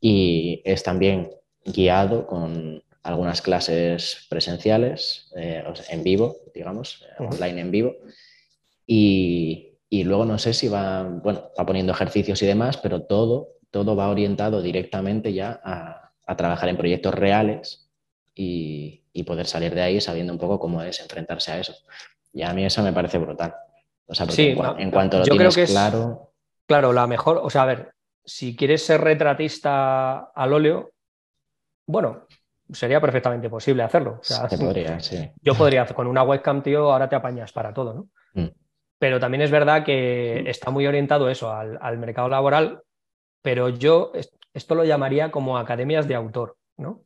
Y 0.00 0.62
es 0.64 0.84
también 0.84 1.30
guiado 1.64 2.28
con 2.28 2.80
algunas 3.02 3.40
clases 3.42 4.26
presenciales, 4.28 5.32
eh, 5.36 5.64
en 5.88 6.02
vivo, 6.02 6.36
digamos, 6.54 7.04
online 7.18 7.60
en 7.60 7.70
vivo. 7.70 7.96
Y, 8.86 9.70
y 9.92 10.04
luego 10.04 10.24
no 10.24 10.38
sé 10.38 10.54
si 10.54 10.68
va, 10.68 11.02
bueno, 11.02 11.50
va 11.58 11.66
poniendo 11.66 11.92
ejercicios 11.92 12.40
y 12.42 12.46
demás, 12.46 12.76
pero 12.76 13.02
todo, 13.02 13.56
todo 13.72 13.96
va 13.96 14.08
orientado 14.08 14.62
directamente 14.62 15.32
ya 15.32 15.60
a, 15.64 15.96
trabajar 16.36 16.68
en 16.68 16.76
proyectos 16.76 17.12
reales 17.12 17.90
y, 18.36 18.98
poder 19.26 19.46
salir 19.46 19.74
de 19.74 19.82
ahí 19.82 20.00
sabiendo 20.00 20.32
un 20.32 20.38
poco 20.38 20.58
cómo 20.58 20.82
es 20.82 20.98
enfrentarse 21.00 21.52
a 21.52 21.60
eso. 21.60 21.74
Y 22.32 22.42
a 22.42 22.54
mí 22.54 22.64
eso 22.64 22.82
me 22.82 22.92
parece 22.92 23.18
brutal. 23.18 23.54
O 24.06 24.14
sea, 24.14 24.26
sí, 24.30 24.56
en, 24.78 24.90
cuanto 24.90 25.18
lo 25.18 25.24
yo 25.24 25.32
tienes 25.32 25.54
creo 25.54 25.66
que 25.66 25.70
claro. 25.70 26.32
claro, 26.66 26.92
la 26.92 27.06
mejor, 27.06 27.38
o 27.42 27.50
sea, 27.50 27.62
a 27.62 27.66
ver, 27.66 27.92
si 28.24 28.56
quieres 28.56 28.84
ser 28.84 29.02
retratista 29.02 30.30
al 30.34 30.52
óleo, 30.54 30.92
bueno, 31.86 32.26
sería 32.72 33.00
perfectamente 33.00 33.48
posible 33.48 33.82
hacerlo. 33.82 34.20
podría, 34.58 35.00
sí. 35.00 35.30
Yo 35.42 35.54
podría, 35.54 35.86
con 35.86 36.06
una 36.06 36.22
webcam, 36.22 36.62
tío, 36.62 36.92
ahora 36.92 37.08
te 37.08 37.16
apañas 37.16 37.52
para 37.52 37.72
todo, 37.72 37.94
¿no? 37.94 38.08
Mm. 38.34 38.48
Pero 38.98 39.18
también 39.18 39.42
es 39.42 39.50
verdad 39.50 39.84
que 39.84 40.44
está 40.48 40.70
muy 40.70 40.86
orientado 40.86 41.30
eso 41.30 41.52
al, 41.52 41.98
mercado 41.98 42.28
laboral, 42.28 42.82
pero 43.40 43.70
yo 43.70 44.12
esto 44.52 44.74
lo 44.74 44.84
llamaría 44.84 45.30
como 45.30 45.56
academias 45.56 46.06
de 46.06 46.14
autor, 46.14 46.58
¿no? 46.76 47.02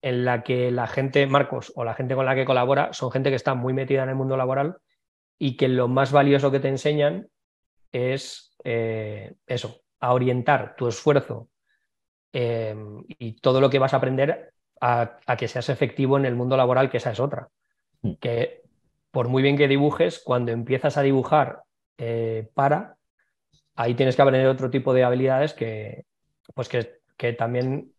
En 0.00 0.24
la 0.24 0.44
que 0.44 0.70
la 0.70 0.86
gente, 0.86 1.26
Marcos, 1.26 1.72
o 1.74 1.82
la 1.82 1.94
gente 1.94 2.14
con 2.14 2.24
la 2.24 2.36
que 2.36 2.44
colabora, 2.44 2.92
son 2.92 3.10
gente 3.10 3.30
que 3.30 3.36
está 3.36 3.54
muy 3.54 3.72
metida 3.72 4.04
en 4.04 4.10
el 4.10 4.14
mundo 4.14 4.36
laboral 4.36 4.76
y 5.40 5.56
que 5.56 5.66
lo 5.66 5.88
más 5.88 6.12
valioso 6.12 6.52
que 6.52 6.60
te 6.60 6.68
enseñan 6.68 7.28
es 7.90 8.54
eh, 8.62 9.34
eso, 9.46 9.82
a 10.00 10.12
orientar 10.12 10.76
tu 10.76 10.86
esfuerzo 10.86 11.48
em, 12.32 13.04
y 13.08 13.40
todo 13.40 13.60
lo 13.60 13.70
que 13.70 13.78
vas 13.78 13.94
a 13.94 13.96
aprender 13.96 14.52
a, 14.80 15.18
a, 15.26 15.36
que 15.36 15.48
seas 15.48 15.68
efectivo 15.68 16.16
en 16.16 16.24
el 16.24 16.36
mundo 16.36 16.56
laboral, 16.56 16.90
que 16.90 16.98
esa 16.98 17.12
es 17.12 17.20
otra. 17.20 17.48
Mm. 18.02 18.12
Que 18.20 18.62
por 19.10 19.28
muy 19.28 19.42
bien 19.42 19.56
que 19.56 19.68
dibujes, 19.68 20.20
cuando 20.24 20.52
empiezas 20.52 20.96
a 20.96 21.02
dibujar 21.02 21.62
eh, 21.96 22.48
para, 22.54 22.96
ahí 23.74 23.94
tienes 23.94 24.16
que 24.16 24.22
aprender 24.22 24.46
otro 24.46 24.70
tipo 24.70 24.92
de 24.92 25.04
habilidades 25.04 25.54
que, 25.54 26.04
pues 26.54 26.68
que, 26.68 26.98
también 27.32 27.92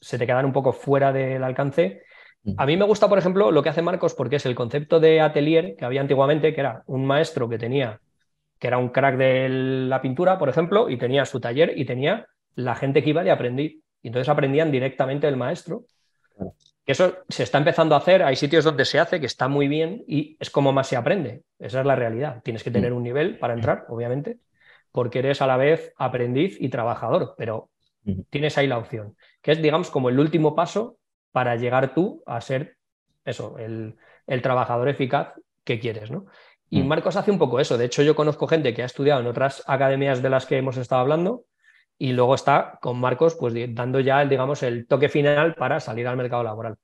se 0.00 0.18
te 0.18 0.26
quedan 0.26 0.46
un 0.46 0.52
poco 0.52 0.72
fuera 0.72 1.12
del 1.12 1.44
alcance 1.44 2.02
Mm. 2.44 2.54
A 2.58 2.66
mí 2.66 2.76
me 2.76 2.84
gusta, 2.84 3.08
por 3.08 3.18
ejemplo, 3.18 3.50
lo 3.50 3.62
que 3.62 3.70
hace 3.70 3.82
Marcos 3.82 4.14
porque 4.14 4.36
es 4.36 4.46
el 4.46 4.54
concepto 4.54 5.00
de 5.00 5.20
atelier 5.20 5.76
que 5.76 5.84
había 5.84 6.00
antiguamente, 6.00 6.54
que 6.54 6.60
era 6.60 6.82
un 6.86 7.06
maestro 7.06 7.48
que 7.48 7.58
tenía, 7.58 8.00
que 8.58 8.66
era 8.68 8.78
un 8.78 8.90
crack 8.90 9.16
de 9.16 9.48
la 9.48 10.00
pintura, 10.00 10.38
por 10.38 10.48
ejemplo, 10.48 10.88
y 10.90 10.98
tenía 10.98 11.24
su 11.24 11.40
taller 11.40 11.72
y 11.76 11.84
tenía 11.84 12.26
la 12.54 12.74
gente 12.74 13.02
que 13.02 13.10
iba 13.10 13.24
de 13.24 13.30
aprender. 13.30 13.66
Y 14.02 14.08
entonces 14.08 14.28
aprendían 14.28 14.70
directamente 14.70 15.26
del 15.26 15.36
maestro. 15.36 15.84
Que 16.84 16.92
eso 16.92 17.16
se 17.28 17.42
está 17.42 17.58
empezando 17.58 17.94
a 17.94 17.98
hacer, 17.98 18.22
hay 18.22 18.36
sitios 18.36 18.64
donde 18.64 18.84
se 18.84 18.98
hace, 18.98 19.18
que 19.18 19.26
está 19.26 19.48
muy 19.48 19.68
bien 19.68 20.04
y 20.06 20.36
es 20.38 20.50
como 20.50 20.72
más 20.72 20.88
se 20.88 20.96
aprende. 20.96 21.42
Esa 21.58 21.80
es 21.80 21.86
la 21.86 21.96
realidad. 21.96 22.42
Tienes 22.42 22.62
que 22.62 22.70
tener 22.70 22.92
mm. 22.92 22.96
un 22.96 23.02
nivel 23.02 23.38
para 23.38 23.54
entrar, 23.54 23.86
obviamente, 23.88 24.38
porque 24.92 25.20
eres 25.20 25.40
a 25.40 25.46
la 25.46 25.56
vez 25.56 25.92
aprendiz 25.96 26.56
y 26.60 26.68
trabajador, 26.68 27.34
pero 27.38 27.70
tienes 28.28 28.58
ahí 28.58 28.66
la 28.66 28.78
opción, 28.78 29.16
que 29.40 29.52
es, 29.52 29.62
digamos, 29.62 29.90
como 29.90 30.10
el 30.10 30.18
último 30.18 30.54
paso 30.54 30.98
para 31.32 31.56
llegar 31.56 31.94
tú 31.94 32.22
a 32.26 32.40
ser 32.40 32.76
eso, 33.24 33.56
el, 33.58 33.96
trabajador 34.42 34.88
eficaz 34.88 35.32
que 35.64 35.80
quieres, 35.80 36.10
¿no? 36.10 36.26
Y 36.68 36.82
mm. 36.82 36.86
Marcos 36.86 37.16
hace 37.16 37.30
un 37.30 37.38
poco 37.38 37.60
eso. 37.60 37.78
De 37.78 37.86
hecho, 37.86 38.02
yo 38.02 38.14
conozco 38.14 38.46
gente 38.46 38.74
que 38.74 38.82
ha 38.82 38.86
estudiado 38.86 39.20
en 39.20 39.26
otras 39.26 39.62
academias 39.66 40.22
de 40.22 40.30
las 40.30 40.44
que 40.44 40.58
hemos 40.58 40.76
estado 40.76 41.00
hablando 41.00 41.44
y 41.98 42.12
luego 42.12 42.34
está 42.34 42.78
con 42.80 42.98
Marcos 42.98 43.36
pues 43.38 43.54
dando 43.74 44.00
ya 44.00 44.22
el, 44.22 44.28
digamos, 44.28 44.62
el 44.62 44.86
toque 44.86 45.08
final 45.08 45.54
para 45.54 45.80
salir 45.80 46.06
al 46.06 46.16
mercado 46.16 46.42
laboral. 46.42 46.76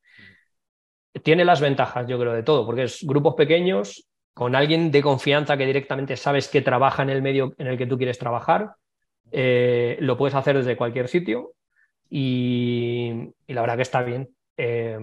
Tiene 1.23 1.45
las 1.45 1.61
ventajas, 1.61 2.07
yo 2.07 2.19
creo, 2.19 2.33
de 2.33 2.43
todo, 2.43 2.65
porque 2.65 2.85
es 2.85 3.03
grupos 3.03 3.35
pequeños, 3.35 4.07
con 4.33 4.55
alguien 4.55 4.91
de 4.91 5.03
confianza 5.03 5.57
que 5.57 5.67
directamente 5.67 6.17
sabes 6.17 6.49
que 6.49 6.63
trabaja 6.63 7.03
en 7.03 7.11
el 7.11 7.21
medio 7.21 7.53
en 7.59 7.67
el 7.67 7.77
que 7.77 7.87
tú 7.87 7.99
quieres 7.99 8.19
trabajar, 8.19 8.71
eh, 9.33 9.97
lo 10.01 10.17
puedes 10.17 10.35
hacer 10.35 10.57
desde 10.57 10.77
cualquier 10.77 11.09
sitio 11.09 11.53
y, 12.09 13.33
la 13.49 13.61
verdad 13.61 13.77
que 13.77 13.83
está 13.83 14.03
bien. 14.03 14.29
Eh, 14.57 14.99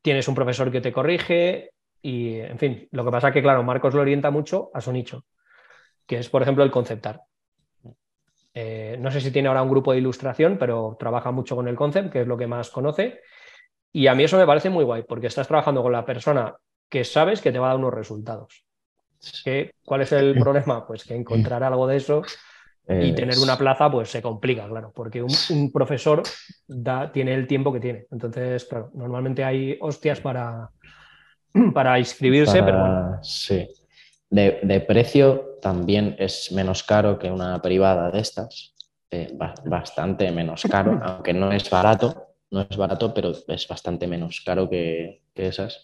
tienes 0.00 0.28
un 0.28 0.34
profesor 0.34 0.70
que 0.70 0.80
te 0.80 0.92
corrige 0.92 1.70
y, 2.00 2.38
en 2.38 2.58
fin, 2.58 2.88
lo 2.92 3.04
que 3.04 3.10
pasa 3.10 3.28
es 3.28 3.34
que, 3.34 3.42
claro, 3.42 3.62
Marcos 3.64 3.94
lo 3.94 4.02
orienta 4.02 4.30
mucho 4.30 4.70
a 4.72 4.80
su 4.80 4.92
nicho, 4.92 5.24
que 6.06 6.18
es, 6.18 6.28
por 6.28 6.42
ejemplo, 6.42 6.62
el 6.62 6.70
conceptar. 6.70 7.22
Eh, 8.58 8.96
no 8.98 9.10
sé 9.10 9.20
si 9.20 9.30
tiene 9.30 9.48
ahora 9.48 9.62
un 9.62 9.68
grupo 9.68 9.92
de 9.92 9.98
ilustración, 9.98 10.56
pero 10.58 10.96
trabaja 10.98 11.30
mucho 11.30 11.54
con 11.54 11.68
el 11.68 11.76
concept, 11.76 12.10
que 12.10 12.22
es 12.22 12.26
lo 12.26 12.38
que 12.38 12.46
más 12.46 12.70
conoce. 12.70 13.20
Y 13.92 14.06
a 14.06 14.14
mí 14.14 14.24
eso 14.24 14.38
me 14.38 14.46
parece 14.46 14.70
muy 14.70 14.82
guay, 14.82 15.02
porque 15.02 15.26
estás 15.26 15.46
trabajando 15.46 15.82
con 15.82 15.92
la 15.92 16.06
persona 16.06 16.56
que 16.88 17.04
sabes 17.04 17.42
que 17.42 17.52
te 17.52 17.58
va 17.58 17.66
a 17.66 17.68
dar 17.70 17.78
unos 17.78 17.92
resultados. 17.92 18.64
¿Cuál 19.84 20.00
es 20.00 20.12
el 20.12 20.38
problema? 20.38 20.86
Pues 20.86 21.04
que 21.04 21.14
encontrar 21.14 21.62
algo 21.64 21.86
de 21.86 21.96
eso 21.98 22.22
y 22.88 23.14
tener 23.14 23.38
una 23.38 23.58
plaza, 23.58 23.90
pues 23.90 24.08
se 24.08 24.22
complica, 24.22 24.66
claro, 24.66 24.90
porque 24.94 25.22
un, 25.22 25.70
profesor 25.70 26.22
da, 26.66 27.12
tiene 27.12 27.34
el 27.34 27.46
tiempo 27.46 27.70
que 27.74 27.80
tiene. 27.80 28.06
Entonces, 28.10 28.64
claro, 28.64 28.90
normalmente 28.94 29.44
hay 29.44 29.76
hostias 29.82 30.18
para, 30.22 30.70
para 31.74 31.98
inscribirse, 31.98 32.62
pero 32.62 32.80
bueno. 32.80 33.18
Sí. 33.22 33.68
De, 34.28 34.84
precio 34.86 35.58
también 35.62 36.16
es 36.18 36.50
menos 36.52 36.82
caro 36.82 37.18
que 37.18 37.30
una 37.30 37.62
privada 37.62 38.10
de 38.10 38.20
estas, 38.20 38.74
eh, 39.10 39.36
bastante 39.64 40.30
menos 40.32 40.62
caro, 40.68 41.00
aunque 41.04 41.32
no 41.32 41.52
es 41.52 41.70
barato, 41.70 42.34
no 42.50 42.66
es 42.68 42.76
barato, 42.76 43.14
pero 43.14 43.32
es 43.48 43.68
bastante 43.68 44.06
menos 44.06 44.42
caro 44.44 44.68
que, 44.68 45.22
que 45.34 45.48
esas. 45.48 45.82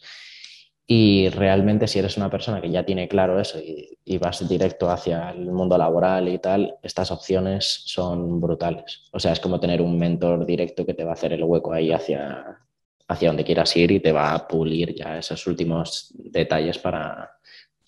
Y 0.87 1.29
realmente 1.31 1.87
si 1.87 2.01
eres 2.01 2.17
una 2.17 2.29
persona 2.29 2.61
que 2.61 2.71
ya 2.71 2.85
tiene 2.85 3.09
claro 3.09 3.41
eso 3.41 3.59
y, 3.59 4.19
vas 4.19 4.47
directo 4.47 4.91
hacia 4.91 5.31
el 5.31 5.51
mundo 5.51 5.79
laboral 5.79 6.29
y 6.29 6.39
tal, 6.39 6.77
estas 6.83 7.11
opciones 7.11 7.83
son 7.87 8.41
brutales. 8.41 9.05
O 9.13 9.19
sea, 9.19 9.33
es 9.33 9.41
como 9.41 9.59
tener 9.59 9.81
un 9.81 9.99
mentor 9.99 10.45
directo 10.45 10.85
que 10.85 10.93
te 10.93 11.03
va 11.03 11.11
a 11.11 11.15
hacer 11.15 11.33
el 11.33 11.45
hueco 11.45 11.73
ahí 11.73 11.93
hacia, 11.93 12.59
hacia 13.09 13.29
donde 13.29 13.45
quieras 13.45 13.75
ir 13.77 13.91
y 13.91 14.01
te 14.01 14.13
va 14.13 14.35
a 14.35 14.47
pulir 14.47 14.95
ya 14.95 15.19
esos 15.19 15.47
últimos 15.47 16.13
detalles 16.15 16.79
para, 16.79 17.39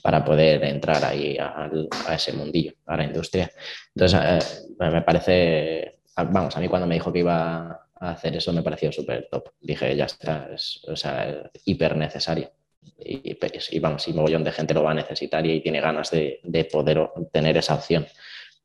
para 0.04 0.22
poder 0.22 0.62
entrar 0.64 1.02
ahí 1.02 1.38
a, 1.40 1.70
ese 2.12 2.34
mundillo, 2.34 2.74
a 2.84 2.98
la 2.98 3.04
industria. 3.04 3.50
Entonces, 3.94 4.66
eh, 4.78 4.90
me 4.90 5.00
parece, 5.00 6.00
vamos, 6.14 6.54
a 6.54 6.60
mí 6.60 6.68
cuando 6.68 6.86
me 6.86 6.96
dijo 6.96 7.10
que 7.10 7.20
iba 7.20 7.88
a 7.94 8.10
hacer 8.10 8.36
eso 8.36 8.52
me 8.52 8.62
pareció 8.62 8.92
súper 8.92 9.28
top. 9.30 9.48
Dije, 9.62 9.96
ya 9.96 10.04
está, 10.04 10.50
es 10.52 10.84
o 10.86 10.94
sea, 10.94 11.50
hiper 11.64 11.96
necesario 11.96 12.52
y, 12.98 13.80
vamos, 13.80 14.06
y 14.06 14.12
mogollón 14.12 14.44
de 14.44 14.52
gente 14.52 14.74
lo 14.74 14.82
va 14.82 14.90
a 14.90 14.94
necesitar 14.94 15.46
y 15.46 15.62
tiene 15.62 15.80
ganas 15.80 16.10
de, 16.10 16.68
poder 16.70 17.08
tener 17.32 17.56
esa 17.56 17.76
opción 17.76 18.06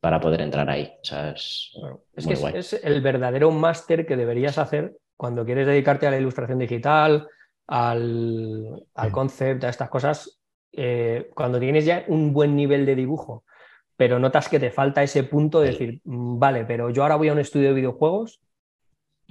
para 0.01 0.19
poder 0.19 0.41
entrar 0.41 0.69
ahí. 0.69 0.91
O 1.01 1.05
sea, 1.05 1.31
es, 1.31 1.71
es, 2.53 2.73
el 2.83 2.99
verdadero 2.99 3.49
máster 3.51 4.05
que 4.05 4.17
deberías 4.17 4.57
hacer 4.57 4.97
cuando 5.15 5.45
quieres 5.45 5.67
dedicarte 5.67 6.05
a 6.05 6.11
la 6.11 6.17
ilustración 6.17 6.59
digital, 6.59 7.29
al, 7.65 8.85
al 8.93 9.11
concept, 9.13 9.63
a 9.63 9.69
estas 9.69 9.87
cosas, 9.87 10.38
eh, 10.71 11.29
cuando 11.33 11.59
tienes 11.59 11.85
ya 11.85 12.03
un 12.07 12.33
buen 12.33 12.55
nivel 12.55 12.85
de 12.85 12.95
dibujo, 12.95 13.43
pero 13.95 14.19
notas 14.19 14.49
que 14.49 14.59
te 14.59 14.71
falta 14.71 15.03
ese 15.03 15.23
punto 15.23 15.61
de 15.61 15.71
decir, 15.71 16.01
mm, 16.03 16.39
vale, 16.39 16.65
pero 16.65 16.89
yo 16.89 17.03
ahora 17.03 17.15
voy 17.15 17.29
a 17.29 17.33
un 17.33 17.39
estudio 17.39 17.69
de 17.69 17.75
videojuegos 17.75 18.41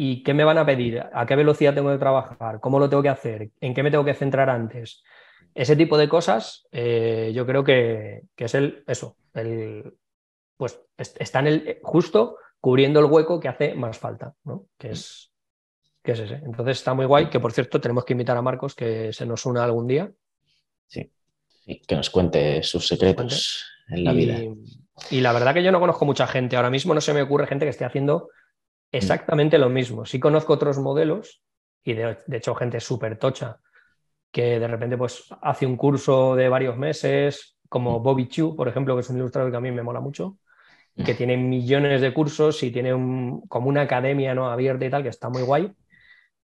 ¿Y 0.01 0.23
qué 0.23 0.33
me 0.33 0.45
van 0.45 0.59
a 0.59 0.65
pedir? 0.65 1.05
¿A 1.13 1.27
qué 1.27 1.35
velocidad 1.35 1.75
tengo 1.75 1.91
que 1.91 1.99
trabajar? 1.99 2.61
¿Cómo 2.61 2.79
lo 2.79 2.89
tengo 2.89 3.03
que 3.03 3.09
hacer? 3.09 3.51
¿En 3.61 3.75
qué 3.75 3.83
me 3.83 3.91
tengo 3.91 4.05
que 4.05 4.15
centrar 4.15 4.49
antes? 4.49 5.03
Ese 5.57 5.75
tipo 5.75 5.99
de 5.99 6.09
cosas, 6.09 6.69
eh, 6.71 7.33
yo 7.35 7.45
creo 7.45 7.65
que, 7.65 8.23
es 8.37 8.55
el, 8.55 8.85
eso, 8.87 9.17
el, 9.35 9.97
pues 10.57 10.81
está 10.97 11.41
en 11.41 11.47
el, 11.49 11.79
justo 11.83 12.37
cubriendo 12.61 13.01
el 13.01 13.07
hueco 13.07 13.41
que 13.41 13.49
hace 13.49 13.75
más 13.75 13.99
falta, 13.99 14.35
¿no? 14.45 14.67
Que 14.79 14.91
es, 14.91 15.33
que 16.01 16.13
es 16.13 16.21
ese. 16.21 16.37
Entonces 16.45 16.79
está 16.79 16.95
muy 16.95 17.07
guay, 17.07 17.29
que 17.29 17.41
por 17.41 17.51
cierto 17.51 17.81
tenemos 17.81 18.05
que 18.05 18.13
invitar 18.13 18.37
a 18.37 18.43
Marcos 18.43 18.77
que 18.77 19.13
se 19.13 19.27
nos 19.27 19.47
una 19.47 19.65
algún 19.65 19.89
día. 19.89 20.13
Sí, 20.87 21.11
que 21.77 21.97
nos 21.97 22.11
cuente 22.11 22.63
sus 22.63 22.87
secretos 22.87 23.67
en 23.89 24.05
la 24.05 24.13
vida. 24.13 24.39
Y 25.11 25.21
la 25.21 25.33
verdad 25.33 25.55
que 25.55 25.63
yo 25.63 25.73
no 25.73 25.81
conozco 25.81 26.05
mucha 26.05 26.27
gente. 26.27 26.57
Ahora 26.57 26.71
mismo 26.71 26.95
no 26.95 27.01
se 27.01 27.15
me 27.15 27.23
ocurre 27.23 27.47
gente 27.47 27.67
que 27.67 27.71
esté 27.71 27.85
haciendo 27.85 28.31
exactamente 28.91 29.59
lo 29.59 29.69
mismo. 29.69 30.07
Sí 30.07 30.19
conozco 30.19 30.55
otros 30.55 30.79
modelos 30.79 31.43
y 31.85 31.95
de, 31.95 32.19
hecho 32.33 32.55
gente 32.55 32.81
súper 32.81 33.19
tocha 33.19 33.59
que 34.31 34.59
de 34.59 34.69
repente 34.69 34.99
pues 34.99 35.25
hace 35.41 35.65
un 35.65 35.77
curso 35.77 36.37
de 36.37 36.49
varios 36.49 36.77
meses, 36.77 37.57
como 37.69 38.01
Bobby 38.01 38.29
Chu, 38.29 38.55
por 38.57 38.69
ejemplo, 38.69 38.95
que 38.95 39.01
es 39.01 39.11
un 39.11 39.17
ilustrador 39.17 39.51
que 39.51 39.57
a 39.57 39.61
mí 39.61 39.71
me 39.71 39.83
mola 39.83 40.01
mucho, 40.01 40.39
que 41.05 41.15
tiene 41.15 41.37
millones 41.37 42.01
de 42.01 42.13
cursos 42.13 42.63
y 42.63 42.71
tiene 42.71 42.91
como 43.49 43.69
una 43.69 43.83
academia 43.83 44.35
¿no? 44.35 44.51
abierta 44.51 44.85
y 44.85 44.91
tal, 44.91 45.03
que 45.03 45.09
está 45.09 45.29
muy 45.29 45.43
guay. 45.43 45.73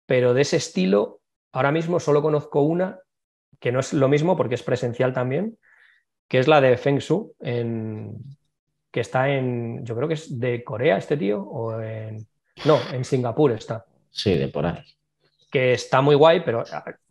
Pero 0.06 0.32
de 0.32 0.42
ese 0.42 0.56
estilo, 0.56 1.20
ahora 1.52 1.72
mismo 1.72 1.98
solo 1.98 2.22
conozco 2.22 2.62
una, 2.62 3.00
que 3.64 3.72
no 3.72 3.80
es 3.80 3.94
lo 3.94 4.08
mismo 4.08 4.36
porque 4.36 4.56
es 4.56 4.62
presencial 4.62 5.14
también, 5.14 5.56
que 6.28 6.38
es 6.38 6.48
la 6.48 6.60
de 6.60 6.76
Feng 6.76 6.98
Shu, 6.98 7.34
en, 7.40 8.12
que 8.90 9.00
está 9.00 9.30
en, 9.30 9.82
yo 9.86 9.96
creo 9.96 10.06
que 10.06 10.12
es 10.12 10.38
de 10.38 10.62
Corea 10.62 10.98
este 10.98 11.16
tío, 11.16 11.40
o 11.40 11.80
en, 11.80 12.26
no, 12.66 12.78
en 12.92 13.06
Singapur 13.06 13.52
está. 13.52 13.86
Sí, 14.10 14.34
de 14.34 14.48
por 14.48 14.66
ahí. 14.66 14.84
Que 15.50 15.72
está 15.72 16.02
muy 16.02 16.14
guay, 16.14 16.42
pero, 16.44 16.62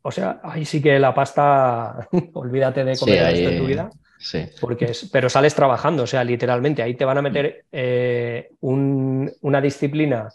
o 0.03 0.11
sea, 0.11 0.41
ahí 0.43 0.63
sí 0.63 0.79
que 0.79 0.99
la 0.99 1.11
pasta, 1.15 2.07
olvídate 2.33 2.83
de 2.83 2.97
comer 2.97 3.33
esto 3.33 3.49
en 3.49 3.57
tu 3.57 3.65
vida. 3.65 3.89
Sí. 4.19 4.45
Porque 4.61 4.85
es, 4.85 5.09
pero 5.11 5.29
sales 5.29 5.55
trabajando, 5.55 6.03
o 6.03 6.07
sea, 6.07 6.23
literalmente, 6.23 6.83
ahí 6.83 6.93
te 6.93 7.03
van 7.03 7.17
a 7.17 7.23
meter 7.23 7.65
eh, 7.71 8.51
una 8.59 9.59
disciplina 9.59 10.29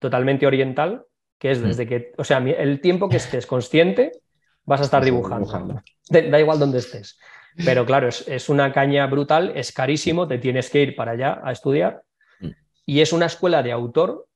totalmente 0.00 0.44
oriental, 0.44 1.04
que 1.38 1.52
es 1.52 1.62
desde 1.62 1.84
mm. 1.84 1.88
que, 1.88 2.12
o 2.18 2.24
sea, 2.24 2.38
el 2.38 2.80
tiempo 2.80 3.08
que 3.08 3.18
estés 3.18 3.46
consciente, 3.46 4.21
vas 4.64 4.80
a 4.80 4.84
estar 4.84 5.04
dibujando. 5.04 5.82
Da, 6.08 6.40
igual 6.40 6.58
donde 6.58 6.78
estés. 6.78 7.18
Pero 7.64 7.84
claro, 7.84 8.08
es, 8.08 8.26
es, 8.28 8.48
una 8.48 8.72
caña 8.72 9.06
brutal, 9.06 9.52
es 9.54 9.72
carísimo, 9.72 10.26
te 10.26 10.38
tienes 10.38 10.70
que 10.70 10.80
ir 10.80 10.96
para 10.96 11.12
allá 11.12 11.40
a 11.44 11.52
estudiar. 11.52 12.02
Mm. 12.40 12.50
Y 12.86 13.00
es 13.00 13.12
una 13.12 13.26
escuela 13.26 13.62
de 13.62 13.72
autor 13.72 14.26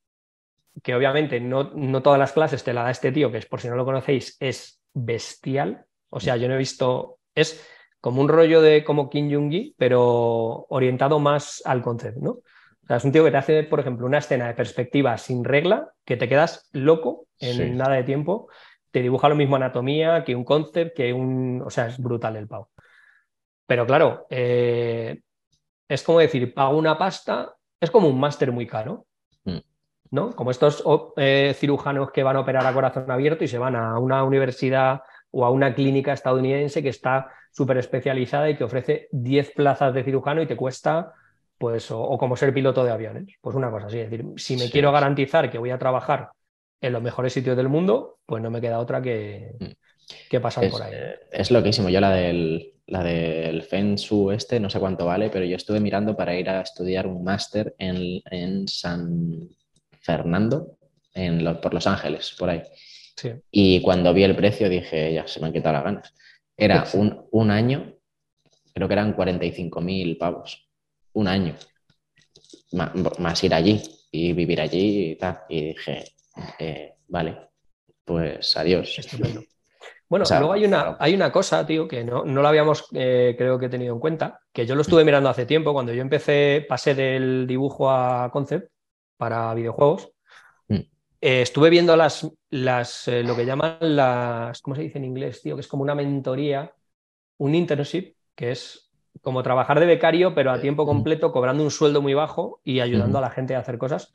que 0.83 0.95
obviamente 0.95 1.39
no, 1.39 1.71
no, 1.73 2.01
todas 2.01 2.19
las 2.19 2.31
clases 2.31 2.63
te 2.63 2.73
la 2.73 2.83
da 2.83 2.91
este 2.91 3.11
tío, 3.11 3.31
que 3.31 3.37
es 3.37 3.45
por 3.45 3.61
si 3.61 3.67
no 3.67 3.75
lo 3.75 3.85
conocéis, 3.85 4.37
es 4.39 4.79
bestial. 4.93 5.85
O 6.09 6.19
sea, 6.19 6.37
yo 6.37 6.47
no 6.47 6.55
he 6.55 6.59
visto, 6.59 7.19
es 7.35 7.65
como 7.99 8.21
un 8.21 8.29
rollo 8.29 8.61
de 8.61 8.83
como 8.83 9.09
Kim 9.09 9.29
Jong-gi, 9.31 9.75
pero 9.77 10.65
orientado 10.69 11.19
más 11.19 11.61
al 11.65 11.81
concepto, 11.81 12.21
¿no? 12.21 12.31
O 12.31 12.87
sea, 12.87 12.97
es 12.97 13.03
un 13.03 13.11
tío 13.11 13.23
que 13.25 13.31
te 13.31 13.37
hace, 13.37 13.63
por 13.63 13.81
ejemplo, 13.81 14.05
una 14.05 14.19
escena 14.19 14.47
de 14.47 14.53
perspectiva 14.53 15.17
sin 15.17 15.43
regla, 15.43 15.91
que 16.05 16.15
te 16.15 16.29
quedas 16.29 16.69
loco 16.71 17.27
en 17.39 17.75
nada 17.75 17.95
de 17.95 18.03
tiempo, 18.03 18.47
te 18.91 19.01
dibuja 19.01 19.29
lo 19.29 19.35
mismo 19.35 19.55
anatomía 19.55 20.23
que 20.23 20.35
un 20.35 20.43
concept, 20.43 20.95
que 20.95 21.13
un... 21.13 21.61
O 21.65 21.69
sea, 21.69 21.87
es 21.87 21.97
brutal 21.97 22.35
el 22.35 22.47
pavo. 22.47 22.71
Pero 23.65 23.85
claro, 23.85 24.25
eh, 24.29 25.21
es 25.87 26.03
como 26.03 26.19
decir, 26.19 26.53
pago 26.53 26.77
una 26.77 26.97
pasta, 26.97 27.55
es 27.79 27.91
como 27.91 28.07
un 28.07 28.19
máster 28.19 28.51
muy 28.51 28.65
caro. 28.65 29.05
¿no? 30.11 30.31
Como 30.35 30.51
estos 30.51 30.83
eh, 31.17 31.53
cirujanos 31.55 32.11
que 32.11 32.23
van 32.23 32.37
a 32.37 32.41
operar 32.41 32.65
a 32.65 32.73
corazón 32.73 33.09
abierto 33.11 33.43
y 33.43 33.47
se 33.47 33.57
van 33.57 33.75
a 33.75 33.99
una 33.99 34.23
universidad 34.23 35.01
o 35.31 35.45
a 35.45 35.51
una 35.51 35.73
clínica 35.73 36.13
estadounidense 36.13 36.81
que 36.81 36.89
está 36.89 37.29
súper 37.51 37.77
especializada 37.77 38.49
y 38.49 38.55
que 38.55 38.63
ofrece 38.63 39.07
10 39.11 39.51
plazas 39.51 39.93
de 39.93 40.03
cirujano 40.03 40.41
y 40.41 40.47
te 40.47 40.55
cuesta, 40.55 41.13
pues, 41.57 41.91
o, 41.91 42.17
como 42.17 42.37
ser 42.37 42.53
piloto 42.53 42.83
de 42.85 42.91
aviones. 42.91 43.35
Pues 43.41 43.55
una 43.55 43.69
cosa 43.69 43.87
así, 43.87 43.99
es 43.99 44.09
decir, 44.09 44.25
si 44.37 44.57
me 44.57 44.69
quiero 44.69 44.91
garantizar 44.91 45.49
que 45.49 45.57
voy 45.57 45.71
a 45.71 45.79
trabajar 45.79 46.29
en 46.81 46.93
los 46.93 47.01
mejores 47.01 47.33
sitios 47.33 47.57
del 47.57 47.69
mundo, 47.69 48.19
pues 48.25 48.41
no 48.41 48.51
me 48.51 48.61
queda 48.61 48.79
otra 48.79 49.01
que, 49.01 49.55
mm. 49.59 50.29
que 50.29 50.39
pasar 50.39 50.69
por 50.69 50.83
ahí. 50.83 50.93
Eh, 50.93 51.15
es 51.31 51.51
loquísimo. 51.51 51.89
Yo 51.89 51.99
la 51.99 52.11
del, 52.11 52.73
la 52.87 53.03
del 53.03 53.63
Feng 53.63 53.97
este, 54.31 54.59
no 54.59 54.69
sé 54.69 54.79
cuánto 54.79 55.05
vale, 55.05 55.29
pero 55.29 55.45
yo 55.45 55.55
estuve 55.55 55.79
mirando 55.79 56.15
para 56.15 56.35
ir 56.35 56.49
a 56.49 56.61
estudiar 56.61 57.07
un 57.07 57.23
máster 57.23 57.75
en, 57.77 58.67
San 58.67 59.49
Fernando, 60.01 60.77
en 61.13 61.43
por 61.61 61.73
Los 61.73 61.87
Ángeles, 61.87 62.35
por 62.37 62.49
ahí. 62.49 62.63
Y 63.49 63.81
cuando 63.81 64.13
vi 64.13 64.23
el 64.23 64.35
precio 64.35 64.69
dije, 64.69 65.13
ya 65.13 65.27
se 65.27 65.39
me 65.39 65.47
han 65.47 65.53
quitado 65.53 65.73
las 65.73 65.83
ganas. 65.83 66.13
Era 66.55 66.85
un, 66.93 67.27
un 67.31 67.51
año, 67.51 67.95
creo 68.73 68.87
que 68.87 68.93
eran 68.93 69.15
45.000 69.15 70.17
pavos. 70.17 70.69
Un 71.13 71.27
año. 71.27 71.55
más 73.17 73.43
ir 73.43 73.53
allí 73.55 73.81
y 74.11 74.33
vivir 74.33 74.61
allí 74.61 75.11
y 75.11 75.15
tal. 75.15 75.39
Y 75.49 75.69
dije, 75.69 76.05
eh, 76.59 76.95
vale, 77.07 77.37
pues 78.05 78.55
adiós. 78.57 78.99
Bueno, 80.09 80.25
luego 80.29 80.53
hay 80.53 80.63
una, 80.63 80.95
hay 80.99 81.13
una 81.13 81.31
cosa, 81.31 81.65
tío, 81.65 81.87
que 81.87 82.03
no, 82.03 82.23
no 82.23 82.41
lo 82.41 82.47
habíamos, 82.47 82.85
eh, 82.93 83.35
creo 83.37 83.59
que, 83.59 83.67
tenido 83.67 83.93
en 83.93 83.99
cuenta, 83.99 84.39
que 84.53 84.65
yo 84.65 84.73
lo 84.73 84.81
estuve 84.81 85.03
mirando 85.03 85.29
hace 85.29 85.45
tiempo, 85.45 85.73
cuando 85.73 85.93
yo 85.93 86.01
empecé, 86.01 86.65
pasé 86.67 86.95
del 86.95 87.45
dibujo 87.45 87.91
a 87.91 88.29
concept 88.31 88.71
para 89.17 89.53
videojuegos, 89.53 90.09
mm. 90.69 90.75
eh, 91.19 91.41
estuve 91.41 91.69
viendo 91.69 91.97
las, 91.97 92.25
las 92.49 93.07
lo 93.07 93.35
que 93.35 93.45
llaman 93.45 93.77
las, 93.81 94.61
¿cómo 94.61 94.75
se 94.75 94.83
dice 94.83 94.97
en 94.97 95.05
inglés, 95.05 95.41
tío? 95.41 95.55
Que 95.55 95.61
es 95.61 95.67
como 95.67 95.83
una 95.83 95.95
mentoría, 95.95 96.71
un 97.37 97.53
internship, 97.53 98.15
que 98.33 98.51
es 98.51 98.89
como 99.21 99.43
trabajar 99.43 99.79
de 99.79 99.87
becario, 99.87 100.33
pero 100.33 100.51
a 100.51 100.61
tiempo 100.61 100.85
completo, 100.85 101.33
cobrando 101.33 101.63
un 101.63 101.71
sueldo 101.71 102.01
muy 102.01 102.13
bajo 102.13 102.61
y 102.63 102.79
ayudando 102.79 103.17
a 103.17 103.21
la 103.21 103.29
gente 103.29 103.55
a 103.55 103.59
hacer 103.59 103.77
cosas 103.77 104.13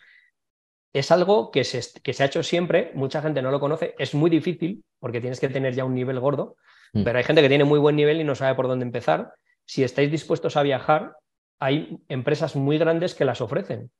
es 0.92 1.10
algo 1.10 1.50
que 1.50 1.64
se, 1.64 1.82
se, 1.82 2.22
ha 2.22 2.26
hecho 2.26 2.42
siempre, 2.42 2.90
mucha 2.94 3.22
gente 3.22 3.42
no 3.42 3.50
lo 3.50 3.60
conoce, 3.60 3.94
es 3.98 4.14
muy 4.14 4.30
difícil 4.30 4.84
porque 4.98 5.20
tienes 5.20 5.40
que 5.40 5.48
tener 5.48 5.74
ya 5.74 5.84
un 5.84 5.94
nivel 5.94 6.20
gordo, 6.20 6.56
mm. 6.92 7.04
pero 7.04 7.18
hay 7.18 7.24
gente 7.24 7.42
que 7.42 7.48
tiene 7.48 7.64
muy 7.64 7.78
buen 7.78 7.96
nivel 7.96 8.20
y 8.20 8.24
no 8.24 8.34
sabe 8.34 8.54
por 8.54 8.68
dónde 8.68 8.84
empezar. 8.84 9.32
Si 9.64 9.82
estáis 9.84 10.10
dispuestos 10.10 10.56
a 10.56 10.62
viajar, 10.62 11.16
hay 11.58 11.98
empresas 12.08 12.56
muy 12.56 12.76
grandes 12.78 13.14
que 13.14 13.24
las 13.24 13.40
ofrecen. 13.40 13.90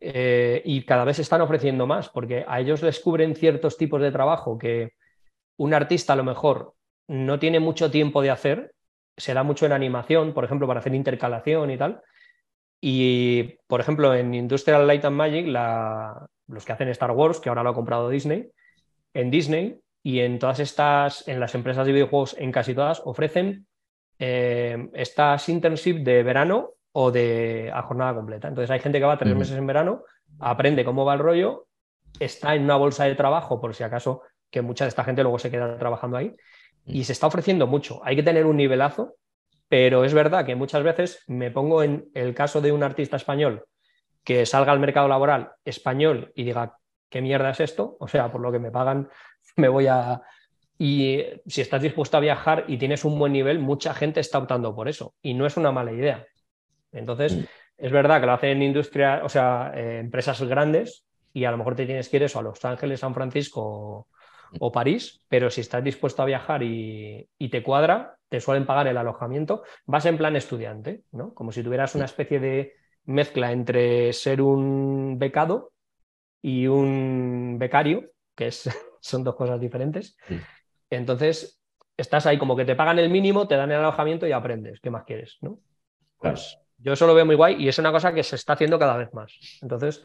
Eh, 0.00 0.62
y 0.64 0.84
cada 0.84 1.04
vez 1.04 1.18
están 1.18 1.40
ofreciendo 1.40 1.86
más, 1.86 2.08
porque 2.08 2.44
a 2.46 2.60
ellos 2.60 2.82
les 2.82 3.00
cubren 3.00 3.34
ciertos 3.34 3.76
tipos 3.76 4.00
de 4.00 4.12
trabajo 4.12 4.58
que 4.58 4.92
un 5.56 5.74
artista 5.74 6.12
a 6.12 6.16
lo 6.16 6.24
mejor 6.24 6.74
no 7.06 7.38
tiene 7.38 7.60
mucho 7.60 7.90
tiempo 7.90 8.22
de 8.22 8.30
hacer, 8.30 8.74
se 9.16 9.34
da 9.34 9.42
mucho 9.42 9.66
en 9.66 9.72
animación, 9.72 10.32
por 10.32 10.44
ejemplo, 10.44 10.66
para 10.66 10.80
hacer 10.80 10.94
intercalación 10.94 11.70
y 11.70 11.78
tal, 11.78 12.02
y, 12.86 13.56
por 13.66 13.80
ejemplo, 13.80 14.12
en 14.14 14.34
Industrial 14.34 14.86
Light 14.86 15.06
and 15.06 15.16
Magic, 15.16 15.46
los 15.46 16.66
que 16.66 16.72
hacen 16.74 16.88
Star 16.90 17.12
Wars, 17.12 17.40
que 17.40 17.48
ahora 17.48 17.62
lo 17.62 17.70
ha 17.70 17.74
comprado 17.74 18.10
Disney, 18.10 18.50
en 19.14 19.30
Disney 19.30 19.80
y 20.02 20.20
en 20.20 20.38
todas 20.38 20.60
estas, 20.60 21.26
en 21.26 21.40
las 21.40 21.54
empresas 21.54 21.86
de 21.86 21.94
videojuegos, 21.94 22.36
en 22.38 22.52
casi 22.52 22.74
todas, 22.74 23.00
ofrecen 23.06 23.66
eh, 24.18 24.90
estas 24.92 25.48
internship 25.48 26.04
de 26.04 26.22
verano 26.22 26.72
o 26.92 27.10
de 27.10 27.70
a 27.72 27.80
jornada 27.80 28.14
completa. 28.14 28.48
Entonces 28.48 28.70
hay 28.70 28.80
gente 28.80 28.98
que 28.98 29.06
va 29.06 29.16
tres 29.16 29.34
meses 29.34 29.56
en 29.56 29.66
verano, 29.66 30.02
aprende 30.38 30.84
cómo 30.84 31.06
va 31.06 31.14
el 31.14 31.20
rollo, 31.20 31.64
está 32.20 32.54
en 32.54 32.64
una 32.64 32.76
bolsa 32.76 33.04
de 33.04 33.14
trabajo, 33.14 33.62
por 33.62 33.74
si 33.74 33.82
acaso, 33.82 34.20
que 34.50 34.60
mucha 34.60 34.84
de 34.84 34.90
esta 34.90 35.04
gente 35.04 35.22
luego 35.22 35.38
se 35.38 35.50
queda 35.50 35.78
trabajando 35.78 36.18
ahí, 36.18 36.36
y 36.84 37.04
se 37.04 37.12
está 37.12 37.28
ofreciendo 37.28 37.66
mucho. 37.66 38.02
Hay 38.04 38.14
que 38.14 38.22
tener 38.22 38.44
un 38.44 38.58
nivelazo 38.58 39.14
pero 39.74 40.04
es 40.04 40.14
verdad 40.14 40.46
que 40.46 40.54
muchas 40.54 40.84
veces 40.84 41.24
me 41.26 41.50
pongo 41.50 41.82
en 41.82 42.08
el 42.14 42.32
caso 42.32 42.60
de 42.60 42.70
un 42.70 42.84
artista 42.84 43.16
español 43.16 43.64
que 44.22 44.46
salga 44.46 44.70
al 44.70 44.78
mercado 44.78 45.08
laboral 45.08 45.50
español 45.64 46.30
y 46.36 46.44
diga, 46.44 46.78
¿qué 47.08 47.20
mierda 47.20 47.50
es 47.50 47.58
esto? 47.58 47.96
O 47.98 48.06
sea, 48.06 48.30
por 48.30 48.40
lo 48.40 48.52
que 48.52 48.60
me 48.60 48.70
pagan, 48.70 49.08
me 49.56 49.66
voy 49.66 49.88
a... 49.88 50.22
Y 50.78 51.24
si 51.48 51.60
estás 51.60 51.82
dispuesto 51.82 52.16
a 52.16 52.20
viajar 52.20 52.66
y 52.68 52.78
tienes 52.78 53.04
un 53.04 53.18
buen 53.18 53.32
nivel, 53.32 53.58
mucha 53.58 53.94
gente 53.94 54.20
está 54.20 54.38
optando 54.38 54.76
por 54.76 54.86
eso. 54.86 55.16
Y 55.20 55.34
no 55.34 55.44
es 55.44 55.56
una 55.56 55.72
mala 55.72 55.90
idea. 55.90 56.24
Entonces, 56.92 57.34
mm. 57.34 57.44
es 57.78 57.90
verdad 57.90 58.20
que 58.20 58.26
lo 58.26 58.32
hacen 58.34 58.62
industria, 58.62 59.22
o 59.24 59.28
sea, 59.28 59.72
eh, 59.74 59.98
empresas 59.98 60.40
grandes 60.42 61.04
y 61.32 61.46
a 61.46 61.50
lo 61.50 61.56
mejor 61.56 61.74
te 61.74 61.86
tienes 61.86 62.08
que 62.08 62.18
ir 62.18 62.22
eso 62.22 62.38
a 62.38 62.42
Los 62.42 62.64
Ángeles, 62.64 63.00
San 63.00 63.12
Francisco 63.12 64.06
o 64.60 64.72
París, 64.72 65.20
pero 65.28 65.50
si 65.50 65.60
estás 65.60 65.82
dispuesto 65.82 66.22
a 66.22 66.26
viajar 66.26 66.62
y, 66.62 67.28
te 67.50 67.62
cuadra, 67.62 68.16
te 68.34 68.40
suelen 68.40 68.66
pagar 68.66 68.88
el 68.88 68.96
alojamiento, 68.96 69.62
vas 69.86 70.06
en 70.06 70.18
plan 70.18 70.34
estudiante, 70.34 71.04
¿no? 71.12 71.32
Como 71.34 71.52
si 71.52 71.62
tuvieras 71.62 71.94
una 71.94 72.06
especie 72.06 72.40
de 72.40 72.72
mezcla 73.04 73.52
entre 73.52 74.12
ser 74.12 74.42
un 74.42 75.20
becado 75.20 75.70
y 76.42 76.66
un 76.66 77.58
becario, 77.60 78.10
que 78.34 78.48
es, 78.48 78.68
son 79.00 79.22
dos 79.22 79.36
cosas 79.36 79.60
diferentes. 79.60 80.16
Entonces, 80.90 81.62
estás 81.96 82.26
ahí 82.26 82.38
como 82.38 82.56
que 82.56 82.64
te 82.64 82.74
pagan 82.74 82.98
el 82.98 83.08
mínimo, 83.08 83.46
te 83.46 83.54
dan 83.54 83.70
el 83.70 83.78
alojamiento 83.78 84.26
y 84.26 84.32
aprendes. 84.32 84.80
¿Qué 84.80 84.90
más 84.90 85.04
quieres? 85.04 85.38
¿no? 85.40 85.60
Pues 86.18 86.58
yo 86.78 86.94
eso 86.94 87.06
lo 87.06 87.14
veo 87.14 87.24
muy 87.24 87.36
guay 87.36 87.62
y 87.62 87.68
es 87.68 87.78
una 87.78 87.92
cosa 87.92 88.12
que 88.12 88.24
se 88.24 88.34
está 88.34 88.54
haciendo 88.54 88.80
cada 88.80 88.96
vez 88.96 89.14
más. 89.14 89.32
Entonces, 89.62 90.04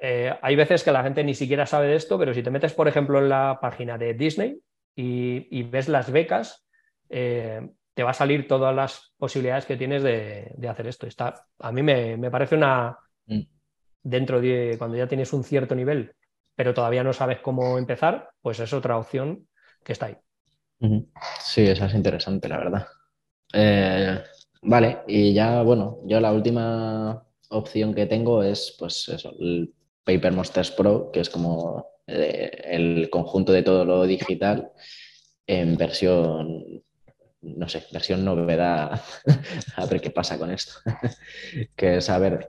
eh, 0.00 0.36
hay 0.42 0.56
veces 0.56 0.82
que 0.82 0.90
la 0.90 1.04
gente 1.04 1.22
ni 1.22 1.34
siquiera 1.34 1.64
sabe 1.64 1.86
de 1.86 1.94
esto, 1.94 2.18
pero 2.18 2.34
si 2.34 2.42
te 2.42 2.50
metes, 2.50 2.72
por 2.72 2.88
ejemplo, 2.88 3.20
en 3.20 3.28
la 3.28 3.60
página 3.62 3.98
de 3.98 4.14
Disney 4.14 4.58
y, 4.96 5.62
ves 5.62 5.88
las 5.88 6.10
becas, 6.10 6.61
eh, 7.12 7.60
te 7.94 8.02
va 8.02 8.10
a 8.10 8.14
salir 8.14 8.48
todas 8.48 8.74
las 8.74 9.12
posibilidades 9.18 9.66
que 9.66 9.76
tienes 9.76 10.02
de, 10.02 10.56
hacer 10.68 10.86
esto. 10.86 11.06
Está, 11.06 11.46
a 11.58 11.70
mí 11.70 11.82
me, 11.82 12.30
parece 12.30 12.54
una, 12.56 12.96
mm. 13.26 13.40
dentro 14.02 14.40
de 14.40 14.76
cuando 14.78 14.96
ya 14.96 15.06
tienes 15.06 15.32
un 15.34 15.44
cierto 15.44 15.74
nivel, 15.74 16.14
pero 16.56 16.72
todavía 16.72 17.04
no 17.04 17.12
sabes 17.12 17.40
cómo 17.40 17.76
empezar, 17.76 18.30
pues 18.40 18.60
es 18.60 18.72
otra 18.72 18.96
opción 18.96 19.46
que 19.84 19.92
está 19.92 20.06
ahí. 20.06 20.16
Sí, 21.38 21.66
esa 21.66 21.86
es 21.86 21.94
interesante, 21.94 22.48
la 22.48 22.56
verdad. 22.56 22.86
Eh, 23.52 24.18
vale, 24.62 25.02
y 25.06 25.34
ya, 25.34 25.62
bueno, 25.62 25.98
yo 26.06 26.18
la 26.18 26.32
última 26.32 27.24
opción 27.50 27.94
que 27.94 28.06
tengo 28.06 28.42
es, 28.42 28.74
pues 28.78 29.08
eso, 29.10 29.34
el 29.38 29.74
Paper 30.02 30.32
Monsters 30.32 30.70
Pro, 30.70 31.10
que 31.12 31.20
es 31.20 31.28
como 31.28 31.86
eh, 32.06 32.50
el 32.64 33.10
conjunto 33.10 33.52
de 33.52 33.62
todo 33.62 33.84
lo 33.84 34.04
digital 34.04 34.72
en 35.46 35.76
versión, 35.76 36.82
no 37.42 37.68
sé, 37.68 37.84
versión 37.92 38.24
novedad, 38.24 39.00
a 39.76 39.86
ver 39.86 40.00
qué 40.00 40.10
pasa 40.10 40.38
con 40.38 40.50
esto. 40.50 40.74
que 41.76 41.98
es, 41.98 42.08
a 42.08 42.18
ver, 42.18 42.48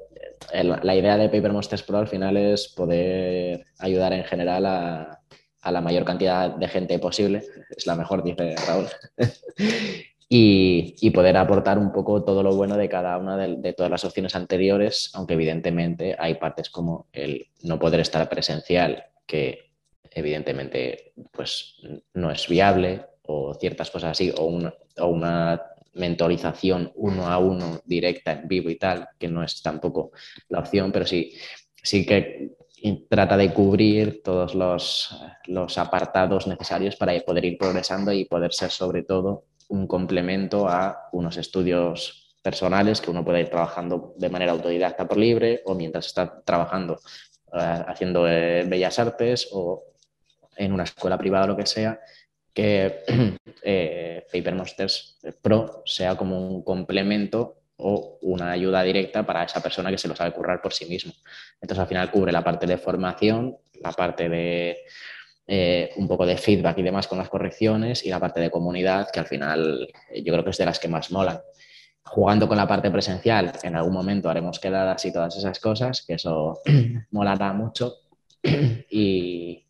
la 0.54 0.96
idea 0.96 1.18
de 1.18 1.30
Paper 1.30 1.52
Monsters 1.52 1.84
Pro 1.84 1.98
al 1.98 2.08
final 2.08 2.38
es 2.38 2.68
poder 2.70 3.66
ayudar 3.80 4.14
en 4.14 4.24
general 4.24 4.66
a, 4.66 5.20
a 5.64 5.72
la 5.72 5.82
mayor 5.82 6.06
cantidad 6.06 6.50
de 6.52 6.68
gente 6.68 7.00
posible. 7.00 7.44
Es 7.76 7.88
la 7.88 7.96
mejor, 7.96 8.24
dice 8.24 8.56
Raúl. 8.68 8.88
y, 10.30 11.10
poder 11.12 11.38
aportar 11.38 11.78
un 11.78 11.92
poco 11.92 12.24
todo 12.24 12.44
lo 12.44 12.56
bueno 12.56 12.76
de 12.76 12.90
cada 12.90 13.18
una 13.18 13.38
de, 13.38 13.74
todas 13.74 13.92
las 13.92 14.04
opciones 14.04 14.36
anteriores, 14.36 15.12
aunque 15.14 15.36
evidentemente 15.36 16.16
hay 16.18 16.36
partes 16.36 16.70
como 16.70 17.08
el 17.14 17.48
no 17.62 17.80
poder 17.80 18.00
estar 18.00 18.28
presencial, 18.30 19.06
que 19.26 19.72
evidentemente 20.10 21.14
pues, 21.32 21.82
no 22.14 22.32
es 22.32 22.48
viable, 22.48 23.06
o 23.26 23.54
ciertas 23.54 23.90
cosas 23.92 24.12
así, 24.12 24.34
o 24.38 24.46
una, 24.46 24.74
o 25.00 25.08
una 25.08 25.62
mentorización 25.94 26.92
uno 26.96 27.28
a 27.28 27.38
uno 27.38 27.82
directa 27.86 28.34
en 28.34 28.48
vivo 28.48 28.70
y 28.70 28.76
tal, 28.76 29.10
que 29.18 29.28
no 29.28 29.44
es 29.44 29.62
tampoco 29.62 30.12
la 30.50 30.60
opción, 30.60 30.92
pero 30.92 31.06
sí, 31.06 31.34
sí 31.82 32.06
que 32.06 32.52
trata 33.10 33.38
de 33.38 33.54
cubrir 33.54 34.22
todos 34.24 34.56
los, 34.56 35.16
los 35.46 35.78
apartados 35.78 36.48
necesarios 36.48 36.96
para 36.96 37.18
poder 37.22 37.46
ir 37.46 37.58
progresando 37.58 38.12
y 38.12 38.26
poder 38.26 38.54
ser 38.54 38.72
sobre 38.72 39.04
todo 39.04 39.46
un 39.70 39.88
complemento 39.88 40.68
a 40.68 41.10
unos 41.14 41.38
estudios 41.38 42.36
personales 42.42 43.00
que 43.00 43.10
uno 43.10 43.24
puede 43.24 43.42
ir 43.42 43.50
trabajando 43.50 44.14
de 44.18 44.30
manera 44.30 44.52
autodidacta 44.52 45.08
por 45.08 45.18
libre 45.18 45.62
o 45.66 45.76
mientras 45.76 46.08
está 46.08 46.42
trabajando 46.44 47.00
eh, 47.54 47.84
haciendo 47.88 48.28
eh, 48.28 48.66
bellas 48.68 49.00
artes 49.00 49.48
o 49.54 49.84
en 50.58 50.74
una 50.74 50.84
escuela 50.84 51.18
privada 51.18 51.46
o 51.46 51.48
lo 51.48 51.58
que 51.58 51.66
sea, 51.66 52.00
que 52.54 53.04
eh, 53.64 54.26
Paper 54.32 54.56
Monsters 54.56 55.18
Pro 55.42 55.84
sea 55.86 56.16
como 56.16 56.40
un 56.40 56.64
complemento 56.64 57.64
o 57.78 58.20
una 58.22 58.52
ayuda 58.52 58.84
directa 58.84 59.26
para 59.26 59.44
esa 59.44 59.62
persona 59.62 59.90
que 59.90 59.98
se 59.98 60.08
lo 60.08 60.16
sabe 60.16 60.32
currar 60.32 60.62
por 60.62 60.74
sí 60.74 60.86
mismo. 60.86 61.14
Entonces 61.62 61.80
al 61.80 61.88
final 61.88 62.12
cubre 62.12 62.32
la 62.32 62.44
parte 62.44 62.66
de 62.68 62.78
formación, 62.78 63.58
la 63.82 63.92
parte 63.92 64.30
de 64.30 64.78
eh, 65.46 65.92
un 65.98 66.08
poco 66.08 66.26
de 66.26 66.38
feedback 66.38 66.78
y 66.78 66.84
demás 66.84 67.08
con 67.08 67.18
las 67.18 67.28
correcciones 67.28 68.06
y 68.06 68.10
la 68.10 68.20
parte 68.20 68.40
de 68.40 68.50
comunidad, 68.50 69.10
que 69.12 69.20
al 69.20 69.26
final 69.26 69.90
eh, 70.10 70.24
yo 70.24 70.32
creo 70.32 70.44
que 70.44 70.52
es 70.52 70.58
de 70.58 70.66
las 70.66 70.80
que 70.80 70.88
más 70.88 71.12
molan. 71.12 71.42
Jugando 72.06 72.48
con 72.48 72.58
la 72.58 72.68
parte 72.68 72.92
presencial, 72.92 73.52
en 73.64 73.76
algún 73.76 73.94
momento 73.94 74.30
haremos 74.30 74.60
quedadas 74.60 75.04
y 75.06 75.12
todas 75.12 75.36
esas 75.36 75.60
cosas, 75.60 76.04
que 76.06 76.14
eso 76.14 76.62
molará 77.12 77.52
mucho. 77.54 77.96
y, 78.44 79.63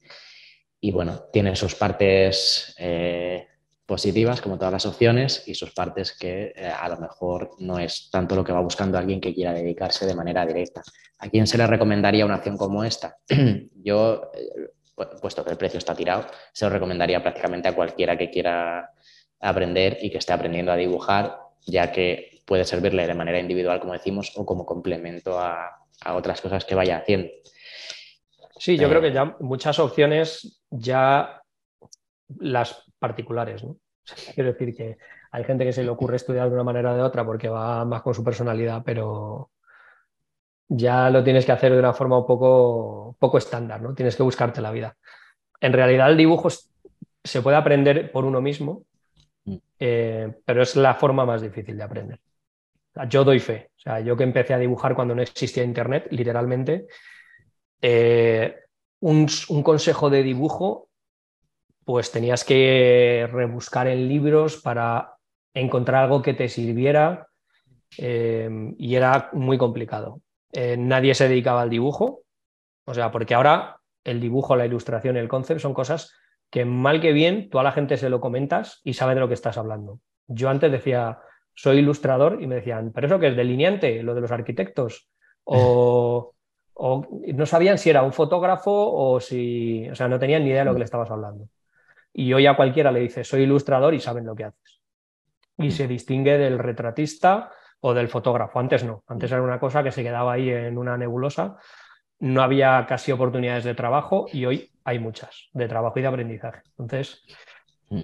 y, 0.83 0.91
bueno, 0.91 1.23
tiene 1.31 1.55
sus 1.55 1.75
partes 1.75 2.75
eh, 2.77 3.47
positivas, 3.85 4.41
como 4.41 4.57
todas 4.57 4.73
las 4.73 4.85
opciones, 4.85 5.43
y 5.47 5.55
sus 5.55 5.71
partes 5.71 6.11
que 6.11 6.53
a 6.57 6.89
lo 6.89 6.97
mejor 6.97 7.51
no 7.59 7.79
es 7.79 8.09
tanto 8.11 8.35
lo 8.35 8.43
que 8.43 8.51
va 8.51 8.59
buscando 8.59 8.97
alguien 8.97 9.21
que 9.21 9.33
quiera 9.33 9.53
dedicarse 9.53 10.05
de 10.05 10.15
manera 10.15 10.45
directa. 10.45 10.81
¿A 11.19 11.29
quién 11.29 11.47
se 11.47 11.57
le 11.57 11.67
recomendaría 11.67 12.25
una 12.25 12.35
acción 12.35 12.57
como 12.57 12.83
esta? 12.83 13.17
Yo 13.75 14.29
puesto 15.21 15.43
que 15.43 15.51
el 15.51 15.57
precio 15.57 15.77
está 15.77 15.95
tirado, 15.95 16.25
se 16.51 16.65
lo 16.65 16.71
recomendaría 16.71 17.21
prácticamente 17.21 17.67
a 17.67 17.75
cualquiera 17.75 18.17
que 18.17 18.29
quiera 18.29 18.91
aprender 19.39 19.97
y 20.01 20.09
que 20.09 20.17
esté 20.17 20.33
aprendiendo 20.33 20.71
a 20.71 20.75
dibujar, 20.75 21.37
ya 21.65 21.91
que 21.91 22.41
puede 22.45 22.65
servirle 22.65 23.07
de 23.07 23.13
manera 23.13 23.39
individual, 23.39 23.79
como 23.79 23.93
decimos, 23.93 24.31
o 24.35 24.45
como 24.45 24.65
complemento 24.65 25.39
a, 25.39 25.79
otras 26.05 26.41
cosas 26.41 26.65
que 26.65 26.75
vaya 26.75 26.97
haciendo. 26.97 27.29
Sí, 28.57 28.77
yo 28.77 28.87
creo 28.87 29.01
que 29.01 29.11
ya 29.11 29.35
muchas 29.39 29.79
opciones 29.79 30.61
ya 30.69 31.41
las 32.39 32.85
particulares, 32.99 33.63
¿no? 33.63 33.77
quiero 34.35 34.51
decir 34.51 34.75
que 34.75 34.97
hay 35.31 35.43
gente 35.43 35.65
que 35.65 35.73
se 35.73 35.83
le 35.83 35.89
ocurre 35.89 36.17
estudiar 36.17 36.47
de 36.47 36.53
una 36.53 36.63
manera 36.63 36.93
o 36.93 36.95
de 36.95 37.01
otra 37.01 37.25
porque 37.25 37.49
va 37.49 37.83
más 37.85 38.01
con 38.01 38.13
su 38.13 38.23
personalidad, 38.23 38.83
pero 38.85 39.49
ya 40.67 41.09
lo 41.09 41.23
tienes 41.23 41.45
que 41.45 41.51
hacer 41.51 41.71
de 41.71 41.79
una 41.79 41.93
forma 41.93 42.19
un 42.19 42.25
poco, 42.25 43.15
poco 43.19 43.37
estándar, 43.37 43.81
¿no? 43.81 43.93
Tienes 43.93 44.15
que 44.15 44.23
buscarte 44.23 44.61
la 44.61 44.71
vida. 44.71 44.95
En 45.59 45.73
realidad 45.73 46.09
el 46.09 46.17
dibujo 46.17 46.49
se 47.23 47.41
puede 47.41 47.57
aprender 47.57 48.11
por 48.11 48.25
uno 48.25 48.41
mismo, 48.41 48.83
mm. 49.45 49.55
eh, 49.79 50.33
pero 50.45 50.61
es 50.61 50.75
la 50.75 50.93
forma 50.95 51.25
más 51.25 51.41
difícil 51.41 51.77
de 51.77 51.83
aprender. 51.83 52.19
yo 53.09 53.23
doy 53.23 53.39
fe. 53.39 53.71
O 53.77 53.79
sea, 53.79 53.99
yo 54.01 54.15
que 54.15 54.23
empecé 54.23 54.53
a 54.53 54.59
dibujar 54.59 54.95
cuando 54.95 55.15
no 55.15 55.21
existía 55.21 55.63
Internet, 55.63 56.07
literalmente, 56.11 56.87
eh, 57.85 58.55
un, 59.01 59.27
consejo 59.61 60.09
de 60.09 60.23
dibujo, 60.23 60.87
pues 61.83 62.11
tenías 62.11 62.45
que 62.45 63.27
rebuscar 63.29 63.87
en 63.87 64.07
libros 64.07 64.61
para 64.61 65.17
encontrar 65.53 66.05
algo 66.05 66.21
que 66.21 66.33
te 66.33 66.47
sirviera 66.47 67.27
eh, 67.97 68.49
y 68.77 68.95
era 68.95 69.29
muy 69.33 69.57
complicado. 69.57 70.21
Eh, 70.53 70.77
nadie 70.77 71.13
se 71.13 71.27
dedicaba 71.27 71.61
al 71.61 71.69
dibujo, 71.69 72.21
o 72.85 72.93
sea, 72.93 73.11
porque 73.11 73.33
ahora 73.33 73.81
el 74.05 74.21
dibujo, 74.21 74.55
la 74.55 74.65
ilustración 74.65 75.17
el 75.17 75.27
concepto 75.27 75.59
son 75.59 75.73
cosas 75.73 76.13
que 76.49 76.63
mal 76.63 77.01
que 77.01 77.11
bien 77.11 77.49
toda 77.49 77.65
la 77.65 77.73
gente 77.73 77.97
se 77.97 78.09
lo 78.09 78.21
comentas 78.21 78.79
y 78.85 78.93
sabe 78.93 79.13
de 79.13 79.19
lo 79.19 79.27
que 79.27 79.33
estás 79.33 79.57
hablando. 79.57 79.99
Yo 80.27 80.49
antes 80.49 80.71
decía, 80.71 81.19
soy 81.53 81.79
ilustrador 81.79 82.41
y 82.41 82.47
me 82.47 82.55
decían, 82.55 82.93
pero 82.93 83.07
eso 83.07 83.19
que 83.19 83.27
es 83.27 83.35
delineante, 83.35 84.01
lo 84.03 84.15
de 84.15 84.21
los 84.21 84.31
arquitectos, 84.31 85.09
o, 85.43 86.33
no 86.75 87.45
sabían 87.45 87.77
si 87.77 87.89
era 87.89 88.03
un 88.03 88.13
fotógrafo 88.13 88.71
o 88.71 89.19
si, 89.19 89.87
o 89.89 89.95
sea, 89.95 90.07
no 90.07 90.19
tenían 90.19 90.43
ni 90.43 90.49
idea 90.49 90.59
de 90.59 90.65
lo 90.65 90.73
que 90.73 90.79
le 90.79 90.85
estabas 90.85 91.11
hablando. 91.11 91.47
Y 92.13 92.31
hoy 92.33 92.45
a 92.45 92.55
cualquiera 92.55 92.91
le 92.91 93.01
dice, 93.01 93.23
soy 93.23 93.43
ilustrador 93.43 93.93
y 93.93 93.99
saben 93.99 94.25
lo 94.25 94.35
que 94.35 94.45
haces. 94.45 94.81
Y 95.57 95.71
se 95.71 95.87
distingue 95.87 96.37
del 96.37 96.59
retratista 96.59 97.51
o 97.81 97.93
del 97.93 98.07
fotógrafo. 98.07 98.59
Antes 98.59 98.83
no, 98.83 99.03
antes 99.07 99.31
era 99.31 99.41
una 99.41 99.59
cosa 99.59 99.83
que 99.83 99.91
se 99.91 100.03
quedaba 100.03 100.33
ahí 100.33 100.49
en 100.49 100.77
una 100.77 100.97
nebulosa, 100.97 101.57
no 102.19 102.41
había 102.41 102.85
casi 102.87 103.11
oportunidades 103.11 103.63
de 103.65 103.75
trabajo 103.75 104.27
y 104.31 104.45
hoy 104.45 104.71
hay 104.83 104.99
muchas 104.99 105.49
de 105.53 105.67
trabajo 105.67 105.99
y 105.99 106.01
de 106.01 106.07
aprendizaje. 106.07 106.61
Entonces, 106.69 107.23
mm. 107.89 108.03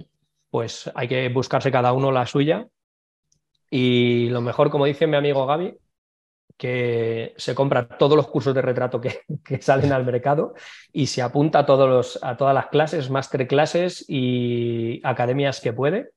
pues 0.50 0.90
hay 0.94 1.08
que 1.08 1.28
buscarse 1.28 1.72
cada 1.72 1.92
uno 1.92 2.12
la 2.12 2.26
suya 2.26 2.66
y 3.70 4.28
lo 4.28 4.40
mejor, 4.40 4.70
como 4.70 4.84
dice 4.84 5.06
mi 5.06 5.16
amigo 5.16 5.46
Gaby, 5.46 5.78
que 6.60 7.32
se 7.38 7.54
compra 7.54 7.88
todos 7.88 8.18
los 8.18 8.28
cursos 8.28 8.54
de 8.54 8.60
retrato 8.60 9.00
que, 9.00 9.62
salen 9.62 9.92
al 9.92 10.04
mercado 10.04 10.52
y 10.92 11.06
se 11.06 11.22
apunta 11.22 11.60
a, 11.60 11.66
todos 11.66 11.88
los, 11.88 12.22
a 12.22 12.36
todas 12.36 12.54
las 12.54 12.66
clases, 12.66 13.08
masterclasses 13.08 14.04
y 14.06 15.00
academias 15.02 15.62
que 15.62 15.72
puede, 15.72 16.10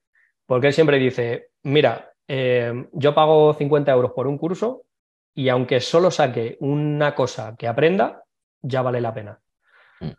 porque 0.45 0.67
él 0.67 0.73
siempre 0.73 0.99
dice, 0.99 1.47
mira, 1.63 2.11
eh, 2.27 2.89
yo 2.91 3.15
pago 3.15 3.53
50 3.53 3.89
euros 3.93 4.11
por 4.11 4.27
un 4.27 4.37
curso 4.37 4.83
y 5.33 5.47
aunque 5.47 5.79
solo 5.79 6.11
saque 6.11 6.57
una 6.59 7.15
cosa 7.15 7.55
que 7.57 7.69
aprenda, 7.69 8.25
ya 8.61 8.81
vale 8.81 8.99
la 8.99 9.13
pena. 9.13 9.39
Mm. 10.01 10.11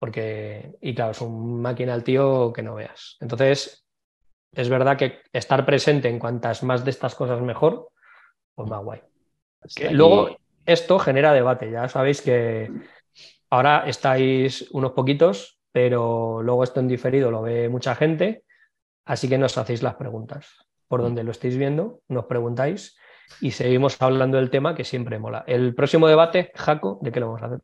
Porque, 0.00 0.72
y 0.80 0.92
claro, 0.92 1.12
es 1.12 1.20
un 1.20 1.62
máquina 1.62 1.94
al 1.94 2.02
tío 2.02 2.52
que 2.52 2.64
no 2.64 2.74
veas. 2.74 3.16
Entonces, 3.20 3.86
es 4.50 4.68
verdad 4.68 4.96
que 4.96 5.20
estar 5.32 5.64
presente 5.64 6.08
en 6.08 6.18
cuantas 6.18 6.64
más 6.64 6.84
de 6.84 6.90
estas 6.90 7.14
cosas 7.14 7.40
mejor, 7.40 7.90
pues 8.56 8.68
más 8.68 8.82
guay. 8.82 9.00
Luego, 9.90 10.36
esto 10.66 10.98
genera 10.98 11.32
debate. 11.32 11.70
Ya 11.70 11.88
sabéis 11.88 12.22
que 12.22 12.70
ahora 13.50 13.84
estáis 13.86 14.68
unos 14.72 14.92
poquitos, 14.92 15.60
pero 15.72 16.42
luego 16.42 16.64
esto 16.64 16.80
en 16.80 16.88
diferido 16.88 17.30
lo 17.30 17.42
ve 17.42 17.68
mucha 17.68 17.94
gente, 17.94 18.44
así 19.04 19.28
que 19.28 19.38
nos 19.38 19.56
hacéis 19.56 19.82
las 19.82 19.94
preguntas 19.94 20.68
por 20.88 21.02
donde 21.02 21.22
lo 21.22 21.30
estéis 21.30 21.56
viendo, 21.56 22.00
nos 22.08 22.24
preguntáis 22.24 22.96
y 23.40 23.50
seguimos 23.50 24.00
hablando 24.00 24.38
del 24.38 24.50
tema 24.50 24.74
que 24.74 24.84
siempre 24.84 25.18
mola. 25.18 25.44
El 25.46 25.74
próximo 25.74 26.08
debate, 26.08 26.50
Jaco, 26.54 26.98
¿de 27.02 27.12
qué 27.12 27.20
lo 27.20 27.26
vamos 27.26 27.42
a 27.42 27.46
hacer? 27.46 27.60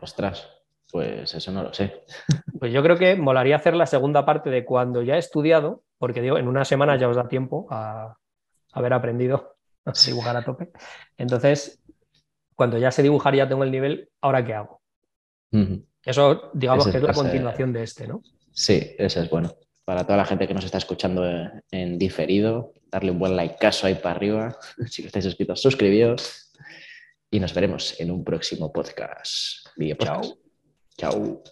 Ostras, 0.00 0.48
pues 0.90 1.34
eso 1.34 1.52
no 1.52 1.62
lo 1.62 1.74
sé. 1.74 2.04
Pues 2.58 2.72
yo 2.72 2.82
creo 2.82 2.96
que 2.96 3.16
molaría 3.16 3.56
hacer 3.56 3.76
la 3.76 3.84
segunda 3.84 4.24
parte 4.24 4.48
de 4.48 4.64
cuando 4.64 5.02
ya 5.02 5.16
he 5.16 5.18
estudiado, 5.18 5.82
porque 5.98 6.22
digo, 6.22 6.38
en 6.38 6.48
una 6.48 6.64
semana 6.64 6.96
ya 6.96 7.06
os 7.06 7.16
da 7.16 7.28
tiempo 7.28 7.66
a 7.68 8.16
haber 8.72 8.94
aprendido 8.94 9.55
dibujar 10.06 10.36
a 10.36 10.44
tope. 10.44 10.70
Entonces, 11.16 11.80
cuando 12.54 12.78
ya 12.78 12.90
sé 12.90 13.02
dibujar 13.02 13.34
y 13.34 13.38
ya 13.38 13.48
tengo 13.48 13.64
el 13.64 13.70
nivel, 13.70 14.08
¿ahora 14.20 14.44
qué 14.44 14.54
hago? 14.54 14.80
Eso, 16.04 16.50
digamos 16.52 16.86
que 16.86 16.98
es 16.98 17.02
la 17.02 17.14
continuación 17.14 17.72
de 17.72 17.82
este, 17.82 18.06
¿no? 18.06 18.22
Sí, 18.52 18.94
ese 18.98 19.20
es 19.20 19.30
bueno 19.30 19.56
para 19.86 20.02
toda 20.04 20.16
la 20.16 20.24
gente 20.24 20.48
que 20.48 20.52
nos 20.52 20.64
está 20.64 20.78
escuchando 20.78 21.24
en 21.70 21.96
diferido, 21.96 22.74
darle 22.90 23.12
un 23.12 23.20
buen 23.20 23.36
like 23.36 23.56
caso 23.56 23.86
ahí 23.86 23.94
para 23.94 24.16
arriba. 24.16 24.58
Si 24.90 25.00
no 25.00 25.06
estáis 25.06 25.24
suscritos, 25.24 25.62
suscribíos. 25.62 26.52
Y 27.30 27.38
nos 27.38 27.54
veremos 27.54 27.98
en 28.00 28.10
un 28.10 28.24
próximo 28.24 28.72
podcast. 28.72 29.68
Video 29.76 29.96
Chao. 29.96 30.38
Chao. 30.98 31.42